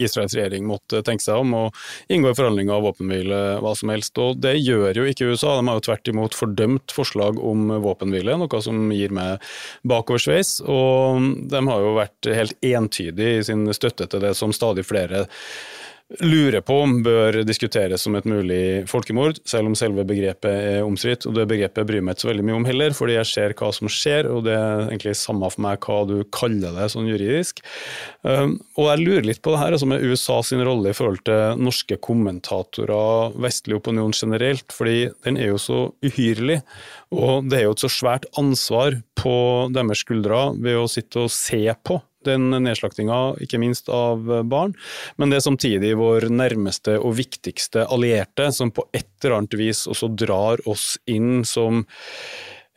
Israels 0.00 0.34
regjering 0.36 0.66
måtte 0.68 1.02
tenke 1.06 1.24
seg 1.24 1.42
om 1.42 1.56
og 1.58 1.80
inngå 2.12 2.32
i 2.32 2.38
forhandlinger 2.38 2.76
av 2.76 2.86
våpenhvile, 2.88 3.40
hva 3.64 3.74
som 3.78 3.92
helst. 3.92 4.16
Og 4.22 4.40
det 4.42 4.56
gjør 4.58 5.02
jo 5.02 5.08
ikke 5.10 5.32
USA, 5.32 5.56
de 5.58 5.66
har 5.68 5.80
jo 5.80 5.86
tvert 5.88 6.12
imot 6.12 6.38
fordømt 6.38 6.94
forslag 6.96 7.40
om 7.42 7.68
våpenhvile, 7.84 8.38
noe 8.40 8.62
som 8.64 8.88
gir 8.94 9.14
meg 9.14 9.44
bakoversveis. 9.88 10.58
Og 10.68 11.28
de 11.50 11.64
har 11.68 11.84
jo 11.84 11.98
vært 11.98 12.32
helt 12.40 12.70
entydige 12.72 13.40
i 13.40 13.44
sin 13.46 13.66
støtte 13.76 14.08
til 14.10 14.24
det 14.24 14.34
som 14.38 14.54
stadig 14.56 14.86
flere 14.88 15.26
lurer 16.18 16.62
på 16.66 16.74
om 16.82 16.96
bør 17.06 17.40
diskuteres 17.46 18.02
som 18.04 18.16
et 18.18 18.26
mulig 18.28 18.88
folkemord, 18.90 19.38
selv 19.48 19.70
om 19.70 19.76
selve 19.78 20.02
begrepet 20.08 20.50
er 20.50 20.86
omstridt. 20.86 21.26
Og 21.28 21.36
det 21.36 21.46
begrepet 21.50 21.86
bryr 21.86 22.02
meg 22.02 22.16
ikke 22.16 22.24
så 22.24 22.30
veldig 22.32 22.46
mye 22.48 22.56
om 22.58 22.66
heller, 22.66 22.96
fordi 22.96 23.16
jeg 23.16 23.30
ser 23.30 23.54
hva 23.58 23.70
som 23.76 23.90
skjer, 23.92 24.28
og 24.30 24.44
det 24.48 24.56
er 24.56 24.88
egentlig 24.88 25.14
samme 25.20 25.50
for 25.52 25.64
meg 25.66 25.86
hva 25.86 26.00
du 26.10 26.16
kaller 26.34 26.74
det 26.76 26.90
sånn 26.92 27.08
juridisk. 27.10 27.62
Um, 28.26 28.58
og 28.74 28.90
jeg 28.90 29.04
lurer 29.04 29.28
litt 29.30 29.42
på 29.44 29.54
det 29.54 29.62
her 29.62 29.76
altså 29.76 29.90
med 29.90 30.04
USA 30.04 30.40
sin 30.46 30.64
rolle 30.66 30.90
i 30.90 30.98
forhold 30.98 31.22
til 31.28 31.62
norske 31.62 32.00
kommentatorer, 32.02 33.38
vestlig 33.40 33.78
opinion 33.78 34.14
generelt, 34.16 34.66
fordi 34.74 35.08
den 35.26 35.38
er 35.38 35.52
jo 35.54 35.62
så 35.62 35.80
uhyrlig. 36.04 36.60
Og 37.14 37.46
det 37.50 37.60
er 37.60 37.68
jo 37.68 37.78
et 37.78 37.86
så 37.86 37.90
svært 37.92 38.26
ansvar 38.40 38.98
på 39.18 39.34
deres 39.74 40.02
skuldre 40.02 40.50
ved 40.58 40.78
å 40.80 40.88
sitte 40.90 41.26
og 41.26 41.34
se 41.34 41.64
på 41.86 42.00
den 42.26 42.50
nedslaktinga, 42.52 43.20
ikke 43.44 43.60
minst 43.62 43.90
av 43.92 44.24
barn. 44.50 44.74
Men 45.16 45.32
det 45.32 45.40
er 45.40 45.46
samtidig 45.46 45.94
vår 46.00 46.28
nærmeste 46.32 46.98
og 47.00 47.16
viktigste 47.20 47.86
allierte, 47.88 48.50
som 48.52 48.72
på 48.74 48.86
et 48.92 49.08
eller 49.22 49.40
annet 49.40 49.58
vis 49.60 49.86
også 49.90 50.12
drar 50.14 50.62
oss 50.68 50.94
inn 51.10 51.44
som 51.48 51.84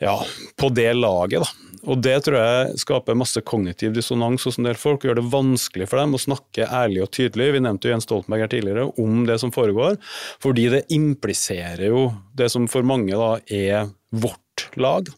ja, 0.03 0.17
på 0.59 0.69
det 0.69 0.93
laget. 0.93 1.41
da. 1.41 1.73
Og 1.83 1.99
Det 1.99 2.15
tror 2.25 2.37
jeg 2.39 2.79
skaper 2.83 3.17
masse 3.19 3.41
kognitiv 3.43 3.93
dissonans 3.95 4.45
hos 4.47 4.57
en 4.59 4.67
del 4.69 4.79
folk, 4.79 5.03
og 5.03 5.11
gjør 5.11 5.19
det 5.19 5.31
vanskelig 5.33 5.89
for 5.91 5.99
dem 5.99 6.15
å 6.15 6.21
snakke 6.21 6.67
ærlig 6.67 7.03
og 7.03 7.11
tydelig 7.15 7.49
vi 7.55 7.63
nevnte 7.63 7.89
jo 7.89 7.95
Jens 7.95 8.07
Stoltenberg 8.07 8.45
her 8.45 8.53
tidligere, 8.53 8.87
om 9.01 9.25
det 9.27 9.39
som 9.43 9.51
foregår, 9.55 9.99
fordi 10.43 10.69
det 10.77 10.85
impliserer 10.95 11.89
jo 11.89 12.07
det 12.37 12.49
som 12.53 12.69
for 12.71 12.87
mange 12.87 13.17
da 13.19 13.35
er 13.51 13.91
vårt 14.13 14.67
lag. 14.79 15.09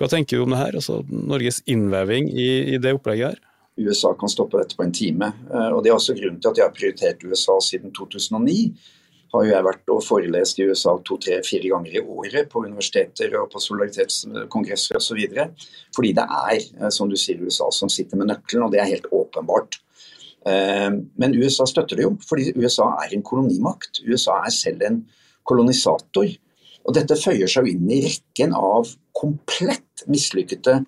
Hva 0.00 0.10
tenker 0.10 0.38
du 0.38 0.46
om 0.46 0.54
det 0.54 0.62
her, 0.62 0.76
altså 0.80 1.02
Norges 1.06 1.62
innveving 1.70 2.30
i, 2.32 2.50
i 2.74 2.82
det 2.82 2.96
opplegget 2.96 3.34
her? 3.34 3.40
USA 3.76 4.14
kan 4.14 4.28
stoppe 4.28 4.58
dette 4.60 4.76
på 4.76 4.84
en 4.84 4.92
time. 4.92 5.32
Eh, 5.52 5.68
og 5.72 5.82
Det 5.82 5.90
er 5.90 5.96
også 5.96 6.16
grunnen 6.16 6.40
til 6.40 6.50
at 6.50 6.58
jeg 6.58 6.66
har 6.66 6.74
prioritert 6.76 7.24
USA 7.24 7.58
siden 7.60 7.92
2009. 7.96 8.74
Har 9.32 9.46
jo 9.46 9.54
jeg 9.54 9.64
vært 9.64 9.92
og 9.94 10.02
forelest 10.04 10.58
i 10.60 10.66
USA 10.68 10.92
to-tre-fire 11.08 11.70
ganger 11.72 11.94
i 11.96 12.02
året 12.04 12.50
på 12.52 12.66
universiteter 12.66 13.32
og 13.40 13.48
på 13.54 13.62
solidaritetskongresser 13.64 14.98
osv. 15.00 15.22
Fordi 15.96 16.12
det 16.12 16.26
er, 16.26 16.58
eh, 16.80 16.90
som 16.90 17.08
du 17.08 17.16
sier, 17.16 17.40
USA 17.40 17.70
som 17.72 17.88
sitter 17.88 18.16
med 18.16 18.28
nøkkelen, 18.28 18.66
og 18.66 18.72
det 18.72 18.80
er 18.80 18.92
helt 18.92 19.08
åpenbart. 19.10 19.80
Eh, 20.44 20.90
men 21.16 21.38
USA 21.38 21.64
støtter 21.64 21.96
det 21.96 22.04
jo, 22.04 22.16
fordi 22.28 22.52
USA 22.56 22.92
er 23.00 23.14
en 23.14 23.22
kolonimakt. 23.22 24.02
USA 24.04 24.42
er 24.44 24.50
selv 24.50 24.82
en 24.82 25.06
kolonisator. 25.48 26.28
Og 26.84 26.94
dette 26.94 27.16
føyer 27.16 27.48
seg 27.48 27.66
jo 27.66 27.72
inn 27.76 27.90
i 27.90 28.02
rekken 28.04 28.52
av 28.58 28.90
komplett 29.16 30.04
mislykkede 30.10 30.82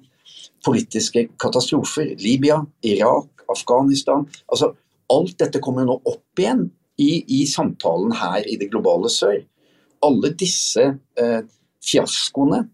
politiske 0.65 1.29
katastrofer. 1.41 2.15
Libya, 2.21 2.62
Irak, 2.83 3.45
Afghanistan. 3.49 4.27
altså 4.49 4.73
Alt 5.12 5.37
dette 5.39 5.61
kommer 5.61 5.85
nå 5.85 5.99
opp 6.01 6.41
igjen 6.41 6.71
i, 6.97 7.25
i 7.29 7.45
samtalen 7.47 8.15
her 8.17 8.47
i 8.49 8.57
det 8.57 8.71
globale 8.73 9.11
sør. 9.12 9.43
Alle 10.05 10.31
disse 10.41 10.87
eh, 11.21 11.43
fiaskoene 11.85 12.65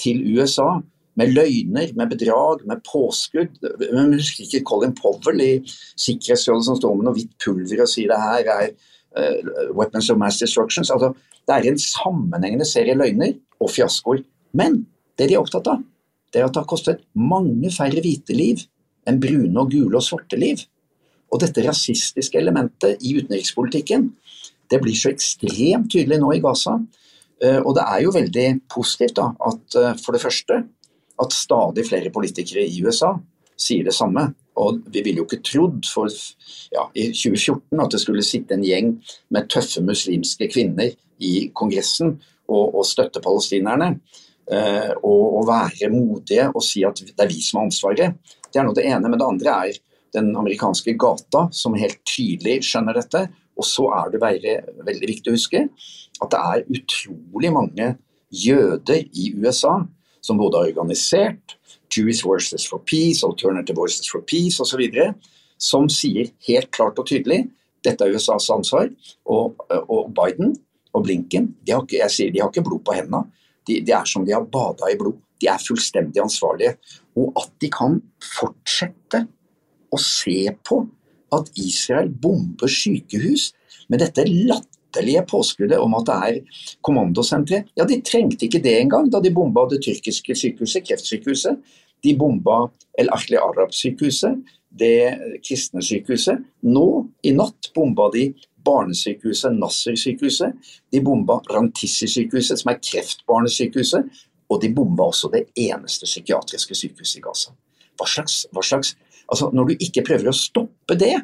til 0.00 0.24
USA 0.34 0.80
med 1.16 1.32
løgner, 1.32 1.94
med 1.96 2.10
bedrag, 2.10 2.66
med 2.66 2.82
påskudd. 2.84 3.54
Men 3.94 4.16
husker 4.18 4.44
ikke 4.44 4.64
Colin 4.68 4.94
Powell 4.96 5.40
i 5.40 5.52
Sikkerhetsrådet 5.96 6.66
som 6.66 6.76
står 6.76 6.98
med 6.98 7.08
noe 7.08 7.16
hvitt 7.16 7.32
pulver 7.42 7.84
og 7.84 7.90
sier 7.90 8.12
det 8.12 8.20
her 8.20 8.50
er 8.56 8.74
uh, 9.16 9.72
weapons 9.78 10.10
of 10.12 10.20
mass 10.20 10.42
destructions. 10.42 10.92
Altså, 10.92 11.14
det 11.48 11.56
er 11.56 11.70
en 11.70 11.80
sammenhengende 11.80 12.68
serie 12.68 12.98
løgner 12.98 13.32
og 13.60 13.72
fiaskoer. 13.72 14.20
Men 14.52 14.82
det 15.16 15.30
de 15.30 15.38
er 15.38 15.40
opptatt 15.40 15.70
av, 15.72 15.80
det 16.32 16.40
er 16.40 16.48
at 16.48 16.54
det 16.54 16.62
har 16.62 16.70
kostet 16.70 17.04
mange 17.14 17.70
færre 17.74 18.02
hvite 18.02 18.34
liv 18.36 18.64
enn 19.06 19.20
brune 19.22 19.60
og 19.60 19.70
gule 19.72 19.98
og 19.98 20.04
svarte 20.04 20.38
liv. 20.38 20.62
Og 21.32 21.40
dette 21.42 21.64
rasistiske 21.64 22.38
elementet 22.38 23.02
i 23.04 23.16
utenrikspolitikken 23.18 24.10
det 24.70 24.80
blir 24.82 24.96
så 24.98 25.12
ekstremt 25.12 25.90
tydelig 25.92 26.18
nå 26.22 26.32
i 26.34 26.42
Gaza. 26.42 26.76
Eh, 27.42 27.60
og 27.60 27.76
det 27.76 27.84
er 27.84 28.02
jo 28.02 28.14
veldig 28.14 28.46
positivt 28.72 29.18
da, 29.18 29.30
at 29.46 29.78
eh, 29.78 29.94
for 30.02 30.16
det 30.16 30.22
første 30.22 30.62
at 31.22 31.32
stadig 31.32 31.86
flere 31.88 32.12
politikere 32.12 32.66
i 32.66 32.82
USA 32.84 33.14
sier 33.56 33.86
det 33.86 33.94
samme. 33.96 34.28
Og 34.56 34.80
vi 34.92 35.02
ville 35.04 35.20
jo 35.20 35.26
ikke 35.28 35.44
trodd 35.44 35.88
for 35.88 36.12
ja, 36.72 36.86
i 36.96 37.10
2014 37.12 37.82
at 37.82 37.92
det 37.92 38.00
skulle 38.02 38.24
sitte 38.24 38.56
en 38.56 38.64
gjeng 38.64 38.94
med 39.32 39.50
tøffe 39.52 39.84
muslimske 39.84 40.48
kvinner 40.52 40.94
i 41.20 41.50
Kongressen 41.56 42.16
og, 42.48 42.76
og 42.78 42.86
støtte 42.88 43.22
palestinerne. 43.24 43.96
Eh, 44.46 44.92
og, 45.02 45.42
være 45.46 45.88
modige 45.90 46.48
og 46.52 46.62
si 46.64 46.84
at 46.86 46.98
det 46.98 47.22
er 47.22 47.30
vi 47.30 47.40
som 47.42 47.60
har 47.60 47.68
ansvaret. 47.68 48.16
Det 48.50 48.60
er 48.60 48.66
nå 48.66 48.74
det 48.74 48.86
ene. 48.86 49.10
Men 49.10 49.18
det 49.18 49.26
andre 49.26 49.56
er 49.66 49.78
den 50.16 50.32
amerikanske 50.38 50.96
gata, 50.98 51.46
som 51.52 51.76
helt 51.78 52.00
tydelig 52.08 52.60
skjønner 52.66 52.98
dette. 52.98 53.26
Og 53.56 53.66
så 53.66 53.86
er 53.98 54.10
det 54.12 54.22
veldig, 54.22 54.56
veldig 54.86 55.10
viktig 55.12 55.32
å 55.32 55.36
huske 55.36 55.62
at 56.16 56.32
det 56.32 56.40
er 56.40 56.78
utrolig 56.78 57.52
mange 57.52 57.90
jøder 58.32 59.04
i 59.12 59.30
USA 59.36 59.78
som 60.24 60.40
både 60.40 60.58
har 60.58 60.72
organisert 60.72 61.56
Jewish 61.92 62.24
Voices 62.26 62.66
for 62.66 62.82
Peace, 62.88 63.22
Alternative 63.26 63.76
Voices 63.76 64.08
for 64.10 64.24
Peace 64.26 64.60
osv., 64.62 64.82
som 65.56 65.86
sier 65.88 66.32
helt 66.48 66.72
klart 66.74 66.98
og 67.00 67.06
tydelig 67.08 67.46
dette 67.86 68.04
er 68.04 68.16
USAs 68.16 68.48
ansvar. 68.52 68.90
Og, 69.30 69.60
og 69.86 70.10
Biden 70.16 70.56
og 70.96 71.04
Blinken 71.06 71.52
de 71.62 71.74
har 71.74 71.84
ikke, 71.84 72.00
jeg 72.02 72.14
sier, 72.14 72.32
de 72.34 72.42
har 72.42 72.50
ikke 72.50 72.66
blod 72.66 72.82
på 72.86 72.96
hendene. 72.96 73.26
De, 73.66 73.80
de 73.82 73.94
er 73.94 74.06
som 74.08 74.24
de 74.26 74.34
har 74.34 74.46
bada 74.50 74.90
i 74.92 74.98
blod. 74.98 75.18
De 75.40 75.50
er 75.52 75.60
fullstendig 75.60 76.22
ansvarlige. 76.22 76.76
Og 77.18 77.32
at 77.40 77.52
de 77.62 77.70
kan 77.72 77.98
fortsette 78.24 79.26
å 79.92 80.00
se 80.00 80.40
på 80.66 80.80
at 81.36 81.50
Israel 81.58 82.08
bomber 82.10 82.70
sykehus 82.70 83.50
med 83.90 84.02
dette 84.02 84.24
latterlige 84.26 85.24
påskuddet 85.30 85.80
om 85.82 85.96
at 85.98 86.08
det 86.08 86.18
er 86.28 86.62
kommandosentre. 86.86 87.64
Ja, 87.78 87.86
de 87.88 88.00
trengte 88.06 88.46
ikke 88.48 88.62
det 88.64 88.76
engang 88.80 89.10
da 89.12 89.20
de 89.22 89.34
bomba 89.34 89.66
det 89.70 89.82
tyrkiske 89.84 90.36
sykehuset, 90.38 90.86
kreftsykehuset. 90.86 91.60
De 92.04 92.14
bomba 92.18 92.66
El 92.98 93.10
Ahli 93.14 93.38
Arab-sykehuset, 93.40 94.42
det 94.76 95.40
kristne 95.44 95.82
sykehuset. 95.84 96.42
Nå 96.66 96.86
i 97.26 97.32
natt 97.36 97.70
bomba 97.76 98.10
de 98.14 98.28
barnesykehuset, 98.66 99.54
Nasser-sykehuset. 99.56 100.72
De 100.92 101.02
bomba 101.04 101.38
Rantissi-sykehuset, 101.52 102.62
som 102.62 102.72
er 102.72 102.80
kreftbarnesykehuset. 102.82 104.10
Og 104.50 104.60
de 104.62 104.70
bomba 104.74 105.08
også 105.10 105.30
det 105.32 105.46
eneste 105.58 106.06
psykiatriske 106.08 106.76
sykehuset 106.78 107.20
i 107.20 107.24
Gaza. 107.24 107.54
Hva 107.96 108.08
slags, 108.10 108.44
hva 108.52 108.64
slags 108.64 108.96
altså 109.26 109.48
Når 109.50 109.64
du 109.64 109.80
ikke 109.82 110.04
prøver 110.06 110.28
å 110.30 110.36
stoppe 110.36 110.94
det, 110.98 111.16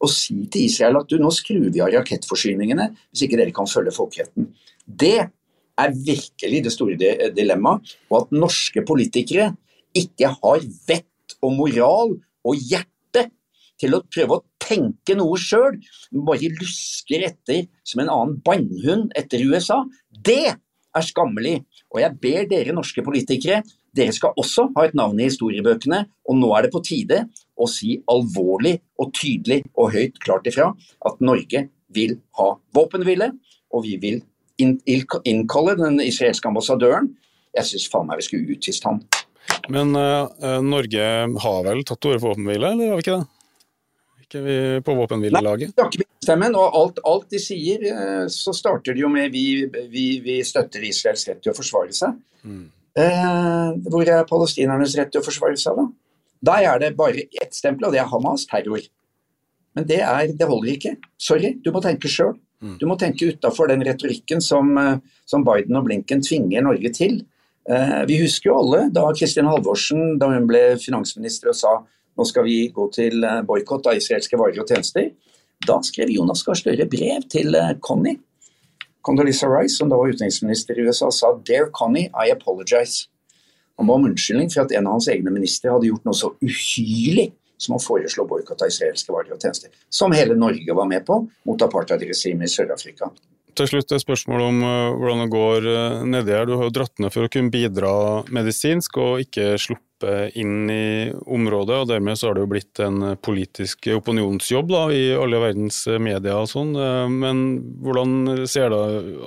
og 0.00 0.10
si 0.12 0.46
til 0.52 0.66
Israel 0.68 0.98
at 1.00 1.10
du, 1.10 1.18
nå 1.20 1.30
skrur 1.32 1.68
vi 1.72 1.82
av 1.84 1.92
rakettforsyningene 1.94 2.90
hvis 2.94 3.24
ikke 3.26 3.38
dere 3.40 3.54
kan 3.56 3.68
følge 3.70 3.94
folkeretten. 3.94 4.48
Det 4.84 5.18
er 5.80 5.94
virkelig 6.06 6.62
det 6.64 6.72
store 6.74 7.14
dilemmaet. 7.36 7.94
Og 8.10 8.22
at 8.22 8.34
norske 8.36 8.84
politikere 8.86 9.52
ikke 9.96 10.32
har 10.34 10.64
vett 10.88 11.36
og 11.44 11.54
moral 11.56 12.16
og 12.44 12.58
hjerte 12.58 12.93
til 13.84 13.96
å 13.96 14.02
prøve 14.08 14.38
å 14.38 14.44
tenke 14.64 15.16
noe 15.18 15.38
sjøl, 15.40 15.78
bare 16.24 16.52
lusker 16.58 17.26
etter 17.28 17.66
som 17.86 18.02
en 18.02 18.12
annen 18.12 18.36
bannhund 18.44 19.12
etter 19.18 19.44
USA, 19.44 19.82
det 20.08 20.54
er 20.94 21.04
skammelig. 21.04 21.58
Og 21.92 22.00
jeg 22.02 22.18
ber 22.22 22.46
dere 22.50 22.76
norske 22.76 23.04
politikere, 23.04 23.62
dere 23.94 24.14
skal 24.14 24.34
også 24.40 24.68
ha 24.76 24.86
et 24.86 24.96
navn 24.98 25.20
i 25.20 25.28
historiebøkene, 25.28 26.04
og 26.28 26.38
nå 26.40 26.52
er 26.56 26.66
det 26.66 26.72
på 26.74 26.82
tide 26.86 27.24
å 27.54 27.68
si 27.70 27.98
alvorlig 28.10 28.78
og 28.98 29.12
tydelig 29.14 29.62
og 29.74 29.92
høyt 29.94 30.18
klart 30.22 30.48
ifra 30.50 30.70
at 31.06 31.20
Norge 31.22 31.68
vil 31.94 32.16
ha 32.40 32.48
våpenhvile, 32.74 33.30
og 33.74 33.84
vi 33.86 33.98
vil 34.02 34.22
innkalle 34.58 35.76
den 35.78 36.00
israelske 36.02 36.50
ambassadøren. 36.50 37.12
Jeg 37.54 37.70
syns 37.70 37.86
faen 37.90 38.08
meg 38.08 38.22
vi 38.22 38.26
skulle 38.28 38.56
utvist 38.56 38.86
han. 38.86 39.02
Men 39.70 39.94
uh, 39.96 40.26
Norge 40.64 41.04
har 41.44 41.64
vel 41.66 41.84
tatt 41.86 42.00
til 42.02 42.14
orde 42.14 42.22
for 42.22 42.34
våpenhvile, 42.34 42.74
eller 42.74 42.92
har 42.92 42.98
vi 42.98 43.06
ikke 43.06 43.18
det? 43.20 43.43
Ikke 44.34 44.42
vi 44.42 44.80
på 44.82 44.94
våpenhvilelaget? 44.98 45.74
Nei, 45.78 45.86
ikke 45.94 46.24
stemmen, 46.24 46.56
og 46.58 46.74
alt, 46.74 46.96
alt, 47.06 47.28
de 47.30 47.38
sier, 47.38 47.84
uh, 47.94 48.24
så 48.32 48.54
starter 48.56 48.96
de 48.96 49.04
jo 49.04 49.10
med 49.12 49.30
vi, 49.30 49.62
vi, 49.92 50.06
vi 50.24 50.40
støtter 50.42 50.82
Israels 50.82 51.22
rett 51.28 51.42
til 51.44 51.52
å 51.52 51.54
forsvare 51.54 51.94
seg. 51.94 52.16
Mm. 52.42 52.64
Eh, 52.94 53.68
hvor 53.90 54.06
er 54.06 54.26
palestinernes 54.26 54.92
rett 54.98 55.08
til 55.10 55.22
å 55.22 55.26
forsvare 55.26 55.58
seg, 55.58 55.78
da? 55.78 55.86
Der 56.50 56.66
er 56.72 56.82
det 56.82 56.90
bare 56.98 57.24
ett 57.42 57.54
stempel, 57.54 57.86
og 57.86 57.94
det 57.94 58.02
er 58.02 58.10
Hamas 58.10 58.44
terror. 58.50 58.82
Men 59.74 59.86
det, 59.86 60.00
er, 60.02 60.34
det 60.34 60.46
holder 60.50 60.74
ikke. 60.74 60.96
Sorry, 61.18 61.54
du 61.62 61.70
må 61.74 61.82
tenke 61.82 62.10
sjøl. 62.10 62.34
Mm. 62.62 62.76
Du 62.82 62.84
må 62.90 62.98
tenke 62.98 63.30
utafor 63.30 63.70
den 63.70 63.82
retorikken 63.86 64.42
som, 64.44 64.74
som 65.26 65.46
Biden 65.46 65.78
og 65.78 65.86
Blinken 65.88 66.22
tvinger 66.22 66.62
Norge 66.66 66.92
til. 66.94 67.22
Eh, 67.70 68.02
vi 68.10 68.20
husker 68.20 68.50
jo 68.50 68.58
alle 68.60 68.84
da 68.94 69.06
Kristin 69.16 69.48
Halvorsen 69.48 70.18
da 70.20 70.28
hun 70.34 70.46
ble 70.50 70.62
finansminister 70.82 71.50
og 71.50 71.58
sa 71.58 71.74
nå 72.16 72.26
skal 72.28 72.46
vi 72.46 72.58
gå 72.74 72.88
til 72.94 73.24
eh, 73.26 73.42
boikott 73.46 73.88
av 73.90 73.98
israelske 73.98 74.38
varer 74.38 74.62
og 74.62 74.70
tjenester. 74.70 75.10
Da 75.64 75.80
skrev 75.86 76.12
Jonas 76.14 76.44
Gahr 76.46 76.58
Støre 76.58 76.86
brev 76.90 77.26
til 77.32 77.54
eh, 77.58 77.74
Connie. 77.82 78.20
Condoleezza 79.04 79.50
Rice, 79.50 79.76
som 79.76 79.90
da 79.90 79.98
var 80.00 80.14
utenriksminister 80.14 80.78
i 80.78 80.86
USA, 80.86 81.10
sa 81.12 81.34
'Dear 81.36 81.68
Connie, 81.72 82.08
I 82.08 82.32
apologize'. 82.32 83.08
Han 83.76 83.86
ba 83.86 83.94
om 83.98 84.06
unnskyldning 84.06 84.50
for 84.52 84.62
at 84.62 84.72
en 84.72 84.86
av 84.86 84.96
hans 84.96 85.08
egne 85.08 85.32
ministre 85.34 85.72
hadde 85.72 85.90
gjort 85.90 86.04
noe 86.06 86.14
så 86.14 86.30
uhyrlig 86.40 87.32
som 87.58 87.74
å 87.74 87.82
foreslå 87.82 88.24
boikott 88.28 88.62
av 88.62 88.70
israelske 88.70 89.12
varer 89.12 89.34
og 89.34 89.42
tjenester. 89.42 89.70
Som 89.90 90.14
hele 90.14 90.36
Norge 90.38 90.74
var 90.74 90.86
med 90.86 91.04
på 91.06 91.18
mot 91.44 91.62
apartheidregimet 91.62 92.46
i 92.46 92.54
Sør-Afrika. 92.54 93.10
Til 93.58 93.68
slutt 93.70 93.92
et 93.92 94.02
spørsmål 94.02 94.40
om 94.46 94.62
uh, 94.62 94.94
hvordan 94.94 95.24
det 95.24 95.30
går 95.34 95.68
nedi 96.06 96.34
her. 96.34 96.46
Du 96.46 96.56
har 96.56 96.70
jo 96.70 96.74
dratt 96.74 97.02
ned 97.02 97.12
for 97.14 97.26
å 97.26 97.30
kunne 97.30 97.54
bidra 97.54 97.92
medisinsk 98.30 98.98
og 99.02 99.26
ikke 99.26 99.58
sluppe 100.04 100.30
inn 100.38 100.70
i 100.70 101.12
området. 101.26 101.76
og 101.76 101.88
Dermed 101.88 102.18
så 102.18 102.28
har 102.28 102.34
det 102.34 102.44
jo 102.44 102.50
blitt 102.50 102.80
en 102.80 103.16
politisk 103.16 103.88
opinionsjobb 103.88 104.68
da, 104.68 104.92
i 104.92 105.14
alle 105.14 105.40
verdens 105.40 105.86
medier 105.98 106.36
og 106.36 106.48
sånn. 106.48 106.74
Uh, 106.76 107.08
men 107.08 107.60
hvordan 107.82 108.46
ser 108.46 108.70
det 108.70 108.82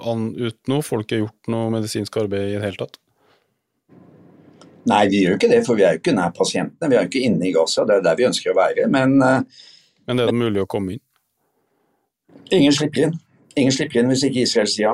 an 0.06 0.32
ut 0.36 0.58
nå? 0.68 0.82
Folk 0.82 1.12
har 1.12 1.26
gjort 1.26 1.52
noe 1.52 1.72
medisinsk 1.72 2.18
arbeid 2.18 2.54
i 2.54 2.58
det 2.58 2.66
hele 2.66 2.82
tatt? 2.82 2.98
Nei, 4.88 5.08
vi 5.12 5.24
gjør 5.24 5.34
jo 5.34 5.38
ikke 5.42 5.52
det, 5.52 5.64
for 5.66 5.76
vi 5.76 5.84
er 5.84 5.98
jo 5.98 6.02
ikke 6.02 6.16
nær 6.16 6.32
pasientene. 6.36 6.90
Vi 6.90 6.96
er 6.96 7.04
jo 7.04 7.10
ikke 7.10 7.26
inne 7.28 7.50
i 7.50 7.52
Gaza, 7.52 7.84
det 7.84 7.98
er 7.98 8.06
der 8.06 8.16
vi 8.16 8.28
ønsker 8.30 8.54
å 8.54 8.58
være. 8.58 8.86
Men, 8.88 9.18
men 9.20 10.22
er 10.24 10.30
det 10.30 10.38
mulig 10.38 10.64
å 10.64 10.70
komme 10.70 10.96
inn? 10.96 11.04
Ingen 12.56 12.72
slipper 12.72 13.10
inn. 13.10 13.18
Ingen 13.60 13.76
slipper 13.76 14.00
inn 14.00 14.14
hvis 14.14 14.24
ikke 14.24 14.46
Israel 14.46 14.70
sier 14.72 14.86
ja. 14.88 14.94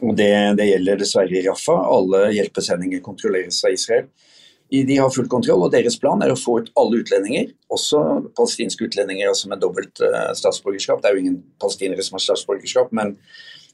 Og 0.00 0.16
det, 0.18 0.30
det 0.58 0.70
gjelder 0.70 1.02
dessverre 1.02 1.36
i 1.36 1.42
Rafa. 1.44 1.76
Alle 1.84 2.30
hjelpesendinger 2.34 3.04
kontrolleres 3.04 3.60
av 3.68 3.76
Israel. 3.76 4.08
De 4.88 4.96
har 4.98 5.12
full 5.14 5.28
kontroll, 5.30 5.62
og 5.66 5.72
deres 5.74 5.96
plan 6.00 6.22
er 6.24 6.32
å 6.32 6.38
få 6.38 6.58
ut 6.62 6.70
alle 6.80 7.02
utlendinger, 7.04 7.50
også 7.72 8.00
palestinske 8.34 8.88
utlendinger 8.88 9.30
altså 9.30 9.50
med 9.52 9.60
dobbelt 9.62 10.00
uh, 10.02 10.32
statsborgerskap. 10.34 11.02
Det 11.02 11.10
er 11.10 11.18
jo 11.18 11.24
ingen 11.24 11.40
palestinere 11.62 12.02
som 12.06 12.18
har 12.18 12.24
statsborgerskap, 12.24 12.90
men 12.96 13.14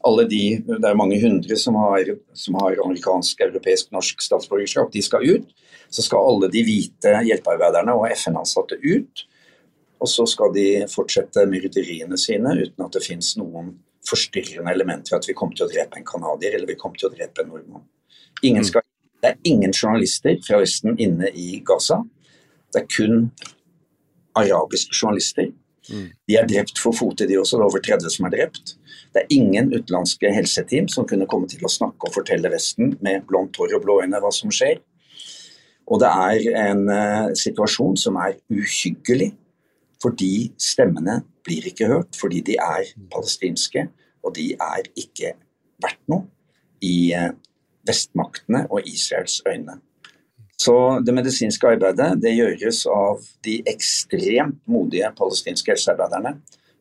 alle 0.09 0.25
de, 0.29 0.43
det 0.67 0.87
er 0.89 0.99
mange 0.99 1.19
hundre 1.21 1.57
som 1.61 1.77
har, 1.77 2.09
som 2.37 2.57
har 2.63 2.79
amerikansk, 2.85 3.43
europeisk, 3.45 3.91
norsk 3.93 4.23
statsborgerskap, 4.25 4.93
de 4.93 5.03
skal 5.05 5.27
ut. 5.29 5.51
Så 5.93 6.05
skal 6.07 6.25
alle 6.25 6.49
de 6.53 6.63
hvite 6.65 7.13
hjelpearbeiderne 7.27 7.97
og 7.99 8.07
FN-ansatte 8.15 8.79
ut. 8.81 9.25
Og 10.01 10.09
så 10.09 10.25
skal 10.29 10.55
de 10.57 10.67
fortsette 10.89 11.45
myrderiene 11.51 12.17
sine 12.21 12.55
uten 12.63 12.87
at 12.87 12.97
det 12.97 13.05
finnes 13.05 13.35
noen 13.37 13.75
forstyrrende 14.09 14.73
elementer 14.73 15.19
at 15.19 15.29
vi 15.29 15.37
kommer 15.37 15.57
til 15.57 15.67
å 15.67 15.73
drepe 15.73 16.01
en 16.01 16.09
canadier 16.09 16.57
eller 16.57 16.71
vi 16.71 16.79
kommer 16.81 16.97
til 17.01 17.11
å 17.11 17.15
drepe 17.15 17.45
en 17.45 17.53
nordmann. 17.53 17.85
Ingen 18.47 18.65
skal, 18.65 18.87
det 19.21 19.31
er 19.31 19.41
ingen 19.45 19.73
journalister 19.73 20.39
fra 20.47 20.61
Vesten 20.63 20.99
inne 20.99 21.31
i 21.37 21.63
Gaza. 21.67 22.01
Det 22.73 22.83
er 22.83 22.93
kun 22.97 23.31
arabiske 24.39 24.95
journalister. 24.97 25.51
Mm. 25.91 26.07
De 26.29 26.37
er 26.39 26.47
drept 26.49 26.79
for 26.79 26.95
fote, 26.97 27.27
de 27.27 27.39
også. 27.39 27.57
Det 27.57 27.65
er 27.65 27.71
over 27.71 27.83
30 27.85 28.15
som 28.15 28.29
er 28.29 28.37
drept. 28.37 28.77
Det 29.11 29.23
er 29.23 29.35
ingen 29.35 29.73
utenlandske 29.75 30.31
helseteam 30.33 30.89
som 30.89 31.09
kunne 31.09 31.27
komme 31.29 31.51
til 31.51 31.65
å 31.67 31.73
snakke 31.73 32.07
og 32.07 32.15
fortelle 32.15 32.53
Vesten 32.53 32.95
med 33.05 33.27
blondt 33.29 33.59
hår 33.59 33.77
og 33.79 33.85
blå 33.85 34.01
øyne 34.05 34.23
hva 34.23 34.31
som 34.35 34.53
skjer. 34.55 34.81
Og 35.91 35.99
det 36.01 36.11
er 36.11 36.69
en 36.69 36.85
uh, 36.87 37.33
situasjon 37.35 37.97
som 37.99 38.19
er 38.23 38.39
uhyggelig 38.53 39.33
fordi 40.01 40.49
stemmene 40.57 41.19
blir 41.45 41.67
ikke 41.69 41.89
hørt, 41.91 42.17
fordi 42.17 42.39
de 42.47 42.55
er 42.57 42.87
palestinske, 43.13 43.83
og 44.25 44.33
de 44.37 44.47
er 44.55 44.87
ikke 44.97 45.35
verdt 45.83 46.01
noe 46.09 46.25
i 46.81 47.13
eh, 47.13 47.35
vestmaktene 47.91 48.67
og 48.71 48.87
Israels 48.87 49.43
øyne. 49.47 49.81
Så 50.61 51.03
det 51.07 51.15
medisinske 51.15 51.69
arbeidet 51.69 52.19
det 52.23 52.35
gjøres 52.37 52.83
av 52.93 53.23
de 53.45 53.55
ekstremt 53.73 54.59
modige 54.69 55.09
palestinske 55.19 55.73
helsearbeiderne. 55.73 56.35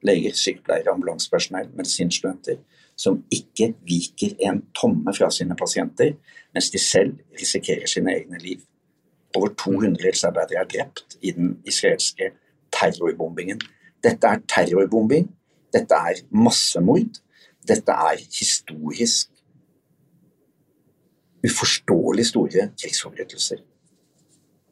Leger, 0.04 0.36
sykepleiere, 0.36 0.92
ambulansepersonell, 0.92 1.70
medisinstudenter. 1.78 2.60
Som 3.00 3.22
ikke 3.32 3.70
viker 3.88 4.36
en 4.50 4.60
tomme 4.76 5.14
fra 5.16 5.30
sine 5.32 5.56
pasienter, 5.56 6.12
mens 6.54 6.70
de 6.74 6.80
selv 6.84 7.14
risikerer 7.40 7.88
sine 7.88 8.12
egne 8.18 8.40
liv. 8.44 8.60
Over 9.36 9.54
200 9.64 10.04
helsearbeidere 10.04 10.60
er 10.60 10.70
drept 10.74 11.16
i 11.22 11.32
den 11.32 11.58
israelske 11.66 12.34
terrorbombingen. 12.76 13.62
Dette 14.04 14.28
er 14.28 14.44
terrorbombing. 14.56 15.30
Dette 15.74 15.96
er 15.96 16.20
massemord. 16.32 17.22
Dette 17.68 17.92
er 17.92 18.20
historisk 18.40 19.32
uforståelig 21.46 22.26
store 22.32 22.70
krigsforbrytelser. 22.80 23.62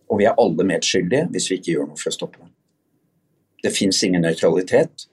Og 0.08 0.22
vi 0.22 0.28
er 0.28 0.38
alle 0.40 0.66
medskyldige 0.68 1.28
hvis 1.34 1.50
vi 1.52 1.60
ikke 1.60 1.76
gjør 1.76 1.90
noe 1.92 2.00
for 2.00 2.12
å 2.12 2.16
stoppe 2.16 2.42
dem. 2.42 2.52
Det 3.64 3.74
fins 3.74 4.00
ingen 4.06 4.24
nøytralitet. 4.24 5.08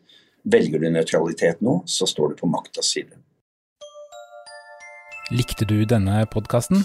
Velger 0.44 0.82
du 0.82 0.90
nøytralitet 0.92 1.62
nå, 1.64 1.80
så 1.88 2.06
står 2.06 2.34
du 2.34 2.40
på 2.42 2.50
maktas 2.50 2.92
side. 2.92 3.16
Likte 5.32 5.64
du 5.64 5.78
denne 5.88 6.26
podkasten? 6.30 6.84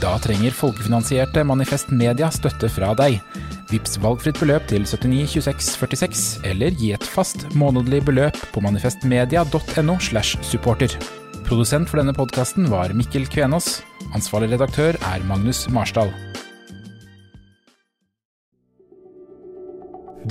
Da 0.00 0.14
trenger 0.24 0.54
folkefinansierte 0.56 1.44
Manifest 1.44 1.92
Media 1.92 2.30
støtte 2.32 2.70
fra 2.72 2.94
deg. 2.96 3.18
Vips 3.70 3.98
valgfritt 4.00 4.40
beløp 4.40 4.64
til 4.72 4.88
79 4.88 5.36
26 5.36 5.74
46, 5.76 6.26
eller 6.48 6.72
gi 6.80 6.94
et 6.96 7.04
fast 7.04 7.44
månedlig 7.52 8.00
beløp 8.08 8.40
på 8.54 8.64
manifestmedia.no 8.64 10.00
slash 10.00 10.40
supporter. 10.40 10.96
Produsent 11.50 11.88
for 11.90 11.98
denne 11.98 12.12
podkasten 12.14 12.68
var 12.70 12.92
Mikkel 12.94 13.24
Kvenås. 13.26 13.80
Ansvarlig 14.14 14.52
redaktør 14.52 14.94
er 14.94 15.24
Magnus 15.26 15.64
Marsdal. 15.74 16.12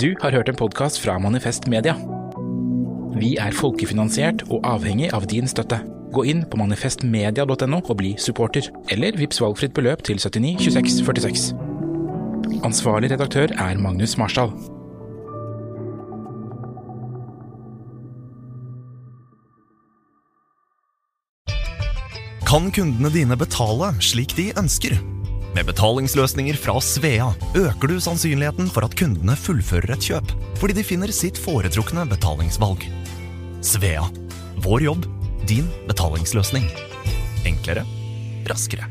Du 0.00 0.14
har 0.22 0.32
hørt 0.32 0.48
en 0.48 0.56
podkast 0.56 1.02
fra 1.04 1.18
Manifest 1.20 1.68
Media. 1.68 1.92
Vi 3.20 3.34
er 3.36 3.52
folkefinansiert 3.52 4.46
og 4.48 4.64
avhengig 4.64 5.12
av 5.12 5.28
din 5.28 5.44
støtte. 5.44 5.82
Gå 6.16 6.24
inn 6.24 6.46
på 6.48 6.56
manifestmedia.no 6.56 7.84
og 7.84 7.94
bli 8.00 8.16
supporter, 8.16 8.72
eller 8.88 9.20
vips 9.20 9.44
valgfritt 9.44 9.76
beløp 9.76 10.08
til 10.08 10.16
79 10.16 10.56
26 10.72 11.04
46. 11.04 11.48
Ansvarlig 12.64 13.12
redaktør 13.12 13.52
er 13.60 13.76
Magnus 13.76 14.16
Marsdal. 14.16 14.56
Kan 22.50 22.64
kundene 22.74 23.12
dine 23.14 23.36
betale 23.38 23.92
slik 24.02 24.32
de 24.34 24.48
ønsker? 24.58 24.96
Med 25.54 25.68
betalingsløsninger 25.68 26.56
fra 26.58 26.80
Svea 26.82 27.28
øker 27.54 27.92
du 27.92 28.00
sannsynligheten 28.02 28.66
for 28.74 28.82
at 28.82 28.96
kundene 28.98 29.36
fullfører 29.38 29.92
et 29.94 30.08
kjøp, 30.08 30.34
fordi 30.58 30.74
de 30.80 30.84
finner 30.88 31.14
sitt 31.14 31.38
foretrukne 31.38 32.08
betalingsvalg. 32.10 32.82
Svea 33.62 34.02
vår 34.66 34.82
jobb, 34.88 35.06
din 35.46 35.70
betalingsløsning. 35.86 36.66
Enklere, 37.46 37.86
raskere. 38.50 38.90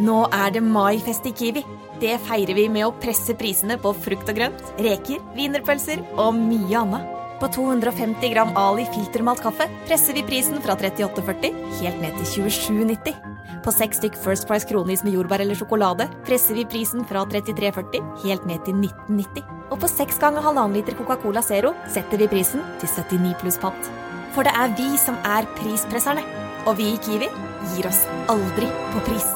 Nå 0.00 0.22
er 0.32 0.56
det 0.56 0.64
maifest 0.64 1.28
i 1.28 1.36
Kiwi. 1.36 1.68
Det 2.00 2.16
feirer 2.24 2.56
vi 2.56 2.70
med 2.72 2.88
å 2.88 2.96
presse 2.96 3.36
prisene 3.36 3.76
på 3.76 3.92
frukt 3.92 4.24
og 4.24 4.40
grønt, 4.40 4.70
reker, 4.80 5.20
wienerpølser 5.36 6.00
og 6.16 6.32
mye 6.40 6.86
annet. 6.86 7.18
På 7.42 7.48
250 7.48 8.28
gram 8.30 8.56
Ali 8.56 8.84
filtermalt 8.94 9.40
kaffe 9.42 9.66
presser 9.86 10.14
vi 10.14 10.22
prisen 10.22 10.60
fra 10.62 10.76
38,40 10.78 11.48
helt 11.80 11.98
ned 11.98 12.14
til 12.20 12.46
27,90. 12.46 13.16
På 13.64 13.74
seks 13.74 13.98
stykk 13.98 14.20
First 14.22 14.46
Price 14.46 14.68
kronis 14.70 15.02
med 15.02 15.16
jordbær 15.16 15.42
eller 15.42 15.58
sjokolade 15.58 16.06
presser 16.22 16.54
vi 16.54 16.68
prisen 16.70 17.02
fra 17.10 17.24
33,40 17.26 17.98
helt 18.22 18.46
ned 18.46 18.62
til 18.62 18.78
19,90. 18.78 19.42
Og 19.74 19.82
på 19.82 19.90
seks 19.90 20.22
ganger 20.22 20.46
halvannen 20.46 20.78
liter 20.78 20.94
Coca-Cola 20.94 21.42
Zero 21.42 21.74
setter 21.90 22.22
vi 22.22 22.30
prisen 22.30 22.62
til 22.78 22.94
79 22.94 23.34
pluss 23.42 23.58
pant. 23.58 23.94
For 24.36 24.46
det 24.46 24.54
er 24.54 24.76
vi 24.78 24.92
som 25.02 25.18
er 25.26 25.50
prispresserne. 25.58 26.22
Og 26.70 26.78
vi 26.78 26.92
i 26.94 27.00
Kiwi 27.02 27.26
gir 27.72 27.90
oss 27.90 28.04
aldri 28.30 28.70
på 28.92 29.08
pris. 29.08 29.32